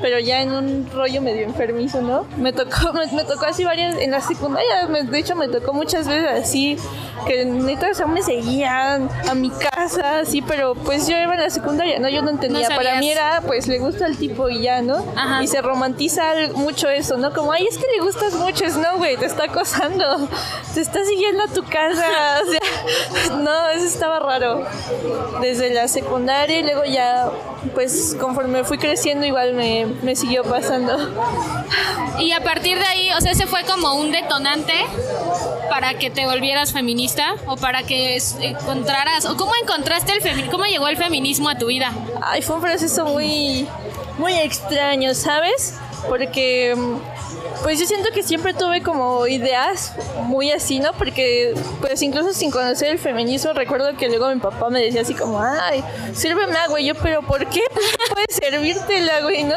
pero 0.00 0.18
ya 0.18 0.42
en 0.42 0.52
un 0.52 0.90
rollo 0.92 1.22
medio 1.22 1.42
enfermizo, 1.44 2.02
¿no? 2.02 2.26
Me 2.36 2.52
tocó, 2.52 2.92
me, 2.94 3.06
me 3.12 3.24
tocó 3.24 3.46
así 3.46 3.64
varias, 3.64 3.96
en 3.98 4.10
la 4.10 4.20
secundaria, 4.20 4.86
de 4.86 5.18
hecho 5.18 5.36
me 5.36 5.48
tocó 5.48 5.72
muchas 5.72 6.08
veces 6.08 6.28
así, 6.30 6.76
que 7.26 7.44
neta, 7.44 7.90
o 7.90 7.94
sea, 7.94 8.06
me 8.06 8.22
seguían 8.22 9.08
a 9.28 9.34
mi 9.34 9.50
casa, 9.50 10.20
así, 10.20 10.42
pero 10.42 10.74
pues 10.74 11.06
yo 11.06 11.16
iba 11.16 11.34
en 11.34 11.40
la 11.40 11.50
secundaria, 11.50 11.98
¿no? 11.98 12.08
Yo 12.08 12.22
no 12.22 12.30
entendía, 12.30 12.68
No 12.68 12.76
para 12.76 12.98
mí 12.98 13.10
era, 13.10 13.42
pues 13.46 13.66
le 13.66 13.78
gusta 13.78 14.06
el 14.06 14.16
tipo 14.16 14.48
y 14.48 14.62
ya, 14.62 14.82
¿no? 14.82 15.04
Ajá. 15.16 15.42
Y 15.42 15.46
se 15.46 15.60
romantiza 15.60 16.22
mucho 16.54 16.88
eso, 16.88 17.16
¿no? 17.16 17.32
Como, 17.32 17.52
ay, 17.52 17.66
es 17.66 17.78
que 17.78 17.86
le 17.96 18.02
gustas 18.02 18.34
mucho, 18.34 18.64
es 18.64 18.76
no, 18.76 18.96
güey, 18.98 19.16
te 19.16 19.26
está 19.26 19.44
acosando, 19.44 20.28
te 20.74 20.80
está 20.80 21.04
siguiendo 21.04 21.44
a 21.44 21.48
tu 21.48 21.62
casa, 21.64 22.40
o 22.42 22.50
sea, 22.50 23.36
no, 23.36 23.68
eso 23.70 23.86
estaba 23.86 24.18
raro. 24.20 24.64
Desde 25.40 25.72
la 25.72 25.88
secundaria 25.88 26.58
y 26.58 26.62
luego 26.62 26.84
ya, 26.84 27.30
pues 27.74 28.16
conforme 28.18 28.64
fui 28.64 28.78
creciendo, 28.78 29.26
igual 29.26 29.54
me, 29.54 29.86
me 30.02 30.16
siguió 30.16 30.44
pasando. 30.44 30.96
Y 32.18 32.32
a 32.32 32.42
partir 32.42 32.78
de 32.78 32.84
ahí, 32.84 33.10
o 33.16 33.20
sea, 33.20 33.32
ese 33.32 33.46
fue 33.46 33.64
como 33.64 33.94
un 33.94 34.10
detonante 34.10 34.74
para 35.70 35.94
que 35.94 36.10
te 36.10 36.26
volvieras 36.26 36.72
feminista 36.72 37.07
o 37.46 37.56
para 37.56 37.82
que 37.82 38.18
encontraras, 38.40 39.24
o 39.24 39.36
cómo 39.36 39.52
encontraste 39.62 40.12
el 40.12 40.20
feminismo, 40.20 40.52
cómo 40.52 40.64
llegó 40.64 40.88
el 40.88 40.96
feminismo 40.96 41.48
a 41.48 41.56
tu 41.56 41.66
vida. 41.66 41.92
Ay, 42.22 42.42
fue 42.42 42.56
un 42.56 42.62
proceso 42.62 43.04
muy, 43.06 43.66
muy 44.18 44.34
extraño, 44.34 45.14
¿sabes? 45.14 45.74
Porque, 46.08 46.74
mm, 46.76 47.17
pues 47.62 47.78
yo 47.78 47.86
siento 47.86 48.10
que 48.12 48.22
siempre 48.22 48.54
tuve 48.54 48.82
como 48.82 49.26
ideas 49.26 49.92
muy 50.24 50.50
así, 50.50 50.78
¿no? 50.80 50.92
Porque, 50.92 51.54
pues 51.80 52.00
incluso 52.02 52.32
sin 52.32 52.50
conocer 52.50 52.88
el 52.90 52.98
feminismo, 52.98 53.52
recuerdo 53.52 53.96
que 53.96 54.08
luego 54.08 54.28
mi 54.28 54.40
papá 54.40 54.70
me 54.70 54.80
decía 54.82 55.02
así 55.02 55.14
como, 55.14 55.40
ay, 55.42 55.82
sírveme 56.14 56.56
agua, 56.58 56.80
y 56.80 56.86
yo, 56.86 56.94
pero 56.94 57.22
¿por 57.22 57.46
qué? 57.46 57.62
No 58.08 58.14
puedes 58.14 58.36
servírtela, 58.40 59.20
güey, 59.22 59.44
¿no? 59.44 59.56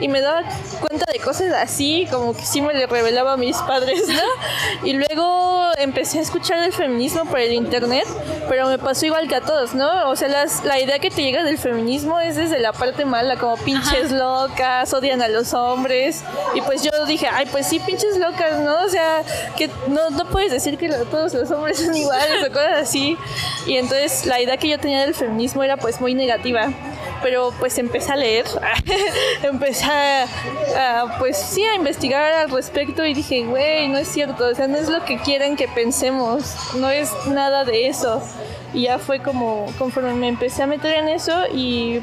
Y 0.00 0.08
me 0.08 0.20
daba 0.20 0.42
cuenta 0.80 1.04
de 1.12 1.18
cosas 1.18 1.52
así, 1.54 2.06
como 2.10 2.34
que 2.36 2.44
sí 2.44 2.60
me 2.60 2.72
le 2.74 2.86
revelaba 2.86 3.32
a 3.32 3.36
mis 3.36 3.56
padres, 3.58 4.06
¿no? 4.08 4.86
Y 4.86 4.92
luego 4.94 5.68
empecé 5.78 6.18
a 6.18 6.22
escuchar 6.22 6.60
del 6.60 6.72
feminismo 6.72 7.24
por 7.24 7.38
el 7.40 7.52
internet, 7.52 8.06
pero 8.48 8.66
me 8.68 8.78
pasó 8.78 9.06
igual 9.06 9.28
que 9.28 9.36
a 9.36 9.40
todos, 9.40 9.74
¿no? 9.74 10.08
O 10.10 10.16
sea, 10.16 10.28
las- 10.28 10.64
la 10.64 10.78
idea 10.80 10.98
que 10.98 11.10
te 11.10 11.22
llega 11.22 11.42
del 11.44 11.58
feminismo 11.58 12.18
es 12.20 12.36
desde 12.36 12.58
la 12.58 12.72
parte 12.72 13.04
mala, 13.04 13.36
como 13.36 13.56
pinches 13.56 14.10
locas, 14.12 14.92
odian 14.92 15.22
a 15.22 15.28
los 15.28 15.54
hombres. 15.54 16.22
Y 16.54 16.60
pues 16.62 16.82
yo 16.82 16.90
dije, 17.06 17.27
ay, 17.32 17.46
pues 17.50 17.66
sí, 17.66 17.80
pinches 17.80 18.16
locas, 18.18 18.58
¿no? 18.60 18.82
O 18.84 18.88
sea, 18.88 19.22
que 19.56 19.68
no, 19.88 20.10
no 20.10 20.24
puedes 20.30 20.50
decir 20.50 20.78
que 20.78 20.88
lo- 20.88 21.04
todos 21.06 21.34
los 21.34 21.50
hombres 21.50 21.78
son 21.78 21.96
iguales 21.96 22.42
o 22.48 22.52
cosas 22.52 22.82
así. 22.82 23.16
Y 23.66 23.76
entonces 23.76 24.26
la 24.26 24.40
idea 24.40 24.56
que 24.56 24.68
yo 24.68 24.78
tenía 24.78 25.00
del 25.02 25.14
feminismo 25.14 25.62
era 25.62 25.76
pues 25.76 26.00
muy 26.00 26.14
negativa. 26.14 26.68
Pero 27.20 27.52
pues 27.58 27.76
empecé 27.78 28.12
a 28.12 28.16
leer, 28.16 28.44
empecé 29.42 29.84
a, 29.84 30.22
a, 31.02 31.18
pues 31.18 31.36
sí, 31.36 31.64
a 31.64 31.74
investigar 31.74 32.32
al 32.32 32.50
respecto 32.50 33.04
y 33.04 33.12
dije, 33.14 33.44
güey, 33.44 33.88
no 33.88 33.98
es 33.98 34.06
cierto, 34.08 34.46
o 34.46 34.54
sea, 34.54 34.68
no 34.68 34.76
es 34.76 34.88
lo 34.88 35.04
que 35.04 35.18
quieren 35.18 35.56
que 35.56 35.66
pensemos, 35.66 36.54
no 36.76 36.88
es 36.90 37.10
nada 37.26 37.64
de 37.64 37.88
eso. 37.88 38.22
Y 38.72 38.82
ya 38.82 38.98
fue 38.98 39.20
como, 39.20 39.66
conforme 39.78 40.12
me 40.14 40.28
empecé 40.28 40.62
a 40.62 40.66
meter 40.66 40.94
en 40.94 41.08
eso 41.08 41.32
y 41.52 42.00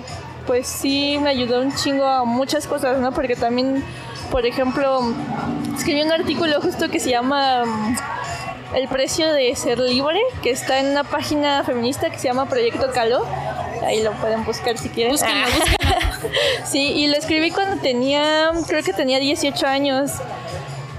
pues 0.48 0.68
sí 0.68 1.18
me 1.22 1.30
ayudó 1.30 1.62
un 1.62 1.74
chingo 1.74 2.06
a 2.06 2.26
muchas 2.26 2.68
cosas, 2.68 2.98
¿no? 3.00 3.14
Porque 3.14 3.36
también, 3.36 3.84
por 4.32 4.46
ejemplo, 4.46 5.02
escribí 5.78 6.02
un 6.02 6.12
artículo 6.12 6.62
justo 6.62 6.90
que 6.90 7.00
se 7.00 7.10
llama 7.10 7.66
mm, 7.66 7.98
El 8.76 8.88
precio 8.88 9.32
de 9.32 9.56
ser 9.56 9.80
libre, 9.80 10.20
que 10.42 10.52
está 10.52 10.80
en 10.80 10.88
una 10.88 11.04
página 11.04 11.64
feminista 11.64 12.10
que 12.10 12.18
se 12.18 12.28
llama 12.28 12.48
Proyecto 12.48 12.92
Caló. 12.92 13.26
Ahí 13.86 14.02
lo 14.02 14.12
pueden 14.14 14.44
buscar 14.46 14.78
si 14.78 14.90
quieren. 14.90 15.12
Búsquenlo, 15.14 15.48
sí, 16.66 16.94
y 16.94 17.08
lo 17.08 17.18
escribí 17.18 17.52
cuando 17.52 17.82
tenía, 17.82 18.52
creo 18.68 18.84
que 18.84 18.94
tenía 18.94 19.20
18 19.20 19.68
años. 19.68 20.12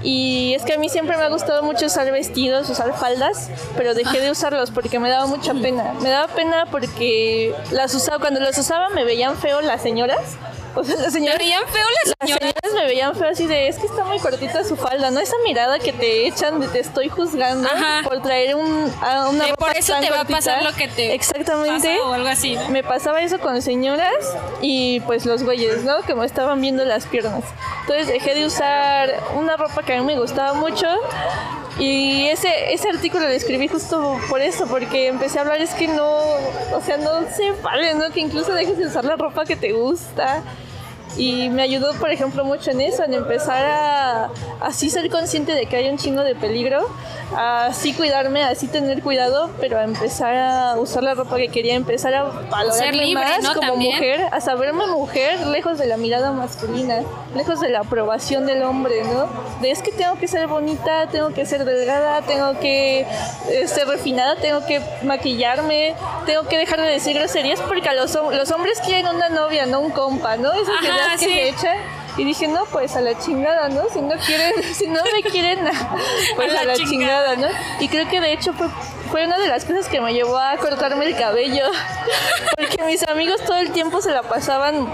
Y 0.03 0.53
es 0.53 0.63
que 0.63 0.73
a 0.73 0.77
mí 0.77 0.89
siempre 0.89 1.17
me 1.17 1.23
ha 1.23 1.29
gustado 1.29 1.63
mucho 1.63 1.87
usar 1.87 2.09
vestidos, 2.11 2.69
usar 2.69 2.93
faldas, 2.93 3.49
pero 3.75 3.93
dejé 3.93 4.21
de 4.21 4.31
usarlos 4.31 4.71
porque 4.71 4.99
me 4.99 5.09
daba 5.09 5.25
mucha 5.25 5.53
pena. 5.53 5.93
Me 6.01 6.09
daba 6.09 6.33
pena 6.33 6.65
porque 6.69 7.53
las 7.71 7.93
usaba, 7.95 8.19
cuando 8.19 8.39
las 8.39 8.57
usaba 8.57 8.89
me 8.89 9.03
veían 9.03 9.35
feo 9.35 9.59
las 9.61 9.81
señoras. 9.81 10.37
O 10.77 10.83
sea, 10.83 10.95
las 10.95 11.05
¿Te 11.05 11.11
señoras, 11.11 11.39
veían 11.39 11.63
feo 11.67 11.83
las 11.83 12.07
las 12.19 12.29
señoras? 12.29 12.53
me 12.75 12.85
veían 12.85 13.15
feo 13.15 13.29
así 13.29 13.47
de, 13.47 13.67
es 13.67 13.77
que 13.79 13.87
está 13.87 14.03
muy 14.03 14.19
cortita 14.19 14.63
su 14.63 14.75
falda, 14.75 15.09
¿no? 15.09 15.19
Esa 15.19 15.35
mirada 15.43 15.79
que 15.79 15.91
te 15.91 16.27
echan 16.27 16.59
de 16.59 16.67
te 16.67 16.79
estoy 16.79 17.09
juzgando 17.09 17.67
Ajá. 17.67 18.01
por 18.03 18.21
traer 18.21 18.55
un, 18.55 18.93
a 19.01 19.29
una 19.29 19.47
ropa 19.47 19.65
por 19.67 19.75
eso 19.75 19.93
tan 19.93 20.03
te 20.03 20.11
va 20.11 20.21
a 20.21 20.25
pasar 20.25 20.63
lo 20.63 20.73
que 20.73 20.87
te 20.87 21.15
Exactamente. 21.15 21.95
pasa 21.95 22.07
o 22.07 22.13
algo 22.13 22.27
así, 22.27 22.55
¿no? 22.55 22.69
Me 22.69 22.83
pasaba 22.83 23.21
eso 23.21 23.39
con 23.39 23.59
señoras 23.61 24.13
y 24.61 24.99
pues 25.01 25.25
los 25.25 25.43
güeyes, 25.43 25.83
¿no? 25.83 26.01
Que 26.03 26.13
me 26.13 26.25
estaban 26.25 26.61
viendo 26.61 26.85
las 26.85 27.07
piernas. 27.07 27.43
Entonces 27.81 28.07
dejé 28.07 28.35
de 28.35 28.45
usar 28.45 29.11
una 29.35 29.57
ropa 29.57 29.81
que 29.83 29.95
a 29.95 29.99
mí 29.99 30.05
me 30.05 30.19
gustaba 30.19 30.53
mucho 30.53 30.85
y 31.79 32.27
ese, 32.27 32.73
ese 32.73 32.89
artículo 32.89 33.23
lo 33.23 33.29
escribí 33.29 33.67
justo 33.67 34.19
por 34.29 34.41
eso, 34.41 34.65
porque 34.67 35.07
empecé 35.07 35.37
a 35.37 35.41
hablar, 35.41 35.61
es 35.61 35.73
que 35.75 35.87
no, 35.87 36.07
o 36.11 36.81
sea, 36.83 36.97
no 36.97 37.21
se 37.35 37.51
vale, 37.61 37.93
¿no? 37.95 38.09
Que 38.11 38.19
incluso 38.19 38.51
dejes 38.53 38.77
de 38.77 38.87
usar 38.87 39.05
la 39.05 39.15
ropa 39.15 39.45
que 39.45 39.55
te 39.55 39.73
gusta. 39.73 40.41
Y 41.15 41.49
me 41.49 41.63
ayudó, 41.63 41.93
por 41.93 42.11
ejemplo, 42.11 42.43
mucho 42.43 42.71
en 42.71 42.81
eso, 42.81 43.03
en 43.03 43.13
empezar 43.13 43.65
a 43.65 44.29
así 44.61 44.89
ser 44.89 45.09
consciente 45.09 45.53
de 45.53 45.65
que 45.65 45.77
hay 45.77 45.89
un 45.89 45.97
chingo 45.97 46.23
de 46.23 46.35
peligro, 46.35 46.87
a 47.35 47.65
así 47.67 47.93
cuidarme, 47.93 48.43
a 48.43 48.49
así 48.49 48.67
tener 48.67 49.01
cuidado, 49.01 49.49
pero 49.59 49.77
a 49.77 49.83
empezar 49.83 50.35
a 50.35 50.75
usar 50.77 51.03
la 51.03 51.13
ropa 51.13 51.37
que 51.37 51.49
quería, 51.49 51.75
empezar 51.75 52.13
a 52.13 52.23
valorarme 52.23 53.05
libre, 53.05 53.23
más 53.23 53.43
¿no? 53.43 53.53
como 53.53 53.67
También. 53.67 53.95
mujer, 53.95 54.27
a 54.31 54.41
saberme 54.41 54.87
mujer 54.87 55.47
lejos 55.47 55.77
de 55.77 55.87
la 55.87 55.97
mirada 55.97 56.31
masculina, 56.31 57.01
lejos 57.35 57.59
de 57.59 57.69
la 57.69 57.79
aprobación 57.79 58.45
del 58.45 58.63
hombre, 58.63 59.03
¿no? 59.03 59.27
De 59.61 59.71
es 59.71 59.81
que 59.81 59.91
tengo 59.91 60.17
que 60.17 60.27
ser 60.27 60.47
bonita, 60.47 61.07
tengo 61.07 61.29
que 61.29 61.45
ser 61.45 61.65
delgada, 61.65 62.21
tengo 62.21 62.59
que 62.59 63.01
eh, 63.01 63.67
ser 63.67 63.87
refinada, 63.87 64.35
tengo 64.35 64.65
que 64.65 64.81
maquillarme, 65.03 65.95
tengo 66.25 66.47
que 66.47 66.57
dejar 66.57 66.79
de 66.81 66.87
decir 66.87 67.17
groserías 67.17 67.59
porque 67.61 67.89
a 67.89 67.93
los, 67.93 68.13
los 68.15 68.51
hombres 68.51 68.79
quieren 68.81 69.07
una 69.07 69.29
novia, 69.29 69.65
no 69.65 69.79
un 69.79 69.91
compa, 69.91 70.37
¿no? 70.37 70.53
Esas 70.53 70.75
Ajá, 70.81 70.96
ideas 70.97 71.19
que 71.19 71.25
sí. 71.25 71.33
se 71.33 71.49
echan. 71.49 71.77
Y 72.17 72.23
dije, 72.23 72.47
no, 72.47 72.65
pues 72.71 72.95
a 72.95 73.01
la 73.01 73.17
chingada, 73.19 73.69
¿no? 73.69 73.83
Si 73.93 74.01
no 74.01 74.15
quieren, 74.25 74.51
si 74.73 74.87
no 74.87 75.01
me 75.13 75.21
quieren, 75.29 75.59
pues 76.35 76.51
A 76.55 76.61
a 76.61 76.63
la 76.63 76.65
la, 76.65 76.73
chingada. 76.75 77.35
chingada, 77.35 77.35
¿no? 77.35 77.47
Y 77.79 77.87
creo 77.87 78.09
que 78.09 78.19
de 78.19 78.33
hecho 78.33 78.53
fue, 78.53 78.67
fue 79.11 79.25
una 79.27 79.37
de 79.37 79.47
las 79.47 79.65
cosas 79.65 79.87
que 79.87 80.01
me 80.01 80.13
llevó 80.13 80.35
a 80.37 80.57
cortarme 80.57 81.05
el 81.05 81.15
cabello. 81.15 81.65
Porque 82.57 82.83
mis 82.85 83.07
amigos 83.07 83.41
todo 83.45 83.57
el 83.57 83.71
tiempo 83.71 84.01
se 84.01 84.11
la 84.11 84.23
pasaban 84.23 84.87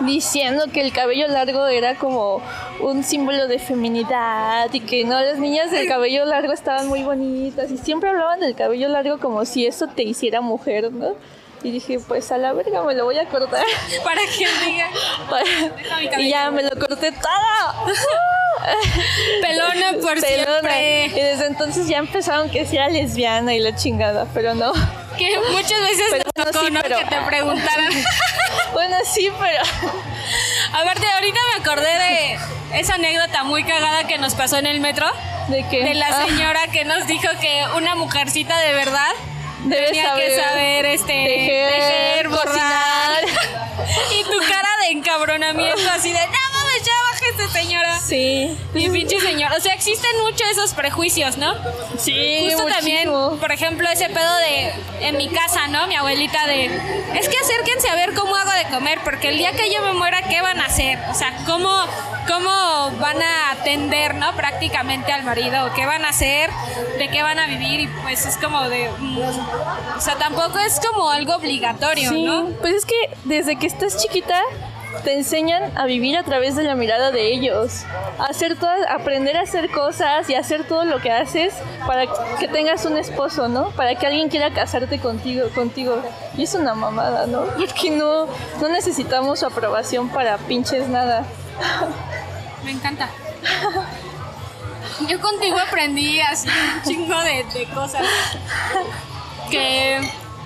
diciendo 0.00 0.64
que 0.72 0.82
el 0.82 0.92
cabello 0.92 1.26
largo 1.28 1.66
era 1.66 1.94
como 1.96 2.42
un 2.80 3.02
símbolo 3.02 3.48
de 3.48 3.58
feminidad 3.58 4.72
y 4.72 4.80
que 4.80 5.04
no, 5.04 5.18
las 5.20 5.38
niñas 5.38 5.70
del 5.70 5.88
cabello 5.88 6.26
largo 6.26 6.52
estaban 6.52 6.86
muy 6.86 7.02
bonitas 7.02 7.70
y 7.70 7.78
siempre 7.78 8.10
hablaban 8.10 8.40
del 8.40 8.54
cabello 8.54 8.88
largo 8.88 9.18
como 9.18 9.44
si 9.46 9.66
eso 9.66 9.86
te 9.88 10.02
hiciera 10.02 10.40
mujer, 10.42 10.92
¿no? 10.92 11.14
Y 11.62 11.70
dije, 11.72 11.98
pues 12.06 12.30
a 12.30 12.38
la 12.38 12.52
verga 12.52 12.82
me 12.84 12.94
lo 12.94 13.04
voy 13.04 13.18
a 13.18 13.26
cortar. 13.26 13.64
Para 14.04 14.20
que 14.22 14.46
diga. 14.64 14.86
Para-. 15.30 16.20
Y 16.20 16.30
ya 16.30 16.50
me 16.50 16.62
lo 16.62 16.70
corté 16.78 17.10
todo. 17.12 17.94
Pelona 19.42 19.92
por 20.00 20.20
Pelona. 20.20 20.80
Y 20.80 21.02
siempre. 21.08 21.22
desde 21.24 21.46
entonces 21.46 21.88
ya 21.88 21.98
empezaron 21.98 22.50
que 22.50 22.66
sea 22.66 22.88
lesbiana 22.88 23.54
y 23.54 23.60
la 23.60 23.74
chingada, 23.74 24.26
pero 24.34 24.54
no. 24.54 24.72
Que 25.16 25.38
muchas 25.50 25.80
veces 25.80 26.06
Pero 26.10 26.24
tocó, 26.52 26.64
sí, 26.64 26.70
¿no? 26.70 26.80
pero- 26.80 26.98
Que 26.98 27.04
te 27.06 27.20
preguntaran. 27.26 27.92
Bueno, 28.72 28.96
sí, 29.04 29.28
pero 29.40 29.62
Aparte, 30.72 31.06
ahorita 31.10 31.40
me 31.54 31.62
acordé 31.62 31.88
de 31.98 32.38
esa 32.78 32.94
anécdota 32.94 33.42
muy 33.44 33.64
cagada 33.64 34.04
que 34.06 34.18
nos 34.18 34.34
pasó 34.34 34.58
en 34.58 34.66
el 34.66 34.80
metro. 34.80 35.06
de 35.48 35.66
que 35.68 35.82
De 35.82 35.94
la 35.94 36.08
Ah, 36.08 36.26
señora 36.26 36.60
que 36.72 36.84
nos 36.84 37.06
dijo 37.06 37.26
que 37.40 37.64
una 37.76 37.94
mujercita 37.94 38.58
de 38.60 38.74
verdad 38.74 39.10
debes 39.68 39.90
tenía 39.90 40.14
que 40.14 40.36
saber 40.36 40.86
este 40.86 41.06
tejer, 41.06 41.72
tejer, 41.72 42.28
borrar. 42.28 42.44
cocinar. 42.46 43.24
y 44.18 44.24
tu 44.24 44.38
cara 44.48 44.68
de 44.82 44.92
encabronamiento 44.92 45.90
así 45.90 46.12
de, 46.12 46.26
no 46.26 46.47
ya 46.82 46.92
bájese 47.12 47.48
señora. 47.60 47.98
Sí. 48.00 48.56
Y 48.74 48.88
pinche 48.90 49.20
señora, 49.20 49.54
o 49.56 49.60
sea, 49.60 49.74
existen 49.74 50.10
mucho 50.22 50.44
esos 50.50 50.72
prejuicios, 50.74 51.36
¿no? 51.36 51.54
Sí, 51.98 52.48
Justo 52.50 52.66
también, 52.66 53.08
muchísimo. 53.10 53.36
por 53.40 53.52
ejemplo, 53.52 53.88
ese 53.90 54.08
pedo 54.08 54.36
de 54.38 54.72
en 55.08 55.16
mi 55.16 55.28
casa, 55.28 55.66
¿no? 55.68 55.86
Mi 55.86 55.96
abuelita 55.96 56.46
de, 56.46 56.66
es 57.14 57.28
que 57.28 57.36
acérquense 57.38 57.88
a 57.88 57.94
ver 57.94 58.14
cómo 58.14 58.34
hago 58.36 58.50
de 58.52 58.64
comer, 58.74 58.98
porque 59.04 59.28
el 59.28 59.38
día 59.38 59.52
que 59.52 59.72
yo 59.72 59.82
me 59.82 59.92
muera, 59.92 60.22
¿qué 60.22 60.40
van 60.40 60.60
a 60.60 60.66
hacer? 60.66 60.98
O 61.10 61.14
sea, 61.14 61.32
¿cómo, 61.46 61.70
cómo 62.26 62.90
van 63.00 63.20
a 63.22 63.50
atender, 63.52 64.14
¿no? 64.14 64.34
Prácticamente 64.36 65.12
al 65.12 65.24
marido, 65.24 65.70
¿qué 65.74 65.86
van 65.86 66.04
a 66.04 66.10
hacer? 66.10 66.50
¿De 66.98 67.08
qué 67.08 67.22
van 67.22 67.38
a 67.38 67.46
vivir? 67.46 67.80
Y 67.80 67.86
pues 68.02 68.26
es 68.26 68.36
como 68.38 68.68
de, 68.68 68.90
mm, 68.98 69.18
o 69.96 70.00
sea, 70.00 70.16
tampoco 70.16 70.58
es 70.58 70.80
como 70.80 71.10
algo 71.10 71.34
obligatorio, 71.36 72.10
Sí, 72.10 72.22
¿no? 72.22 72.46
pues 72.60 72.74
es 72.74 72.84
que 72.86 72.94
desde 73.24 73.56
que 73.56 73.66
estás 73.66 73.96
chiquita 74.02 74.40
te 75.04 75.14
enseñan 75.14 75.76
a 75.76 75.86
vivir 75.86 76.16
a 76.16 76.22
través 76.22 76.56
de 76.56 76.64
la 76.64 76.74
mirada 76.74 77.10
de 77.10 77.32
ellos, 77.32 77.84
a 78.18 78.26
hacer 78.26 78.56
aprender 78.88 79.36
a 79.36 79.42
hacer 79.42 79.70
cosas 79.70 80.28
y 80.30 80.34
hacer 80.34 80.64
todo 80.64 80.84
lo 80.84 81.00
que 81.00 81.10
haces 81.10 81.54
para 81.86 82.06
que 82.38 82.48
tengas 82.48 82.84
un 82.84 82.96
esposo, 82.96 83.48
¿no? 83.48 83.70
Para 83.70 83.94
que 83.94 84.06
alguien 84.06 84.28
quiera 84.28 84.52
casarte 84.52 84.98
contigo, 84.98 85.48
contigo. 85.54 86.00
Y 86.36 86.44
es 86.44 86.54
una 86.54 86.74
mamada, 86.74 87.26
¿no? 87.26 87.42
Porque 87.42 87.90
no, 87.90 88.26
no 88.60 88.68
necesitamos 88.68 89.40
su 89.40 89.46
aprobación 89.46 90.08
para 90.08 90.38
pinches 90.38 90.88
nada. 90.88 91.24
Me 92.64 92.72
encanta. 92.72 93.08
Yo 95.08 95.20
contigo 95.20 95.56
aprendí 95.58 96.20
así 96.20 96.48
un 96.48 96.82
chingo 96.82 97.18
de, 97.20 97.44
de 97.54 97.66
cosas 97.72 98.04
que 99.50 100.00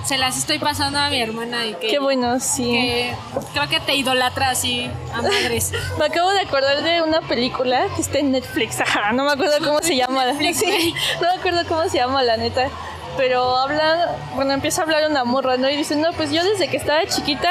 se 0.04 0.18
las 0.18 0.36
estoy 0.36 0.58
pasando 0.58 0.98
a 0.98 1.08
mi 1.08 1.20
hermana 1.20 1.66
y 1.66 1.74
que, 1.74 1.88
Qué 1.88 1.98
bueno, 1.98 2.40
sí. 2.40 2.64
que 2.64 3.14
creo 3.52 3.68
que 3.68 3.80
te 3.80 3.94
idolatra 3.94 4.50
así 4.50 4.90
a 5.14 5.22
madres. 5.22 5.72
Me 5.98 6.06
acabo 6.06 6.30
de 6.30 6.40
acordar 6.40 6.82
de 6.82 7.02
una 7.02 7.20
película 7.22 7.86
que 7.94 8.02
está 8.02 8.18
en 8.18 8.32
Netflix, 8.32 8.80
ajá, 8.80 9.12
no 9.12 9.24
me 9.24 9.32
acuerdo 9.32 9.58
cómo 9.64 9.80
se 9.80 9.96
llama. 9.96 10.24
Sí, 10.54 10.94
no 11.20 11.28
me 11.28 11.38
acuerdo 11.38 11.60
cómo 11.68 11.88
se 11.88 11.98
llama, 11.98 12.22
la 12.22 12.36
neta. 12.36 12.68
Pero 13.16 13.56
habla, 13.56 14.16
bueno, 14.34 14.52
empieza 14.54 14.80
a 14.80 14.84
hablar 14.84 15.08
una 15.10 15.24
morra, 15.24 15.56
¿no? 15.58 15.68
Y 15.68 15.76
dice, 15.76 15.96
no, 15.96 16.12
pues 16.12 16.32
yo 16.32 16.42
desde 16.42 16.68
que 16.68 16.78
estaba 16.78 17.04
chiquita, 17.06 17.50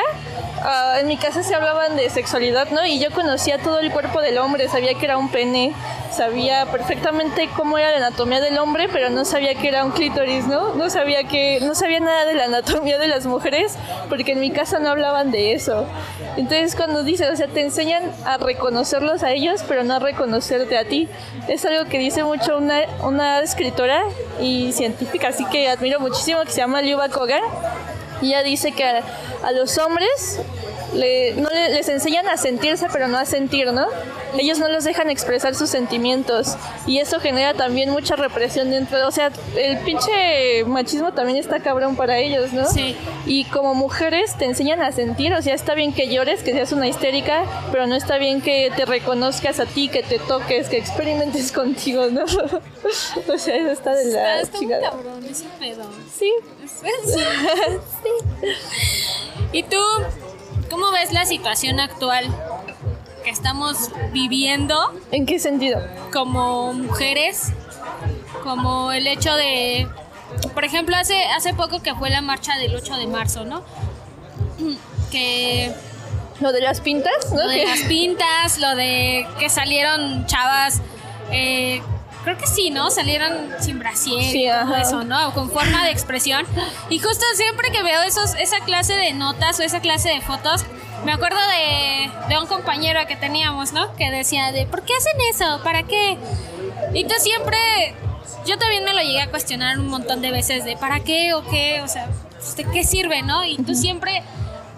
ah, 0.64 0.97
en 0.99 1.07
mi 1.07 1.18
casa 1.18 1.43
se 1.43 1.55
hablaban 1.55 1.95
de 1.97 2.09
sexualidad, 2.09 2.70
¿no? 2.72 2.86
Y 2.86 2.99
yo 2.99 3.12
conocía 3.12 3.57
todo 3.57 3.80
el 3.80 3.91
cuerpo 3.91 4.22
del 4.22 4.38
hombre, 4.38 4.68
sabía 4.68 4.93
que 4.95 5.05
era 5.05 5.18
un 5.18 5.30
pene, 5.30 5.74
sabía 6.12 6.66
perfectamente 6.66 7.49
cómo 7.55 7.78
era 7.78 7.91
la 7.91 8.07
anatomía 8.07 8.41
del 8.41 8.57
hombre, 8.57 8.89
pero 8.91 9.09
no 9.09 9.26
sabía 9.26 9.55
que 9.55 9.68
era 9.68 9.84
un 9.86 9.91
clítoris, 9.91 10.47
¿no? 10.47 10.74
No 10.76 10.89
sabía 10.89 11.24
que, 11.24 11.59
no 11.62 11.76
sabía 11.76 11.99
nada 11.99 12.26
de 12.26 12.34
la 12.34 12.45
anatomía 12.45 12.97
de 12.97 13.07
las 13.07 13.26
mujeres, 13.26 13.76
porque 14.09 14.34
en 14.34 14.39
mi 14.39 14.51
casa 14.51 14.80
no 14.80 14.89
hablaban 14.89 15.32
de 15.32 15.53
eso. 15.53 15.86
Entonces 16.38 16.76
cuando 16.76 17.03
dice, 17.03 17.30
o 17.30 17.36
sea, 17.36 17.47
te 17.47 17.62
enseñan 17.62 18.03
a 18.26 18.38
reconocerlos 18.38 19.24
a 19.24 19.32
ellos, 19.32 19.64
pero 19.68 19.84
no 19.84 19.95
a 19.95 19.99
reconocerte 19.99 20.78
a 20.78 20.86
ti. 20.86 21.07
Es 21.47 21.66
algo 21.66 21.86
que 21.89 21.97
dice 21.97 22.24
mucho 22.24 22.57
una, 22.57 22.82
una 23.03 23.41
escritora 23.41 24.03
y 24.39 24.72
científica, 24.74 25.30
así 25.30 25.45
que 25.45 25.70
admiro 25.70 25.99
muchísimo, 25.99 26.41
que 26.41 26.51
se 26.51 26.57
llama 26.57 26.82
Liuba 26.82 27.09
Kogan. 27.09 27.41
Y 28.22 28.28
ella 28.28 28.43
dice 28.43 28.72
que 28.72 28.84
a, 28.84 29.03
a 29.43 29.51
los 29.51 29.78
hombres 29.78 30.39
le- 30.93 31.33
no 31.35 31.49
le- 31.49 31.69
les 31.69 31.87
enseñan 31.89 32.27
a 32.27 32.37
sentirse, 32.37 32.87
pero 32.91 33.07
no 33.07 33.17
a 33.17 33.25
sentir, 33.25 33.71
¿no? 33.71 33.87
Ellos 34.37 34.59
no 34.59 34.69
los 34.69 34.83
dejan 34.83 35.09
expresar 35.09 35.55
sus 35.55 35.69
sentimientos. 35.69 36.55
Y 36.87 36.99
eso 36.99 37.19
genera 37.19 37.53
también 37.53 37.89
mucha 37.89 38.15
represión 38.15 38.69
dentro. 38.69 39.05
O 39.07 39.11
sea, 39.11 39.31
el 39.57 39.77
pinche 39.79 40.63
machismo 40.65 41.13
también 41.13 41.37
está 41.37 41.59
cabrón 41.59 41.95
para 41.95 42.17
ellos, 42.17 42.53
¿no? 42.53 42.65
Sí. 42.67 42.95
Y 43.25 43.45
como 43.45 43.73
mujeres 43.75 44.35
te 44.37 44.45
enseñan 44.45 44.81
a 44.81 44.91
sentir, 44.91 45.33
o 45.33 45.41
sea, 45.41 45.53
está 45.53 45.73
bien 45.75 45.93
que 45.93 46.07
llores, 46.07 46.43
que 46.43 46.51
seas 46.53 46.71
una 46.71 46.87
histérica, 46.87 47.43
pero 47.71 47.87
no 47.87 47.95
está 47.95 48.17
bien 48.17 48.41
que 48.41 48.71
te 48.75 48.85
reconozcas 48.85 49.59
a 49.59 49.65
ti, 49.65 49.89
que 49.89 50.01
te 50.03 50.19
toques, 50.19 50.69
que 50.69 50.77
experimentes 50.77 51.51
contigo, 51.53 52.07
¿no? 52.07 52.23
o 53.33 53.37
sea, 53.37 53.55
eso 53.55 53.71
está 53.71 53.93
de 53.95 54.05
la 54.05 54.41
Está 54.41 54.51
muy 54.57 54.59
chingada. 54.59 54.89
cabrón 54.91 55.25
ese 55.29 55.45
pedo. 55.59 55.83
Sí. 56.17 56.31
¿Y 59.51 59.63
tú 59.63 59.77
cómo 60.72 60.89
ves 60.91 61.11
la 61.11 61.26
situación 61.26 61.82
actual 61.82 62.26
que 63.26 63.30
estamos 63.30 63.91
viviendo 64.13 64.76
¿En 65.11 65.26
qué 65.26 65.38
sentido? 65.38 65.86
como 66.13 66.74
mujeres? 66.74 67.51
Como 68.43 68.91
el 68.93 69.05
hecho 69.05 69.36
de, 69.36 69.88
por 70.53 70.63
ejemplo, 70.63 70.95
hace, 70.95 71.26
hace 71.26 71.53
poco 71.53 71.82
que 71.82 71.93
fue 71.93 72.09
la 72.09 72.22
marcha 72.22 72.57
del 72.57 72.74
8 72.74 72.95
de 72.95 73.07
marzo, 73.07 73.45
¿no? 73.45 73.63
Que 75.11 75.74
Lo 76.39 76.53
de 76.53 76.61
las 76.61 76.80
pintas, 76.80 77.32
¿no? 77.32 77.43
lo 77.43 77.49
de 77.49 77.65
las 77.65 77.82
pintas, 77.82 78.57
lo 78.59 78.76
de 78.76 79.28
que 79.38 79.49
salieron 79.49 80.26
chavas, 80.26 80.82
eh, 81.32 81.82
creo 82.24 82.38
que 82.38 82.47
sí, 82.47 82.69
¿no? 82.69 82.89
Salieron 82.91 83.49
sin 83.59 83.80
brasier 83.80 84.24
Sí, 84.24 84.45
y 84.45 84.49
todo 84.49 84.76
eso, 84.76 85.03
¿no? 85.03 85.34
Con 85.34 85.49
forma 85.51 85.86
de 85.86 85.91
expresión. 85.91 86.45
Y 86.89 86.99
justo 86.99 87.26
siempre 87.36 87.72
que 87.72 87.84
veo 87.84 88.01
esos, 88.03 88.36
esa 88.36 88.59
clase 88.61 88.93
de 88.93 89.13
notas 89.13 89.59
o 89.59 89.63
esa 89.63 89.80
clase 89.80 90.09
de 90.09 90.22
fotos, 90.22 90.65
me 91.05 91.11
acuerdo 91.11 91.39
de, 91.47 92.11
de 92.30 92.38
un 92.39 92.47
compañero 92.47 92.99
que 93.07 93.15
teníamos, 93.15 93.74
¿no? 93.74 93.95
Que 93.95 94.11
decía 94.11 94.51
de, 94.51 94.65
¿por 94.65 94.84
qué 94.84 94.93
hacen 94.95 95.19
eso? 95.32 95.63
¿Para 95.63 95.84
qué? 95.84 96.17
Y 96.93 97.05
tú 97.05 97.13
siempre, 97.19 97.57
yo 98.45 98.57
también 98.57 98.84
me 98.84 98.93
lo 98.93 99.01
llegué 99.01 99.22
a 99.22 99.30
cuestionar 99.30 99.80
un 99.80 99.88
montón 99.88 100.22
de 100.22 100.32
veces 100.32 100.63
de, 100.65 100.78
¿para 100.78 100.99
qué 100.99 101.34
o 101.34 101.43
qué? 101.47 101.82
O 101.82 101.88
sea, 101.88 102.07
pues, 102.32 102.55
¿de 102.55 102.65
qué 102.65 102.84
sirve, 102.84 103.22
no? 103.24 103.43
Y 103.45 103.57
tú 103.57 103.76
siempre... 103.76 104.24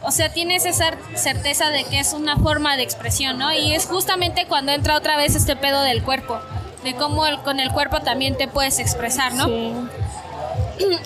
O 0.06 0.12
sea, 0.12 0.34
tienes 0.34 0.66
esa 0.66 0.98
certeza 1.16 1.70
de 1.70 1.86
que 1.86 1.98
es 2.00 2.12
una 2.12 2.36
forma 2.36 2.76
de 2.76 2.84
expresión, 2.84 3.38
¿no? 3.38 3.54
Y 3.54 3.74
es 3.74 3.86
justamente 3.86 4.46
cuando 4.48 4.74
entra 4.74 4.98
otra 4.98 5.16
vez 5.16 5.34
este 5.34 5.56
pedo 5.56 5.82
del 5.82 6.04
cuerpo, 6.04 6.42
de 6.84 6.96
cómo 6.96 7.26
el- 7.26 7.40
con 7.42 7.60
el 7.60 7.72
cuerpo 7.72 8.02
también 8.02 8.38
te 8.38 8.48
puedes 8.48 8.80
expresar, 8.80 9.34
¿no? 9.34 9.46
Sí. 9.46 9.74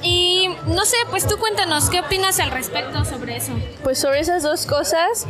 Y 0.02 0.50
no 0.68 0.86
sé, 0.86 0.96
pues 1.10 1.28
tú 1.28 1.38
cuéntanos, 1.38 1.90
¿qué 1.90 2.00
opinas 2.00 2.40
al 2.40 2.52
respecto 2.52 3.04
sobre 3.06 3.36
eso? 3.38 3.52
Pues 3.84 4.00
sobre 4.00 4.20
esas 4.22 4.42
dos 4.42 4.66
cosas, 4.66 5.26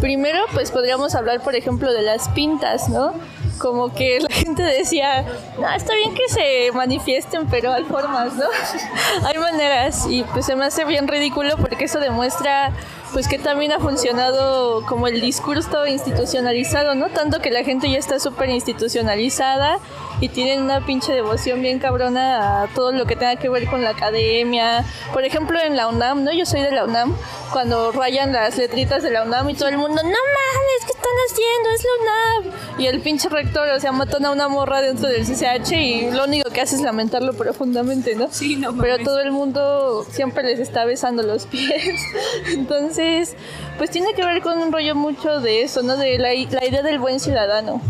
primero 0.00 0.40
pues 0.52 0.70
podríamos 0.72 1.14
hablar 1.14 1.40
por 1.40 1.54
ejemplo 1.54 1.92
de 1.92 2.02
las 2.02 2.28
pintas, 2.30 2.88
¿no? 2.88 3.14
Como 3.58 3.94
que 3.94 4.18
la 4.28 4.28
gente 4.34 4.62
decía, 4.62 5.24
no, 5.60 5.70
está 5.72 5.94
bien 5.94 6.14
que 6.14 6.28
se 6.28 6.72
manifiesten, 6.72 7.46
pero 7.48 7.72
hay 7.72 7.84
formas, 7.84 8.34
¿no? 8.34 8.46
hay 9.26 9.38
maneras 9.38 10.06
y 10.08 10.22
pues 10.24 10.44
se 10.46 10.56
me 10.56 10.64
hace 10.64 10.84
bien 10.84 11.06
ridículo 11.06 11.56
porque 11.56 11.84
eso 11.84 12.00
demuestra 12.00 12.72
pues 13.12 13.28
que 13.28 13.38
también 13.38 13.72
ha 13.72 13.80
funcionado 13.80 14.84
como 14.86 15.06
el 15.06 15.20
discurso 15.20 15.86
institucionalizado, 15.86 16.94
¿no? 16.94 17.08
Tanto 17.08 17.40
que 17.40 17.50
la 17.50 17.64
gente 17.64 17.90
ya 17.90 17.98
está 17.98 18.18
súper 18.18 18.50
institucionalizada 18.50 19.78
y 20.20 20.28
tienen 20.28 20.62
una 20.62 20.84
pinche 20.84 21.12
devoción 21.12 21.62
bien 21.62 21.78
cabrona 21.78 22.62
a 22.62 22.66
todo 22.68 22.92
lo 22.92 23.06
que 23.06 23.16
tenga 23.16 23.36
que 23.36 23.48
ver 23.48 23.66
con 23.66 23.82
la 23.82 23.90
academia. 23.90 24.84
Por 25.12 25.24
ejemplo, 25.24 25.60
en 25.60 25.76
la 25.76 25.88
UNAM, 25.88 26.24
¿no? 26.24 26.32
Yo 26.32 26.44
soy 26.46 26.60
de 26.60 26.72
la 26.72 26.84
UNAM, 26.84 27.14
cuando 27.52 27.92
rayan 27.92 28.32
las 28.32 28.56
letritas 28.56 29.02
de 29.02 29.10
la 29.10 29.22
UNAM 29.22 29.48
y 29.50 29.54
todo 29.54 29.68
el 29.68 29.78
mundo, 29.78 30.02
no 30.02 30.08
mames, 30.08 30.80
¿qué 30.80 30.92
están 30.92 31.12
haciendo? 31.26 31.70
Es 31.74 31.84
la 31.84 31.90
UNAM. 32.02 32.80
Y 32.80 32.86
el 32.86 33.00
pinche 33.00 33.28
rector, 33.28 33.68
o 33.68 33.80
sea, 33.80 33.92
matan 33.92 34.24
a 34.24 34.30
una 34.30 34.48
morra 34.48 34.80
dentro 34.80 35.08
del 35.08 35.24
CCH 35.24 35.72
y 35.72 36.10
lo 36.10 36.24
único 36.24 36.50
que 36.50 36.60
hace 36.60 36.76
es 36.76 36.82
lamentarlo 36.82 37.32
profundamente, 37.34 38.14
¿no? 38.14 38.28
Sí, 38.30 38.56
no 38.56 38.76
Pero 38.76 38.94
mames. 38.94 39.04
todo 39.04 39.20
el 39.20 39.32
mundo 39.32 40.06
siempre 40.10 40.42
les 40.44 40.58
está 40.58 40.84
besando 40.84 41.22
los 41.22 41.46
pies. 41.46 42.00
Entonces, 42.48 43.36
pues 43.78 43.90
tiene 43.90 44.14
que 44.14 44.24
ver 44.24 44.42
con 44.42 44.58
un 44.58 44.72
rollo 44.72 44.94
mucho 44.94 45.40
de 45.40 45.62
eso, 45.62 45.82
¿no? 45.82 45.96
De 45.96 46.18
la, 46.18 46.28
la 46.28 46.64
idea 46.64 46.82
del 46.82 46.98
buen 46.98 47.20
ciudadano. 47.20 47.80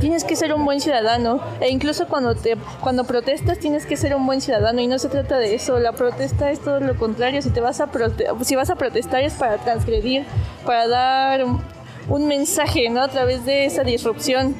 Tienes 0.00 0.24
que 0.24 0.36
ser 0.36 0.52
un 0.54 0.64
buen 0.64 0.80
ciudadano. 0.80 1.40
E 1.60 1.68
incluso 1.70 2.06
cuando 2.08 2.34
te 2.34 2.56
cuando 2.80 3.04
protestas 3.04 3.58
tienes 3.58 3.86
que 3.86 3.96
ser 3.96 4.14
un 4.14 4.26
buen 4.26 4.40
ciudadano. 4.40 4.80
Y 4.80 4.86
no 4.86 4.98
se 4.98 5.08
trata 5.08 5.38
de 5.38 5.54
eso. 5.54 5.78
La 5.78 5.92
protesta 5.92 6.50
es 6.50 6.60
todo 6.60 6.80
lo 6.80 6.96
contrario. 6.96 7.42
Si 7.42 7.50
te 7.50 7.60
vas 7.60 7.80
a 7.80 7.90
prote- 7.90 8.26
si 8.44 8.56
vas 8.56 8.70
a 8.70 8.76
protestar 8.76 9.22
es 9.22 9.34
para 9.34 9.58
transgredir 9.58 10.24
para 10.64 10.88
dar 10.88 11.44
un, 11.44 11.60
un 12.08 12.26
mensaje 12.26 12.88
no 12.90 13.02
a 13.02 13.08
través 13.08 13.44
de 13.44 13.66
esa 13.66 13.82
disrupción. 13.84 14.54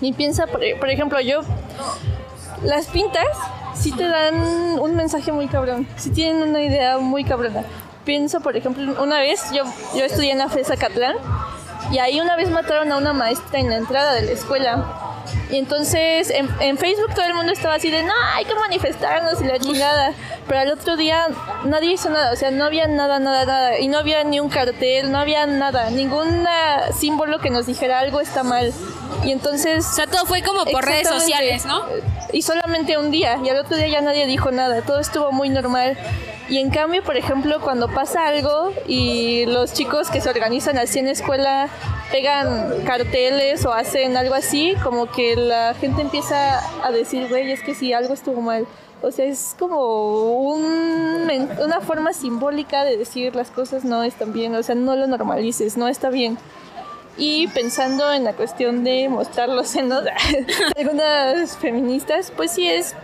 Y 0.00 0.12
piensa 0.12 0.46
por, 0.46 0.60
por 0.78 0.88
ejemplo 0.88 1.20
yo 1.20 1.40
las 2.64 2.86
pintas 2.86 3.26
sí 3.74 3.92
te 3.92 4.06
dan 4.06 4.34
un 4.78 4.94
mensaje 4.96 5.32
muy 5.32 5.46
cabrón, 5.46 5.86
sí 5.96 6.10
tienen 6.10 6.42
una 6.48 6.62
idea 6.62 6.98
muy 6.98 7.24
cabrona. 7.24 7.64
Pienso, 8.04 8.40
por 8.40 8.56
ejemplo, 8.56 9.02
una 9.02 9.18
vez 9.18 9.42
yo, 9.52 9.64
yo 9.94 10.04
estudié 10.04 10.32
en 10.32 10.38
la 10.38 10.48
FESA 10.48 10.76
Catlán 10.76 11.16
y 11.90 11.98
ahí 11.98 12.20
una 12.20 12.36
vez 12.36 12.50
mataron 12.50 12.92
a 12.92 12.96
una 12.96 13.12
maestra 13.12 13.58
en 13.58 13.70
la 13.70 13.76
entrada 13.76 14.14
de 14.14 14.22
la 14.22 14.32
escuela. 14.32 14.84
Y 15.50 15.58
entonces 15.58 16.30
en, 16.30 16.48
en 16.60 16.78
Facebook 16.78 17.12
todo 17.14 17.24
el 17.24 17.34
mundo 17.34 17.52
estaba 17.52 17.74
así 17.74 17.90
de, 17.90 18.02
no, 18.02 18.12
hay 18.34 18.44
que 18.44 18.54
manifestarnos 18.54 19.40
y 19.40 19.44
la 19.44 19.58
chingada. 19.58 20.12
Pero 20.46 20.60
al 20.60 20.70
otro 20.70 20.96
día 20.96 21.28
nadie 21.64 21.92
hizo 21.92 22.10
nada, 22.10 22.32
o 22.32 22.36
sea, 22.36 22.50
no 22.50 22.64
había 22.64 22.88
nada, 22.88 23.18
nada, 23.18 23.44
nada. 23.44 23.78
Y 23.78 23.88
no 23.88 23.98
había 23.98 24.24
ni 24.24 24.40
un 24.40 24.48
cartel, 24.48 25.12
no 25.12 25.18
había 25.18 25.46
nada, 25.46 25.90
ningún 25.90 26.46
símbolo 26.98 27.38
que 27.38 27.50
nos 27.50 27.66
dijera 27.66 28.00
algo 28.00 28.20
está 28.20 28.42
mal. 28.42 28.72
Y 29.24 29.32
entonces... 29.32 29.86
O 29.86 29.92
sea, 29.92 30.06
todo 30.06 30.24
fue 30.26 30.42
como 30.42 30.64
por 30.64 30.84
redes 30.84 31.08
sociales, 31.08 31.66
¿no? 31.66 31.84
Y 32.32 32.42
solamente 32.42 32.96
un 32.96 33.10
día, 33.10 33.38
y 33.44 33.48
al 33.48 33.58
otro 33.58 33.76
día 33.76 33.88
ya 33.88 34.00
nadie 34.00 34.26
dijo 34.26 34.50
nada, 34.50 34.82
todo 34.82 35.00
estuvo 35.00 35.30
muy 35.32 35.48
normal. 35.48 35.98
Y 36.50 36.58
en 36.58 36.70
cambio, 36.70 37.04
por 37.04 37.16
ejemplo, 37.16 37.60
cuando 37.60 37.86
pasa 37.88 38.26
algo 38.26 38.72
y 38.88 39.46
los 39.46 39.72
chicos 39.72 40.10
que 40.10 40.20
se 40.20 40.28
organizan 40.28 40.78
así 40.78 40.98
en 40.98 41.06
escuela 41.06 41.68
pegan 42.10 42.82
carteles 42.84 43.64
o 43.64 43.72
hacen 43.72 44.16
algo 44.16 44.34
así, 44.34 44.74
como 44.82 45.06
que 45.06 45.36
la 45.36 45.74
gente 45.74 46.02
empieza 46.02 46.58
a 46.84 46.90
decir, 46.90 47.28
güey, 47.28 47.52
es 47.52 47.62
que 47.62 47.76
sí, 47.76 47.92
algo 47.92 48.14
estuvo 48.14 48.40
mal. 48.40 48.66
O 49.00 49.12
sea, 49.12 49.26
es 49.26 49.54
como 49.58 50.40
un 50.40 51.30
una 51.62 51.80
forma 51.80 52.12
simbólica 52.12 52.84
de 52.84 52.96
decir 52.96 53.36
las 53.36 53.50
cosas 53.50 53.84
no 53.84 54.02
están 54.02 54.32
bien, 54.32 54.54
o 54.56 54.62
sea, 54.64 54.74
no 54.74 54.96
lo 54.96 55.06
normalices, 55.06 55.76
no 55.76 55.86
está 55.86 56.10
bien. 56.10 56.36
Y 57.16 57.46
pensando 57.48 58.12
en 58.12 58.24
la 58.24 58.32
cuestión 58.32 58.82
de 58.82 59.08
mostrar 59.08 59.48
los 59.48 59.68
senos 59.68 60.02
algunas 60.76 61.56
feministas, 61.58 62.32
pues 62.36 62.50
sí 62.50 62.68
es, 62.68 62.96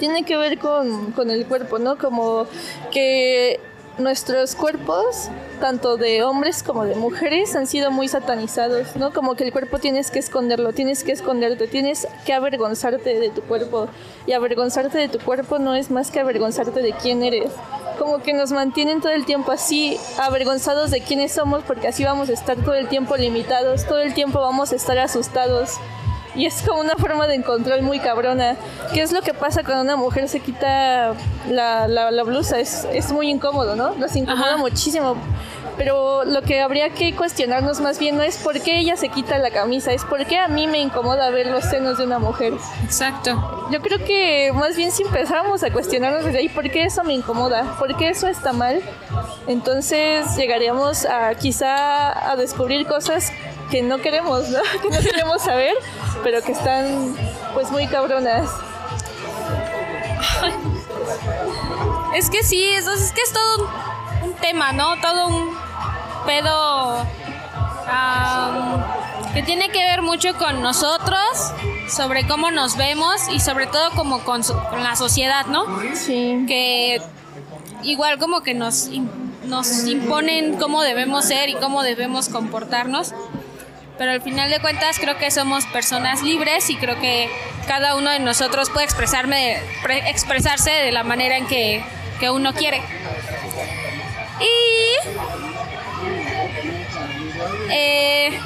tiene 0.00 0.24
que 0.24 0.36
ver 0.36 0.58
con, 0.58 1.12
con 1.12 1.30
el 1.30 1.46
cuerpo, 1.46 1.78
¿no? 1.78 1.96
Como 1.98 2.46
que 2.90 3.60
nuestros 3.98 4.54
cuerpos, 4.54 5.28
tanto 5.60 5.98
de 5.98 6.22
hombres 6.22 6.62
como 6.62 6.86
de 6.86 6.94
mujeres, 6.94 7.54
han 7.54 7.66
sido 7.66 7.90
muy 7.90 8.08
satanizados, 8.08 8.96
¿no? 8.96 9.12
Como 9.12 9.34
que 9.34 9.44
el 9.44 9.52
cuerpo 9.52 9.78
tienes 9.78 10.10
que 10.10 10.18
esconderlo, 10.18 10.72
tienes 10.72 11.04
que 11.04 11.12
esconderte, 11.12 11.66
tienes 11.68 12.08
que 12.24 12.32
avergonzarte 12.32 13.20
de 13.20 13.28
tu 13.28 13.42
cuerpo. 13.42 13.88
Y 14.26 14.32
avergonzarte 14.32 14.96
de 14.96 15.08
tu 15.08 15.18
cuerpo 15.20 15.58
no 15.58 15.74
es 15.74 15.90
más 15.90 16.10
que 16.10 16.18
avergonzarte 16.18 16.80
de 16.80 16.92
quién 16.92 17.22
eres. 17.22 17.52
Como 17.98 18.22
que 18.22 18.32
nos 18.32 18.52
mantienen 18.52 19.02
todo 19.02 19.12
el 19.12 19.26
tiempo 19.26 19.52
así, 19.52 19.98
avergonzados 20.18 20.90
de 20.90 21.02
quiénes 21.02 21.32
somos, 21.32 21.62
porque 21.62 21.88
así 21.88 22.04
vamos 22.04 22.30
a 22.30 22.32
estar 22.32 22.56
todo 22.56 22.74
el 22.74 22.88
tiempo 22.88 23.16
limitados, 23.16 23.84
todo 23.84 24.00
el 24.00 24.14
tiempo 24.14 24.40
vamos 24.40 24.72
a 24.72 24.76
estar 24.76 24.98
asustados. 24.98 25.78
Y 26.36 26.46
es 26.46 26.62
como 26.62 26.80
una 26.80 26.96
forma 26.96 27.26
de 27.26 27.42
control 27.42 27.82
muy 27.82 27.98
cabrona. 27.98 28.56
¿Qué 28.94 29.02
es 29.02 29.12
lo 29.12 29.20
que 29.22 29.34
pasa 29.34 29.62
cuando 29.64 29.82
una 29.82 29.96
mujer 29.96 30.28
se 30.28 30.40
quita 30.40 31.14
la, 31.48 31.88
la- 31.88 32.10
la 32.10 32.22
blusa? 32.22 32.60
Es, 32.60 32.86
es 32.92 33.10
muy 33.12 33.28
incómodo, 33.30 33.74
¿no? 33.76 33.90
Nos 33.96 34.14
incomoda 34.16 34.48
Ajá. 34.54 34.56
muchísimo. 34.56 35.16
Pero 35.76 36.24
lo 36.26 36.42
que 36.42 36.60
habría 36.60 36.90
que 36.90 37.14
cuestionarnos 37.16 37.80
más 37.80 37.98
bien 37.98 38.16
no 38.16 38.22
es 38.22 38.36
por 38.36 38.60
qué 38.60 38.78
ella 38.78 38.96
se 38.96 39.08
quita 39.08 39.38
la 39.38 39.50
camisa, 39.50 39.92
es 39.92 40.04
por 40.04 40.26
qué 40.26 40.36
a 40.38 40.46
mí 40.46 40.66
me 40.66 40.78
incomoda 40.78 41.30
ver 41.30 41.46
los 41.46 41.64
senos 41.64 41.96
de 41.96 42.04
una 42.04 42.18
mujer. 42.18 42.52
Exacto. 42.84 43.66
Yo 43.70 43.80
creo 43.80 43.98
que 44.04 44.52
más 44.52 44.76
bien 44.76 44.92
si 44.92 45.04
empezáramos 45.04 45.62
a 45.62 45.72
cuestionarnos 45.72 46.24
desde 46.26 46.38
ahí, 46.40 46.48
¿por 46.50 46.70
qué 46.70 46.82
eso 46.84 47.02
me 47.02 47.14
incomoda? 47.14 47.76
¿Por 47.78 47.96
qué 47.96 48.10
eso 48.10 48.26
está 48.28 48.52
mal? 48.52 48.82
Entonces 49.46 50.36
llegaríamos 50.36 51.06
a 51.06 51.34
quizá 51.34 52.30
a 52.30 52.36
descubrir 52.36 52.86
cosas 52.86 53.32
que 53.70 53.82
no 53.82 53.98
queremos, 53.98 54.48
¿no? 54.48 54.58
Que 54.82 54.90
no 54.90 55.00
queremos 55.00 55.42
saber, 55.42 55.74
pero 56.22 56.42
que 56.42 56.52
están 56.52 57.16
pues 57.54 57.70
muy 57.70 57.86
cabronas. 57.86 58.50
Es 62.14 62.28
que 62.28 62.42
sí, 62.42 62.64
eso 62.64 62.92
es 62.92 63.12
que 63.12 63.22
es 63.22 63.32
todo 63.32 63.68
un, 64.22 64.30
un 64.30 64.34
tema, 64.34 64.72
¿no? 64.72 65.00
Todo 65.00 65.28
un 65.28 65.56
pedo 66.26 67.06
am, 67.86 68.84
que 69.32 69.44
tiene 69.44 69.68
que 69.70 69.78
ver 69.78 70.02
mucho 70.02 70.36
con 70.36 70.60
nosotros, 70.60 71.52
sobre 71.88 72.26
cómo 72.26 72.50
nos 72.50 72.76
vemos 72.76 73.28
y 73.30 73.38
sobre 73.38 73.68
todo 73.68 73.92
como 73.92 74.24
con, 74.24 74.42
con 74.42 74.82
la 74.82 74.96
sociedad, 74.96 75.46
¿no? 75.46 75.64
Sí. 75.94 76.44
Que 76.48 77.00
igual 77.84 78.18
como 78.18 78.40
que 78.42 78.54
nos, 78.54 78.88
nos 79.44 79.86
imponen 79.86 80.56
cómo 80.56 80.82
debemos 80.82 81.24
ser 81.24 81.48
y 81.48 81.54
cómo 81.54 81.82
debemos 81.82 82.28
comportarnos. 82.28 83.14
Pero 84.00 84.12
al 84.12 84.22
final 84.22 84.48
de 84.48 84.60
cuentas 84.60 84.98
creo 84.98 85.18
que 85.18 85.30
somos 85.30 85.66
personas 85.66 86.22
libres 86.22 86.70
y 86.70 86.76
creo 86.78 86.98
que 86.98 87.30
cada 87.66 87.96
uno 87.96 88.10
de 88.10 88.18
nosotros 88.18 88.70
puede 88.70 88.86
expresarme, 88.86 89.60
pre- 89.82 90.08
expresarse 90.08 90.70
de 90.70 90.90
la 90.90 91.04
manera 91.04 91.36
en 91.36 91.46
que, 91.46 91.84
que 92.18 92.30
uno 92.30 92.54
quiere. 92.54 92.80
Y 94.40 94.94
eh, 97.70 98.40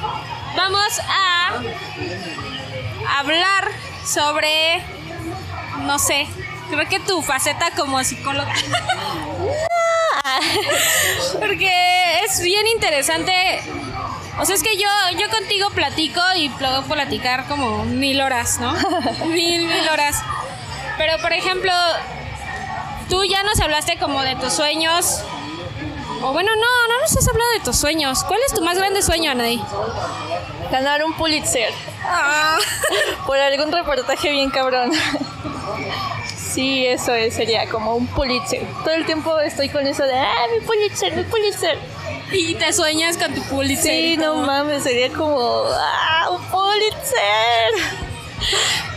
vamos 0.57 0.99
a 1.07 1.61
hablar 3.19 3.69
sobre, 4.05 4.81
no 5.83 5.97
sé, 5.99 6.27
creo 6.69 6.85
que 6.89 6.99
tu 6.99 7.21
faceta 7.21 7.71
como 7.77 8.03
psicóloga. 8.03 8.53
Porque 11.39 12.19
es 12.25 12.41
bien 12.41 12.67
interesante. 12.67 13.61
O 14.37 14.45
sea, 14.45 14.55
es 14.55 14.63
que 14.63 14.75
yo, 14.77 14.87
yo 15.17 15.29
contigo 15.29 15.69
platico 15.69 16.21
y 16.35 16.49
puedo 16.49 16.83
platicar 16.83 17.47
como 17.47 17.85
mil 17.85 18.21
horas, 18.21 18.59
¿no? 18.59 18.73
mil, 19.27 19.65
mil 19.67 19.89
horas. 19.89 20.21
Pero, 20.97 21.17
por 21.19 21.31
ejemplo, 21.33 21.71
tú 23.09 23.23
ya 23.23 23.43
nos 23.43 23.59
hablaste 23.59 23.97
como 23.97 24.21
de 24.21 24.35
tus 24.35 24.53
sueños. 24.53 25.21
O 26.21 26.33
bueno, 26.33 26.51
no, 26.55 26.61
no 26.93 27.01
nos 27.01 27.15
has 27.15 27.27
hablado 27.27 27.51
de 27.51 27.59
tus 27.61 27.77
sueños. 27.77 28.23
¿Cuál 28.23 28.39
es 28.45 28.53
tu 28.53 28.61
más 28.61 28.77
grande 28.77 29.01
sueño, 29.01 29.31
Anaí? 29.31 29.61
Ganar 30.71 31.03
un 31.03 31.13
Pulitzer 31.13 31.71
Ah. 32.07 32.57
por 33.25 33.37
algún 33.37 33.71
reportaje 33.71 34.31
bien 34.31 34.49
cabrón. 34.49 34.91
Sí, 36.55 36.85
eso 36.85 37.13
es, 37.13 37.33
sería 37.33 37.67
como 37.67 37.95
un 37.95 38.07
Pulitzer. 38.07 38.61
Todo 38.85 38.93
el 38.93 39.05
tiempo 39.05 39.37
estoy 39.41 39.67
con 39.67 39.85
eso 39.85 40.03
de, 40.05 40.17
ah, 40.17 40.45
mi 40.57 40.65
Pulitzer, 40.65 41.13
mi 41.13 41.23
Pulitzer. 41.23 41.77
Y 42.31 42.55
te 42.55 42.71
sueñas 42.71 43.17
con 43.17 43.35
tu 43.35 43.41
Pulitzer. 43.43 43.91
Sí, 43.91 44.15
no 44.15 44.37
mames, 44.37 44.83
sería 44.83 45.09
como, 45.09 45.37
ah, 45.37 46.29
un 46.31 46.41
Pulitzer. 46.45 47.73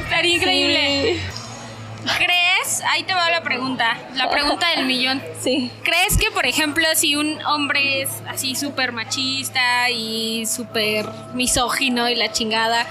Estaría 0.05 0.37
increíble. 0.37 1.15
Sí. 1.15 2.15
¿Crees? 2.17 2.81
Ahí 2.93 3.03
te 3.03 3.13
va 3.13 3.29
la 3.29 3.43
pregunta. 3.43 3.99
La 4.15 4.31
pregunta 4.31 4.71
del 4.77 4.87
millón. 4.87 5.21
Sí. 5.43 5.73
¿Crees 5.83 6.17
que, 6.17 6.31
por 6.31 6.47
ejemplo, 6.47 6.85
si 6.95 7.17
un 7.17 7.45
hombre 7.45 8.03
es 8.03 8.11
así 8.29 8.55
súper 8.55 8.93
machista 8.93 9.91
y 9.91 10.47
súper 10.47 11.07
misógino 11.35 12.09
y 12.09 12.15
la 12.15 12.31
chingada, 12.31 12.87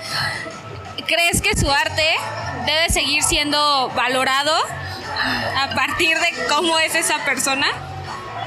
¿crees 1.07 1.41
que 1.41 1.55
su 1.55 1.71
arte 1.71 2.03
debe 2.65 2.89
seguir 2.89 3.23
siendo 3.23 3.89
valorado 3.95 4.53
a 5.57 5.73
partir 5.73 6.17
de 6.19 6.45
cómo 6.49 6.77
es 6.79 6.93
esa 6.95 7.17
persona? 7.25 7.67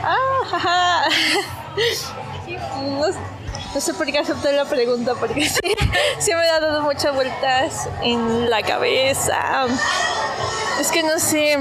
Ah, 0.02 1.08
no 3.74 3.80
sé 3.80 3.94
por 3.94 4.06
qué 4.06 4.18
acepté 4.18 4.52
la 4.52 4.64
pregunta, 4.66 5.14
porque 5.14 5.48
sí, 5.48 5.60
sí 6.18 6.34
me 6.34 6.48
ha 6.48 6.60
dado 6.60 6.82
muchas 6.82 7.14
vueltas 7.14 7.88
en 8.02 8.50
la 8.50 8.62
cabeza. 8.62 9.66
Es 10.80 10.90
que 10.90 11.02
no 11.02 11.18
sé. 11.18 11.58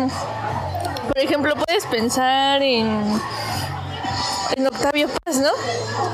Por 1.08 1.18
ejemplo, 1.18 1.56
puedes 1.56 1.86
pensar 1.86 2.62
en. 2.62 3.22
En 4.56 4.66
Octavio 4.68 5.08
Paz, 5.24 5.38
¿no? 5.38 5.50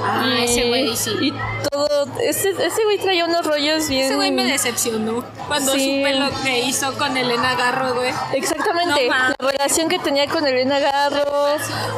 Ah, 0.04 0.26
ese 0.44 0.68
güey, 0.68 0.96
sí. 0.96 1.12
Y 1.22 1.34
todo. 1.72 2.08
Ese, 2.22 2.50
ese 2.52 2.84
güey 2.84 2.98
traía 2.98 3.26
unos 3.26 3.46
rollos 3.46 3.88
bien. 3.88 4.06
Ese 4.06 4.16
güey 4.16 4.32
me 4.32 4.44
decepcionó 4.44 5.24
cuando 5.48 5.72
Sí. 5.74 5.98
supe 5.98 6.14
lo 6.20 6.30
que 6.44 6.60
hizo 6.62 6.94
con 6.98 7.16
Elena 7.16 7.56
Garro, 7.56 7.96
güey. 7.96 8.12
Exactamente, 8.34 9.08
No 9.08 9.46
la 9.46 9.52
relación 9.52 9.88
que 9.90 10.00
tenía 10.00 10.28
con 10.28 10.46
Elena 10.46 10.80
Garro, 10.80 11.24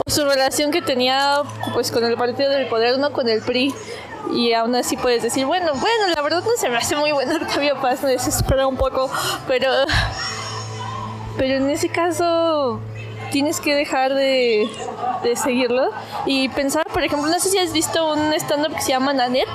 o 0.06 0.10
su 0.10 0.26
relación 0.26 0.72
que 0.72 0.82
tenía 0.82 1.42
pues 1.74 1.92
con 1.92 2.04
el 2.06 2.16
Partido 2.18 2.52
del 2.52 2.68
Poder, 2.68 3.00
no 3.00 3.12
con 3.14 3.28
el 3.30 3.42
PRI. 3.42 3.74
Y 4.34 4.54
aún 4.54 4.76
así 4.76 4.98
puedes 4.98 5.24
decir, 5.24 5.46
bueno, 5.46 5.72
bueno, 5.74 6.08
la 6.14 6.22
verdad 6.22 6.44
no 6.44 6.52
se 6.60 6.70
me 6.70 6.78
hace 6.78 6.96
muy 6.98 7.12
bueno 7.14 7.36
Octavio 7.36 7.80
Paz, 7.82 8.04
me 8.04 8.10
desespera 8.12 8.68
un 8.68 8.76
poco, 8.78 9.10
pero 9.48 9.72
pero 11.38 11.56
en 11.56 11.70
ese 11.70 11.90
caso 11.90 12.80
tienes 13.32 13.60
que 13.62 13.76
dejar 13.76 14.14
de 14.16 14.68
de 15.24 15.36
seguirlo. 15.36 15.89
Y 16.26 16.49
pensaba, 16.49 16.84
por 16.91 17.03
ejemplo, 17.03 17.30
no 17.30 17.39
sé 17.39 17.49
si 17.49 17.57
has 17.57 17.72
visto 17.72 18.13
un 18.13 18.34
stand-up 18.34 18.76
que 18.76 18.82
se 18.82 18.89
llama 18.89 19.13
Nanette, 19.13 19.49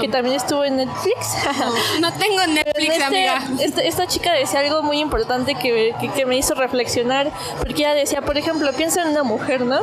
que 0.00 0.08
también 0.08 0.36
estuvo 0.36 0.64
en 0.64 0.76
Netflix. 0.76 1.36
No 2.00 2.12
tengo 2.12 2.46
Netflix, 2.46 2.90
Este- 2.92 3.04
amiga. 3.04 3.42
este- 3.60 3.88
esta 3.88 4.06
chica 4.06 4.32
decía 4.32 4.60
algo 4.60 4.82
muy 4.82 4.98
importante 5.00 5.54
que, 5.54 5.94
que- 6.00 6.08
que 6.10 6.26
me 6.26 6.36
hizo 6.36 6.54
reflexionar, 6.54 7.30
porque 7.58 7.82
ella 7.82 7.94
decía, 7.94 8.20
por 8.22 8.36
ejemplo, 8.38 8.72
piensa 8.72 9.02
en 9.02 9.08
una 9.08 9.22
mujer, 9.22 9.62
¿no? 9.62 9.80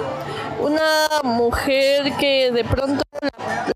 Una 0.60 0.82
mujer 1.24 2.14
que 2.14 2.51
de 2.51 2.64
pronto 2.64 3.03
la, 3.22 3.30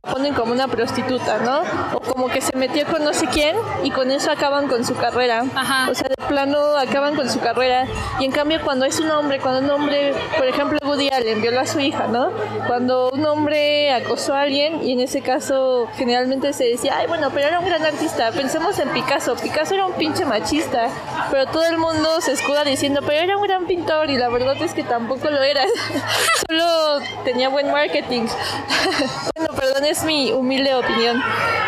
la 0.04 0.12
ponen 0.12 0.34
como 0.34 0.52
una 0.52 0.68
prostituta, 0.68 1.38
¿no? 1.40 1.62
O 1.96 2.00
como 2.00 2.28
que 2.28 2.42
se 2.42 2.56
metió 2.58 2.86
con 2.88 3.04
no 3.04 3.14
sé 3.14 3.28
quién 3.28 3.56
y 3.84 3.92
con 3.92 4.10
eso 4.12 4.32
acaban 4.32 4.68
con 4.68 4.84
su 4.86 4.96
carrera. 4.96 5.44
Ajá. 5.56 5.90
O 5.92 5.96
sea, 5.96 6.10
de 6.10 6.16
plano 6.28 6.76
acaban 6.78 7.16
con 7.16 7.30
su 7.30 7.40
carrera. 7.40 7.86
Y 8.20 8.26
en 8.26 8.32
cambio, 8.32 8.60
cuando 8.64 8.86
es 8.86 9.00
un 9.00 9.12
hombre, 9.12 9.40
cuando 9.40 9.60
un 9.60 9.70
hombre, 9.70 10.14
por 10.38 10.48
ejemplo, 10.48 10.80
Woody 10.84 11.10
Allen 11.10 11.42
violó 11.42 11.60
a 11.62 11.68
su 11.68 11.80
hija, 11.80 12.08
¿no? 12.08 12.32
Cuando 12.68 13.10
un 13.12 13.26
hombre 13.26 13.94
acosó 13.94 14.34
a 14.34 14.42
alguien, 14.42 14.84
y 14.84 14.94
en 14.94 15.02
ese 15.02 15.22
caso 15.22 15.88
generalmente 15.98 16.21
se 16.54 16.64
decía, 16.66 16.98
ay, 16.98 17.08
bueno, 17.08 17.30
pero 17.34 17.48
era 17.48 17.60
un 17.60 17.66
gran 17.66 17.84
artista. 17.86 18.32
Pensemos 18.32 18.78
en 18.80 18.90
Picasso. 18.90 19.36
Picasso 19.36 19.74
era 19.74 19.86
un 19.86 19.94
pinche 19.94 20.26
machista, 20.26 20.88
pero 21.32 21.46
todo 21.48 21.66
el 21.66 21.78
mundo 21.78 22.22
se 22.22 22.34
escuda 22.34 22.64
diciendo, 22.64 23.02
pero 23.06 23.20
era 23.22 23.38
un 23.38 23.44
gran 23.44 23.66
pintor, 23.66 24.10
y 24.10 24.18
la 24.18 24.30
verdad 24.30 24.56
es 24.62 24.74
que 24.74 24.84
tampoco 24.84 25.30
lo 25.30 25.42
era. 25.42 25.64
Solo 26.50 27.00
tenía 27.24 27.50
buen 27.50 27.72
marketing. 27.72 28.24
bueno, 29.36 29.54
perdón, 29.56 29.86
es 29.86 30.04
mi 30.04 30.32
humilde 30.32 30.74
opinión. 30.76 31.22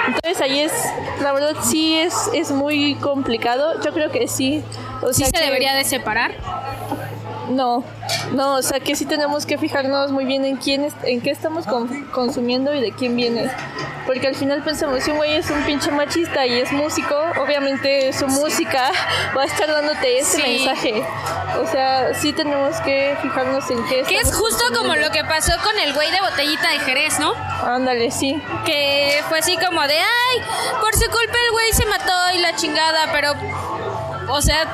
Entonces 0.08 0.42
ahí 0.42 0.60
es, 0.60 0.72
la 1.22 1.32
verdad 1.34 1.56
sí 1.64 1.98
es, 2.00 2.30
es 2.34 2.52
muy 2.52 2.96
complicado. 2.96 3.82
Yo 3.82 3.94
creo 3.94 4.12
que 4.12 4.28
sí. 4.28 4.64
O 5.02 5.14
Sí 5.14 5.22
sea 5.22 5.28
se 5.28 5.34
que- 5.34 5.46
debería 5.46 5.74
de 5.74 5.84
separar. 5.86 6.32
No, 7.50 7.84
no, 8.34 8.56
o 8.56 8.62
sea 8.62 8.80
que 8.80 8.96
sí 8.96 9.06
tenemos 9.06 9.46
que 9.46 9.58
fijarnos 9.58 10.12
muy 10.12 10.26
bien 10.26 10.46
en 10.46 10.58
quién, 10.58 10.84
es- 10.86 10.94
en 11.04 11.22
qué 11.22 11.32
estamos 11.32 11.66
con- 11.66 12.06
consumiendo 12.12 12.74
y 12.74 12.82
de 12.82 12.92
quién 12.92 13.16
viene. 13.16 13.50
Porque 14.06 14.28
al 14.28 14.36
final 14.36 14.62
pensamos, 14.64 15.02
si 15.04 15.12
un 15.12 15.18
güey 15.18 15.36
es 15.38 15.50
un 15.50 15.64
pinche 15.64 15.90
machista 15.90 16.46
y 16.46 16.60
es 16.60 16.72
músico, 16.74 17.16
obviamente 17.42 18.12
su 18.12 18.28
música 18.28 18.92
va 19.36 19.44
a 19.44 19.46
estar 19.46 19.68
dándote 19.72 20.20
ese 20.20 20.42
Sí. 20.42 20.44
mensaje. 20.66 21.06
O 21.62 21.68
sea, 21.72 22.14
sí 22.14 22.34
tenemos 22.34 22.76
que 22.82 23.16
fijarnos 23.22 23.70
en 23.72 23.82
qué 23.86 24.04
Que 24.04 24.18
es 24.18 24.34
justo 24.36 24.64
como 24.76 24.96
lo 24.96 25.10
que 25.12 25.24
pasó 25.24 25.54
con 25.64 25.80
el 25.80 25.94
güey 25.94 26.12
de 26.12 26.20
botellita 26.20 26.70
de 26.72 26.80
Jerez, 26.80 27.20
¿no? 27.20 27.34
Ándale, 27.66 28.12
sí. 28.12 28.42
Que 28.66 29.22
fue 29.30 29.40
así 29.40 29.56
como 29.58 29.82
de, 29.84 29.96
ay, 29.98 30.42
por 30.82 30.94
su 30.96 31.06
culpa 31.10 31.38
el 31.46 31.52
güey 31.52 31.72
se 31.72 31.86
mató 31.86 32.14
y 32.36 32.40
la 32.40 32.56
chingada, 32.58 33.08
pero, 33.14 33.34
o 34.28 34.42
sea, 34.42 34.68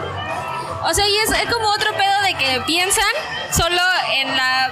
o 0.83 0.93
sea, 0.93 1.07
y 1.07 1.17
es, 1.17 1.29
es 1.31 1.53
como 1.53 1.67
otro 1.69 1.91
pedo 1.93 2.21
de 2.23 2.33
que 2.35 2.61
piensan 2.65 3.03
solo 3.51 3.81
en 4.15 4.35
la, 4.35 4.71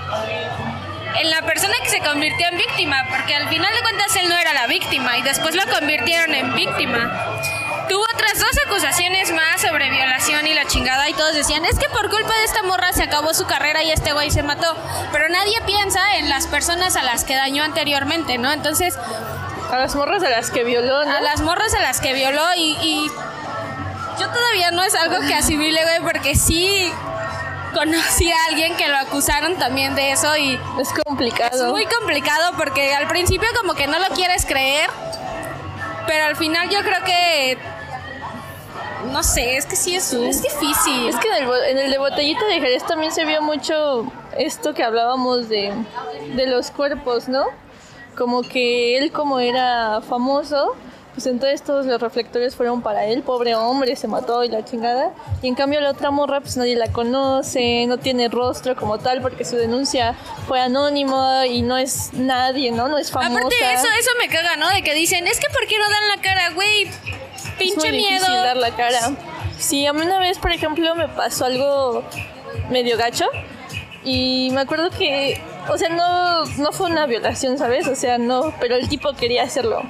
en 1.20 1.30
la 1.30 1.42
persona 1.42 1.74
que 1.84 1.90
se 1.90 2.00
convirtió 2.00 2.48
en 2.48 2.58
víctima, 2.58 3.06
porque 3.10 3.36
al 3.36 3.48
final 3.50 3.74
de 3.74 3.82
cuentas 3.82 4.16
él 4.16 4.30
no 4.30 4.38
era 4.38 4.54
la 4.54 4.68
víctima 4.68 5.18
y 5.18 5.22
después 5.22 5.56
lo 5.56 5.66
convirtieron 5.72 6.34
en 6.34 6.54
víctima. 6.56 7.12
Tuvo 7.90 8.04
otras 8.14 8.38
dos 8.40 8.52
acusaciones 8.68 9.32
más 9.32 9.62
sobre 9.62 9.90
violación 9.90 10.46
y 10.46 10.54
la 10.54 10.66
chingada 10.66 11.08
y 11.10 11.14
todos 11.14 11.34
decían, 11.34 11.64
es 11.66 11.80
que 11.80 11.88
por 11.90 12.10
culpa 12.10 12.36
de 12.38 12.44
esta 12.44 12.62
morra 12.64 12.92
se 12.92 13.04
acabó 13.04 13.34
su 13.34 13.46
carrera 13.46 13.82
y 13.82 13.92
este 13.92 14.12
güey 14.12 14.30
se 14.30 14.44
mató. 14.44 14.76
Pero 15.14 15.30
nadie 15.30 15.62
piensa 15.66 16.02
en 16.18 16.28
las 16.30 16.48
personas 16.48 16.98
a 16.98 17.04
las 17.04 17.24
que 17.24 17.36
dañó 17.36 17.64
anteriormente, 17.64 18.38
¿no? 18.38 18.52
Entonces, 18.52 18.98
A 19.72 19.78
las 19.78 19.96
morras 19.96 20.24
a 20.24 20.30
las 20.30 20.50
que 20.50 20.64
violó, 20.64 21.04
¿no? 21.06 21.12
a 21.12 21.22
las 21.22 21.42
morras 21.42 21.74
a 21.74 21.82
las 21.82 22.00
que 22.00 22.14
violó 22.14 22.44
y, 22.56 22.78
y 22.82 23.12
yo 24.20 24.30
todavía 24.30 24.72
no 24.72 24.84
es 24.84 24.96
algo 24.96 25.20
que 25.28 25.34
asimile, 25.34 25.82
güey, 25.84 26.12
porque 26.12 26.36
sí 26.36 26.92
conocí 27.74 28.32
a 28.32 28.36
alguien 28.50 28.76
que 28.76 28.88
lo 28.88 28.98
acusaron 28.98 29.56
también 29.58 29.96
de 29.96 30.12
eso 30.12 30.36
y 30.38 30.60
Es 30.80 30.90
complicado. 31.06 31.66
es 31.68 31.72
muy 31.72 31.86
complicado 31.86 32.54
porque 32.58 32.94
al 32.96 33.08
principio 33.08 33.48
como 33.62 33.74
que 33.76 33.88
no 33.88 34.00
lo 34.00 34.08
quieres 34.16 34.46
creer, 34.46 34.90
pero 36.08 36.26
al 36.26 36.36
final 36.36 36.70
yo 36.70 36.80
creo 36.80 37.04
que 37.04 37.58
no 39.12 39.24
sé, 39.24 39.58
es 39.58 39.66
que 39.66 39.76
sí 39.76 39.96
es, 39.96 40.12
es 40.12 40.42
difícil. 40.42 41.08
Es 41.08 41.16
que 41.18 41.28
en 41.30 41.44
el, 41.44 41.50
en 41.70 41.78
el 41.78 41.92
de 41.92 41.98
Botellita 41.98 42.46
de 42.46 42.60
Jerez 42.60 42.84
también 42.86 43.12
se 43.12 43.26
vio 43.26 43.42
mucho 43.42 44.12
esto 44.38 44.74
que 44.74 44.84
hablábamos 44.84 45.48
de, 45.50 45.74
de 46.36 46.48
los 46.48 46.72
cuerpos, 46.72 47.28
¿no? 47.30 47.46
Como 48.18 48.42
que 48.42 48.98
él 48.98 49.12
como 49.12 49.40
era 49.40 50.02
famoso, 50.02 50.76
pues 51.18 51.26
entonces 51.26 51.64
todos 51.64 51.88
los 51.88 52.00
reflectores 52.00 52.56
fueron 52.56 52.84
para 52.84 53.06
él, 53.06 53.24
pobre 53.24 53.56
hombre, 53.56 53.96
se 53.96 54.08
mató 54.08 54.44
y 54.44 54.50
la 54.50 54.64
chingada. 54.64 55.16
Y 55.42 55.48
en 55.48 55.56
cambio 55.56 55.82
la 55.82 55.90
otra 55.90 56.12
morra 56.12 56.42
pues 56.42 56.58
nadie 56.58 56.76
la 56.76 56.92
conoce, 56.92 57.88
no 57.88 57.98
tiene 57.98 58.30
rostro 58.30 58.76
como 58.76 59.00
tal 59.00 59.20
porque 59.24 59.44
su 59.44 59.56
denuncia 59.56 60.14
fue 60.48 60.62
anónima 60.62 61.48
y 61.48 61.64
no 61.64 61.76
es 61.76 62.14
nadie, 62.14 62.70
¿no? 62.72 62.88
No 62.88 63.00
es 63.00 63.10
famosa. 63.10 63.32
Aparte 63.32 63.56
eso, 63.74 63.88
eso 64.00 64.12
me 64.20 64.28
caga, 64.30 64.58
¿no? 64.58 64.70
De 64.70 64.84
que 64.84 64.94
dicen, 64.94 65.26
es 65.26 65.40
que 65.40 65.48
¿por 65.50 65.66
qué 65.66 65.80
no 65.80 65.90
dan 65.90 66.08
la 66.16 66.22
cara, 66.22 66.50
güey? 66.52 66.84
es 66.84 67.50
Pinche 67.58 67.90
muy 67.90 67.98
miedo. 67.98 68.14
difícil 68.20 68.36
dar 68.36 68.58
la 68.58 68.76
cara. 68.76 69.00
Sí, 69.58 69.88
a 69.88 69.94
mí 69.94 70.02
una 70.04 70.20
vez, 70.20 70.38
por 70.38 70.52
ejemplo, 70.52 70.94
me 70.94 71.08
pasó 71.08 71.46
algo 71.46 72.04
medio 72.70 72.96
gacho 72.96 73.26
y 74.04 74.50
me 74.52 74.62
acuerdo 74.62 74.92
que, 74.92 75.42
o 75.68 75.80
sea, 75.80 75.90
no, 75.90 76.46
no 76.46 76.72
fue 76.74 76.92
una 76.92 77.08
violación, 77.08 77.58
¿sabes? 77.58 77.88
O 77.88 77.96
sea, 77.96 78.20
no, 78.20 78.54
pero 78.60 78.76
el 78.76 78.88
tipo 78.88 79.14
quería 79.14 79.42
hacerlo. 79.42 79.82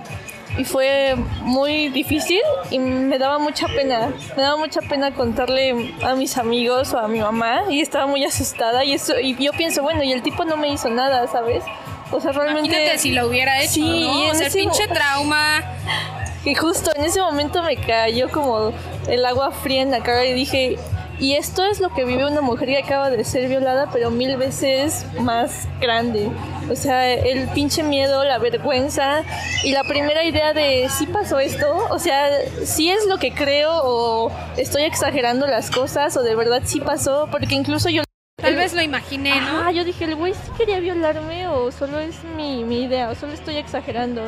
Y 0.57 0.63
fue 0.63 1.15
muy 1.41 1.89
difícil 1.89 2.41
y 2.71 2.79
me 2.79 3.19
daba 3.19 3.37
mucha 3.37 3.67
pena. 3.67 4.11
Me 4.35 4.41
daba 4.41 4.57
mucha 4.57 4.81
pena 4.81 5.13
contarle 5.13 5.93
a 6.03 6.15
mis 6.15 6.37
amigos 6.37 6.93
o 6.93 6.99
a 6.99 7.07
mi 7.07 7.19
mamá 7.19 7.63
y 7.69 7.81
estaba 7.81 8.07
muy 8.07 8.23
asustada 8.25 8.83
y 8.83 8.93
eso 8.93 9.19
y 9.19 9.35
yo 9.35 9.51
pienso, 9.51 9.83
bueno, 9.83 10.01
y 10.03 10.11
el 10.11 10.23
tipo 10.23 10.45
no 10.45 10.57
me 10.57 10.69
hizo 10.69 10.89
nada, 10.89 11.27
¿sabes? 11.27 11.63
O 12.11 12.19
sea, 12.19 12.31
realmente 12.31 12.69
Imagínate 12.69 12.97
si 12.97 13.11
lo 13.11 13.27
hubiera 13.27 13.61
hecho, 13.61 13.73
Sí, 13.73 13.81
y 13.81 14.03
¿no? 14.05 14.19
O 14.19 14.29
en 14.29 14.35
sea, 14.35 14.47
ese 14.47 14.59
pinche 14.59 14.87
trauma. 14.87 15.63
y 16.45 16.55
justo 16.55 16.91
en 16.95 17.03
ese 17.03 17.19
momento 17.21 17.61
me 17.61 17.75
cayó 17.77 18.29
como 18.29 18.71
el 19.07 19.25
agua 19.25 19.51
fría 19.51 19.81
en 19.81 19.91
la 19.91 20.01
cara 20.01 20.25
y 20.25 20.33
dije, 20.33 20.77
y 21.19 21.33
esto 21.33 21.65
es 21.65 21.79
lo 21.79 21.89
que 21.89 22.05
vive 22.05 22.25
una 22.25 22.41
mujer 22.41 22.67
que 22.69 22.77
acaba 22.77 23.09
de 23.09 23.23
ser 23.23 23.49
violada, 23.49 23.89
pero 23.91 24.11
mil 24.11 24.37
veces 24.37 25.05
más 25.19 25.67
grande. 25.81 26.29
O 26.69 26.75
sea, 26.75 27.11
el 27.11 27.47
pinche 27.49 27.81
miedo, 27.81 28.23
la 28.23 28.37
vergüenza 28.37 29.23
y 29.63 29.71
la 29.71 29.83
primera 29.83 30.23
idea 30.23 30.53
de 30.53 30.87
si 30.89 31.07
pasó 31.07 31.39
esto, 31.39 31.87
o 31.89 31.97
sea, 31.97 32.29
si 32.63 32.89
es 32.89 33.05
lo 33.07 33.17
que 33.17 33.33
creo 33.33 33.71
o 33.83 34.31
estoy 34.57 34.83
exagerando 34.83 35.47
las 35.47 35.71
cosas 35.71 36.15
o 36.17 36.23
de 36.23 36.35
verdad 36.35 36.61
sí 36.65 36.81
pasó, 36.81 37.27
porque 37.31 37.55
incluso 37.55 37.89
yo... 37.89 38.03
Tal 38.39 38.55
vez 38.55 38.73
lo 38.73 38.83
imaginé, 38.83 39.41
¿no? 39.41 39.61
Ah, 39.63 39.71
yo 39.71 39.83
dije, 39.83 40.05
el 40.05 40.15
güey 40.15 40.33
sí 40.33 40.51
quería 40.55 40.79
violarme 40.79 41.47
o 41.47 41.71
solo 41.71 41.97
es 41.99 42.23
mi, 42.35 42.63
mi 42.63 42.83
idea 42.83 43.09
o 43.09 43.15
solo 43.15 43.33
estoy 43.33 43.55
exagerando. 43.57 44.21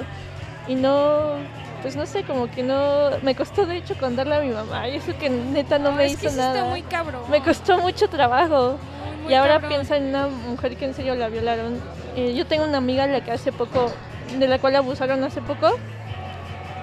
Y 0.67 0.73
no, 0.73 1.35
pues 1.81 1.95
no 1.95 2.05
sé, 2.05 2.23
como 2.23 2.49
que 2.51 2.63
no, 2.63 3.09
me 3.21 3.35
costó 3.35 3.65
de 3.65 3.77
hecho 3.77 3.95
contarle 3.97 4.35
a 4.35 4.39
mi 4.41 4.49
mamá 4.49 4.87
y 4.87 4.95
eso 4.97 5.11
que 5.19 5.29
neta 5.29 5.79
no, 5.79 5.91
me 5.91 6.05
es 6.05 6.13
hizo 6.13 6.29
que 6.29 6.35
nada. 6.35 6.53
está 6.53 6.65
muy 6.65 6.81
cabrón. 6.83 7.21
Me 7.29 7.41
costó 7.41 7.77
mucho 7.79 8.07
trabajo. 8.09 8.77
Muy, 8.77 9.23
muy 9.23 9.31
y 9.31 9.35
ahora 9.35 9.53
cabrón. 9.55 9.69
piensa 9.69 9.97
en 9.97 10.07
una 10.09 10.27
mujer 10.27 10.75
que 10.77 10.85
en 10.85 10.93
serio 10.93 11.15
la 11.15 11.29
violaron. 11.29 11.79
Eh, 12.15 12.33
yo 12.35 12.45
tengo 12.45 12.65
una 12.65 12.77
amiga 12.77 13.07
la 13.07 13.21
que 13.21 13.31
hace 13.31 13.51
poco, 13.51 13.91
de 14.37 14.47
la 14.47 14.59
cual 14.59 14.75
abusaron 14.75 15.23
hace 15.23 15.41
poco 15.41 15.77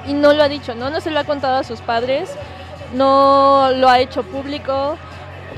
y 0.07 0.13
no 0.13 0.33
lo 0.33 0.43
ha 0.43 0.49
dicho, 0.49 0.75
¿no? 0.75 0.91
No 0.91 1.01
se 1.01 1.11
lo 1.11 1.21
ha 1.21 1.25
contado 1.25 1.57
a 1.57 1.65
sus 1.65 1.81
padres, 1.81 2.31
no 2.95 3.71
lo 3.75 3.89
ha 3.89 3.99
hecho 3.99 4.23
público 4.23 4.97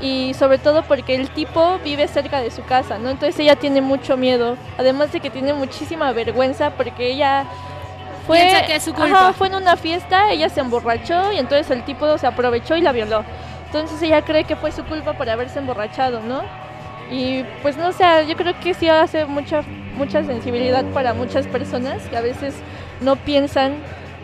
y 0.01 0.33
sobre 0.33 0.57
todo 0.57 0.83
porque 0.83 1.15
el 1.15 1.29
tipo 1.29 1.77
vive 1.83 2.07
cerca 2.07 2.41
de 2.41 2.51
su 2.51 2.63
casa, 2.63 2.97
¿no? 2.97 3.09
Entonces 3.09 3.39
ella 3.39 3.55
tiene 3.57 3.81
mucho 3.81 4.17
miedo, 4.17 4.57
además 4.77 5.11
de 5.11 5.19
que 5.19 5.29
tiene 5.29 5.53
muchísima 5.53 6.11
vergüenza 6.13 6.71
porque 6.71 7.11
ella 7.11 7.45
fue, 8.37 8.63
que 8.67 8.75
es 8.75 8.83
su 8.83 8.93
culpa. 8.93 9.19
Ajá, 9.19 9.33
fue 9.33 9.47
en 9.47 9.55
una 9.55 9.75
fiesta, 9.77 10.31
ella 10.31 10.49
se 10.49 10.59
emborrachó 10.61 11.31
y 11.33 11.37
entonces 11.37 11.69
el 11.71 11.83
tipo 11.83 12.17
se 12.17 12.27
aprovechó 12.27 12.75
y 12.75 12.81
la 12.81 12.91
violó. 12.91 13.23
Entonces 13.65 14.01
ella 14.01 14.23
cree 14.23 14.45
que 14.45 14.55
fue 14.55 14.71
su 14.71 14.83
culpa 14.85 15.13
por 15.13 15.29
haberse 15.29 15.59
emborrachado, 15.59 16.21
¿no? 16.21 16.41
Y 17.11 17.43
pues 17.61 17.75
no 17.77 17.91
sé, 17.91 18.03
yo 18.27 18.35
creo 18.35 18.59
que 18.59 18.73
sí 18.73 18.87
hace 18.87 19.25
mucha 19.25 19.61
mucha 19.95 20.23
sensibilidad 20.23 20.85
para 20.93 21.13
muchas 21.13 21.45
personas 21.47 22.01
que 22.07 22.15
a 22.15 22.21
veces 22.21 22.53
no 23.01 23.15
piensan 23.17 23.75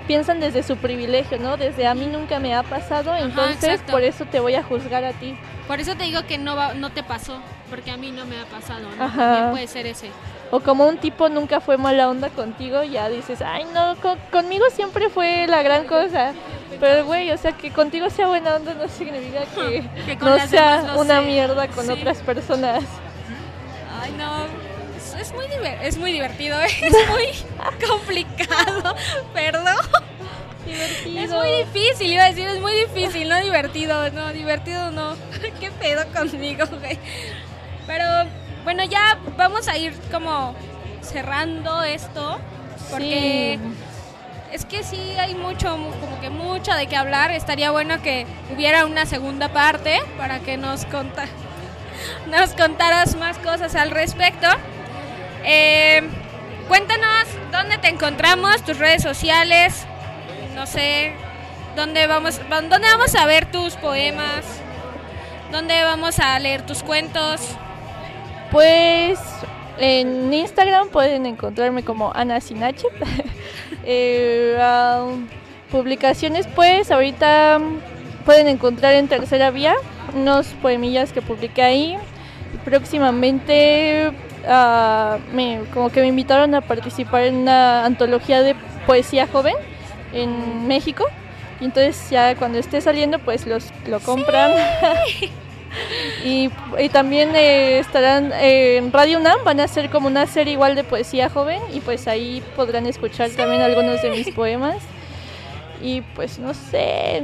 piensan 0.07 0.39
desde 0.39 0.61
su 0.61 0.77
privilegio, 0.77 1.39
¿no? 1.39 1.57
Desde 1.57 1.87
a 1.87 1.95
mí 1.95 2.05
nunca 2.05 2.39
me 2.39 2.53
ha 2.53 2.61
pasado, 2.63 3.15
entonces 3.15 3.63
exacto. 3.63 3.91
por 3.91 4.03
eso 4.03 4.25
te 4.25 4.39
voy 4.39 4.53
a 4.53 4.61
juzgar 4.63 5.03
a 5.03 5.13
ti. 5.13 5.35
Por 5.67 5.79
eso 5.79 5.95
te 5.95 6.03
digo 6.03 6.21
que 6.27 6.37
no, 6.37 6.55
va- 6.55 6.75
no 6.75 6.91
te 6.91 7.01
pasó, 7.01 7.39
porque 7.71 7.89
a 7.89 7.97
mí 7.97 8.11
no 8.11 8.23
me 8.25 8.35
ha 8.39 8.45
pasado, 8.45 8.87
¿no? 8.95 9.03
Ajá. 9.03 9.15
También 9.15 9.49
puede 9.51 9.67
ser 9.67 9.87
ese. 9.87 10.11
O 10.55 10.61
como 10.61 10.87
un 10.87 10.97
tipo 10.97 11.27
nunca 11.27 11.59
fue 11.59 11.75
mala 11.77 12.07
onda 12.09 12.29
contigo, 12.29 12.81
ya 12.83 13.09
dices, 13.09 13.41
ay 13.41 13.65
no, 13.73 13.95
co- 14.01 14.15
conmigo 14.31 14.63
siempre 14.71 15.09
fue 15.09 15.47
la 15.47 15.61
gran 15.63 15.83
cosa. 15.85 16.31
Pero 16.79 17.05
güey, 17.05 17.29
o 17.31 17.37
sea, 17.37 17.51
que 17.51 17.71
contigo 17.71 18.09
sea 18.09 18.27
buena 18.27 18.55
onda 18.55 18.73
no 18.73 18.87
significa 18.87 19.41
que, 19.55 19.83
no 20.21 20.39
sea 20.47 20.81
no 20.83 21.01
una 21.01 21.19
sé. 21.19 21.25
mierda 21.25 21.67
con 21.67 21.85
Sí. 21.85 21.91
otras 21.91 22.19
personas. 22.19 22.83
Ay, 24.01 24.13
no. 24.17 24.45
Es, 25.19 25.33
muy, 25.33 25.45
es 25.83 25.97
muy 25.97 26.11
divertido, 26.13 26.57
es 26.61 26.81
muy 27.09 27.87
complicado, 27.87 28.95
perdón. 29.33 29.75
Divertido. 30.65 31.19
Es 31.21 31.31
muy 31.31 31.49
difícil, 31.65 32.11
iba 32.13 32.23
a 32.23 32.29
decir, 32.29 32.47
es 32.47 32.59
muy 32.61 32.73
difícil, 32.73 33.27
no 33.29 33.39
divertido, 33.41 34.09
no, 34.11 34.31
divertido 34.33 34.91
no. 34.91 35.15
¿Qué 35.59 35.69
pedo 35.71 36.03
conmigo, 36.13 36.65
güey? 36.79 36.97
Pero 37.87 38.03
Bueno, 38.65 38.83
ya 38.83 39.19
vamos 39.37 39.67
a 39.67 39.77
ir 39.77 39.93
como 40.11 40.55
cerrando 41.01 41.83
esto, 41.83 42.39
porque 42.89 43.59
es 44.51 44.65
que 44.65 44.83
sí 44.83 44.99
hay 45.19 45.35
mucho, 45.35 45.69
como 46.01 46.19
que 46.19 46.31
mucho 46.31 46.73
de 46.73 46.87
qué 46.87 46.95
hablar. 46.95 47.29
Estaría 47.29 47.69
bueno 47.69 48.01
que 48.01 48.25
hubiera 48.51 48.87
una 48.87 49.05
segunda 49.05 49.49
parte 49.49 50.01
para 50.17 50.39
que 50.39 50.57
nos, 50.57 50.83
conta 50.85 51.25
nos 52.27 52.53
contaras 52.53 53.15
más 53.17 53.37
cosas 53.37 53.75
al 53.75 53.91
respecto. 53.91 54.47
Eh, 55.43 56.01
cuéntanos 56.67 57.27
dónde 57.51 57.77
te 57.77 57.89
encontramos, 57.89 58.63
tus 58.63 58.79
redes 58.79 59.03
sociales, 59.03 59.85
no 60.55 60.65
sé, 60.65 61.13
dónde 61.75 62.07
vamos, 62.07 62.41
dónde 62.49 62.87
vamos 62.87 63.13
a 63.13 63.27
ver 63.27 63.45
tus 63.45 63.75
poemas, 63.75 64.43
dónde 65.51 65.83
vamos 65.83 66.17
a 66.17 66.39
leer 66.39 66.65
tus 66.65 66.81
cuentos. 66.81 67.57
Pues 68.51 69.19
en 69.77 70.33
Instagram 70.33 70.89
pueden 70.89 71.25
encontrarme 71.25 71.83
como 71.83 72.11
Ana 72.13 72.39
Sinache. 72.41 72.87
eh, 73.83 74.57
um, 74.57 75.27
publicaciones 75.71 76.47
pues 76.47 76.91
ahorita 76.91 77.59
pueden 78.25 78.47
encontrar 78.47 78.93
en 78.93 79.07
Tercera 79.07 79.51
Vía 79.51 79.75
unos 80.15 80.47
poemillas 80.61 81.11
que 81.11 81.21
publiqué 81.21 81.61
ahí. 81.61 81.97
Próximamente 82.63 84.11
uh, 84.47 85.35
me, 85.35 85.61
como 85.73 85.89
que 85.89 86.01
me 86.01 86.07
invitaron 86.07 86.55
a 86.55 86.61
participar 86.61 87.23
en 87.23 87.35
una 87.35 87.85
antología 87.85 88.41
de 88.41 88.55
poesía 88.87 89.27
joven 89.27 89.55
en 90.13 90.67
México. 90.67 91.05
Y 91.59 91.65
entonces 91.65 92.09
ya 92.09 92.35
cuando 92.35 92.57
esté 92.57 92.81
saliendo 92.81 93.19
pues 93.19 93.45
los 93.45 93.71
lo 93.87 93.99
compran. 93.99 94.51
Sí. 95.07 95.31
Y, 96.23 96.49
y, 96.79 96.89
también 96.89 97.35
eh, 97.35 97.79
estarán 97.79 98.31
eh, 98.33 98.77
en 98.77 98.91
Radio 98.91 99.19
UNAM, 99.19 99.43
van 99.43 99.59
a 99.59 99.63
hacer 99.63 99.89
como 99.89 100.07
una 100.07 100.25
serie 100.27 100.53
igual 100.53 100.75
de 100.75 100.83
poesía 100.83 101.29
joven 101.29 101.61
y 101.73 101.81
pues 101.81 102.07
ahí 102.07 102.41
podrán 102.55 102.85
escuchar 102.85 103.29
sí. 103.29 103.35
también 103.35 103.61
algunos 103.61 104.01
de 104.01 104.09
mis 104.09 104.29
poemas. 104.33 104.77
Y 105.81 106.01
pues 106.01 106.39
no 106.39 106.53
sé, 106.53 107.21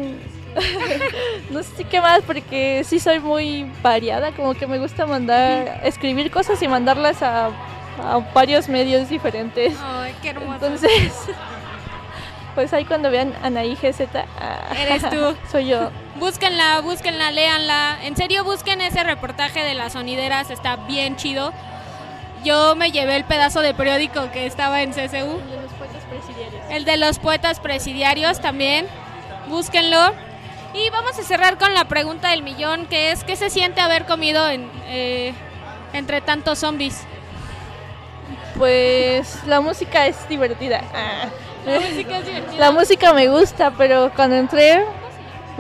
no 1.50 1.64
sé 1.64 1.84
qué 1.86 2.02
más 2.02 2.22
porque 2.22 2.84
sí 2.84 3.00
soy 3.00 3.20
muy 3.20 3.66
variada, 3.82 4.32
como 4.34 4.54
que 4.54 4.68
me 4.68 4.78
gusta 4.78 5.06
mandar, 5.06 5.82
escribir 5.84 6.30
cosas 6.30 6.62
y 6.62 6.68
mandarlas 6.68 7.24
a, 7.24 7.48
a 7.48 8.18
varios 8.34 8.68
medios 8.70 9.10
diferentes. 9.10 9.74
Ay, 9.82 10.14
qué 10.22 10.30
hermoso. 10.30 10.66
Entonces... 10.66 11.14
Pues 12.56 12.74
ahí 12.74 12.84
cuando 12.86 13.10
vean 13.10 13.34
Anaí 13.44 13.76
GZ, 13.76 14.02
ah, 14.16 14.74
eres 14.78 15.10
tú. 15.10 15.36
Soy 15.52 15.68
yo. 15.68 15.90
Búsquenla, 16.22 16.82
búsquenla, 16.82 17.32
léanla. 17.32 17.98
En 18.04 18.16
serio, 18.16 18.44
busquen 18.44 18.80
ese 18.80 19.04
reportaje 19.04 19.64
de 19.64 19.74
las 19.74 19.94
sonideras, 19.94 20.52
está 20.52 20.76
bien 20.76 21.16
chido. 21.16 21.52
Yo 22.44 22.76
me 22.76 22.92
llevé 22.92 23.16
el 23.16 23.24
pedazo 23.24 23.62
de 23.62 23.74
periódico 23.74 24.30
que 24.32 24.46
estaba 24.46 24.84
en 24.84 24.92
CSU. 24.92 25.00
El 25.10 25.16
de 25.16 25.58
los 25.58 25.72
poetas 25.74 26.04
presidiarios. 26.08 26.64
El 26.70 26.86
de 26.86 26.98
los 26.98 27.18
poetas 27.18 27.60
presidiarios 27.60 28.40
también. 28.40 28.86
Búsquenlo. 29.48 30.14
Y 30.76 30.92
vamos 30.92 31.18
a 31.18 31.24
cerrar 31.24 31.58
con 31.58 31.74
la 31.74 31.86
pregunta 31.86 32.30
del 32.30 32.44
millón, 32.44 32.86
que 32.86 33.12
es 33.12 33.24
¿qué 33.24 33.36
se 33.36 33.50
siente 33.50 33.82
haber 33.82 34.06
comido 34.06 34.48
en, 34.48 34.70
eh, 34.90 35.34
entre 35.92 36.22
tantos 36.22 36.60
zombies? 36.60 37.02
Pues 38.60 39.44
la 39.48 39.60
música 39.60 40.06
es 40.06 40.30
divertida. 40.30 40.84
Ah. 40.94 41.26
La 41.66 41.80
música 41.80 42.18
es 42.20 42.26
divertida. 42.28 42.60
La 42.60 42.72
música 42.72 43.12
me 43.12 43.28
gusta, 43.28 43.72
pero 43.72 44.12
cuando 44.16 44.36
entré 44.36 44.86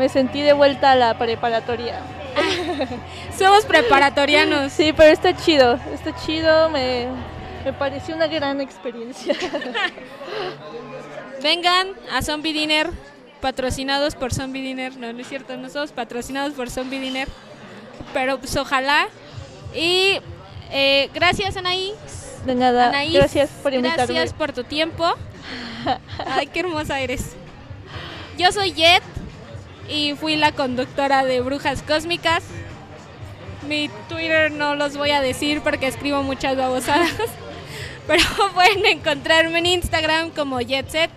me 0.02 0.10
sentí 0.10 0.41
de 0.41 0.54
vuelta 0.54 0.93
a 0.93 0.95
la 0.95 1.16
preparatoria. 1.16 1.99
Somos 3.38 3.66
preparatorianos. 3.66 4.74
Sí, 4.74 4.93
pero 4.97 5.12
está 5.12 5.38
chido, 5.38 5.80
está 5.93 6.16
chido, 6.26 6.72
me, 6.72 7.06
me 7.64 7.72
pareció 7.72 8.16
una 8.16 8.26
gran 8.26 8.62
experiencia. 8.62 9.36
Vengan 11.43 11.89
a 12.12 12.24
Zombie 12.24 12.52
Dinner, 12.52 12.89
patrocinados 13.41 14.16
por 14.16 14.34
Zombie 14.34 14.64
Dinner. 14.64 14.97
No, 14.97 15.14
no 15.14 15.20
es 15.20 15.30
cierto, 15.30 15.56
no 15.56 15.70
somos 15.70 15.91
patrocinados 15.91 16.54
por 16.54 16.72
Zombie 16.72 16.99
Dinner, 16.99 17.28
pero 18.12 18.39
pues 18.39 18.58
ojalá. 18.58 19.08
Y 19.76 20.20
eh, 20.72 21.12
gracias, 21.14 21.58
Anaí. 21.58 21.93
De 22.47 22.56
nada, 22.56 22.88
Anaís, 22.88 23.14
gracias 23.14 23.52
por 23.62 23.72
invitarme. 23.72 24.16
Gracias 24.16 24.34
por 24.34 24.52
tu 24.52 24.64
tiempo. 24.64 25.14
Ay, 26.26 26.47
qué 26.47 26.62
hermosa 26.62 26.99
eres. 26.99 27.36
Yo 28.36 28.52
soy 28.52 28.72
Jet 28.72 29.04
y 29.89 30.13
fui 30.13 30.36
la 30.36 30.51
conductora 30.51 31.23
de 31.23 31.41
Brujas 31.41 31.84
Cósmicas. 31.84 32.43
Mi 33.67 33.89
Twitter 34.09 34.51
no 34.51 34.75
los 34.75 34.97
voy 34.97 35.11
a 35.11 35.21
decir 35.21 35.61
porque 35.61 35.88
escribo 35.88 36.23
muchas 36.23 36.57
babosadas. 36.57 37.11
Pero 38.07 38.23
pueden 38.53 38.86
encontrarme 38.86 39.59
en 39.59 39.65
Instagram 39.67 40.32
como 40.32 40.59
JetSet 40.59 41.11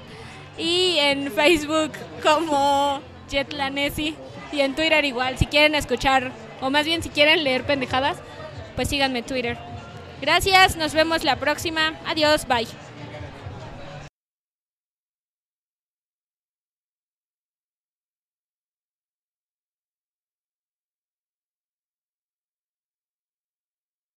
y 0.58 0.96
en 0.98 1.32
Facebook 1.32 1.92
como 2.22 3.00
Jetlanesi 3.30 4.14
y 4.52 4.60
en 4.60 4.74
Twitter 4.74 5.04
igual. 5.04 5.38
Si 5.38 5.46
quieren 5.46 5.74
escuchar, 5.74 6.32
o 6.60 6.70
más 6.70 6.84
bien 6.86 7.02
si 7.02 7.08
quieren 7.08 7.42
leer 7.44 7.64
pendejadas, 7.64 8.18
pues 8.76 8.88
síganme 8.88 9.22
Twitter. 9.22 9.58
Gracias, 10.20 10.76
nos 10.76 10.94
vemos 10.94 11.24
la 11.24 11.36
próxima. 11.36 11.94
Adiós, 12.06 12.46
bye. 12.46 12.68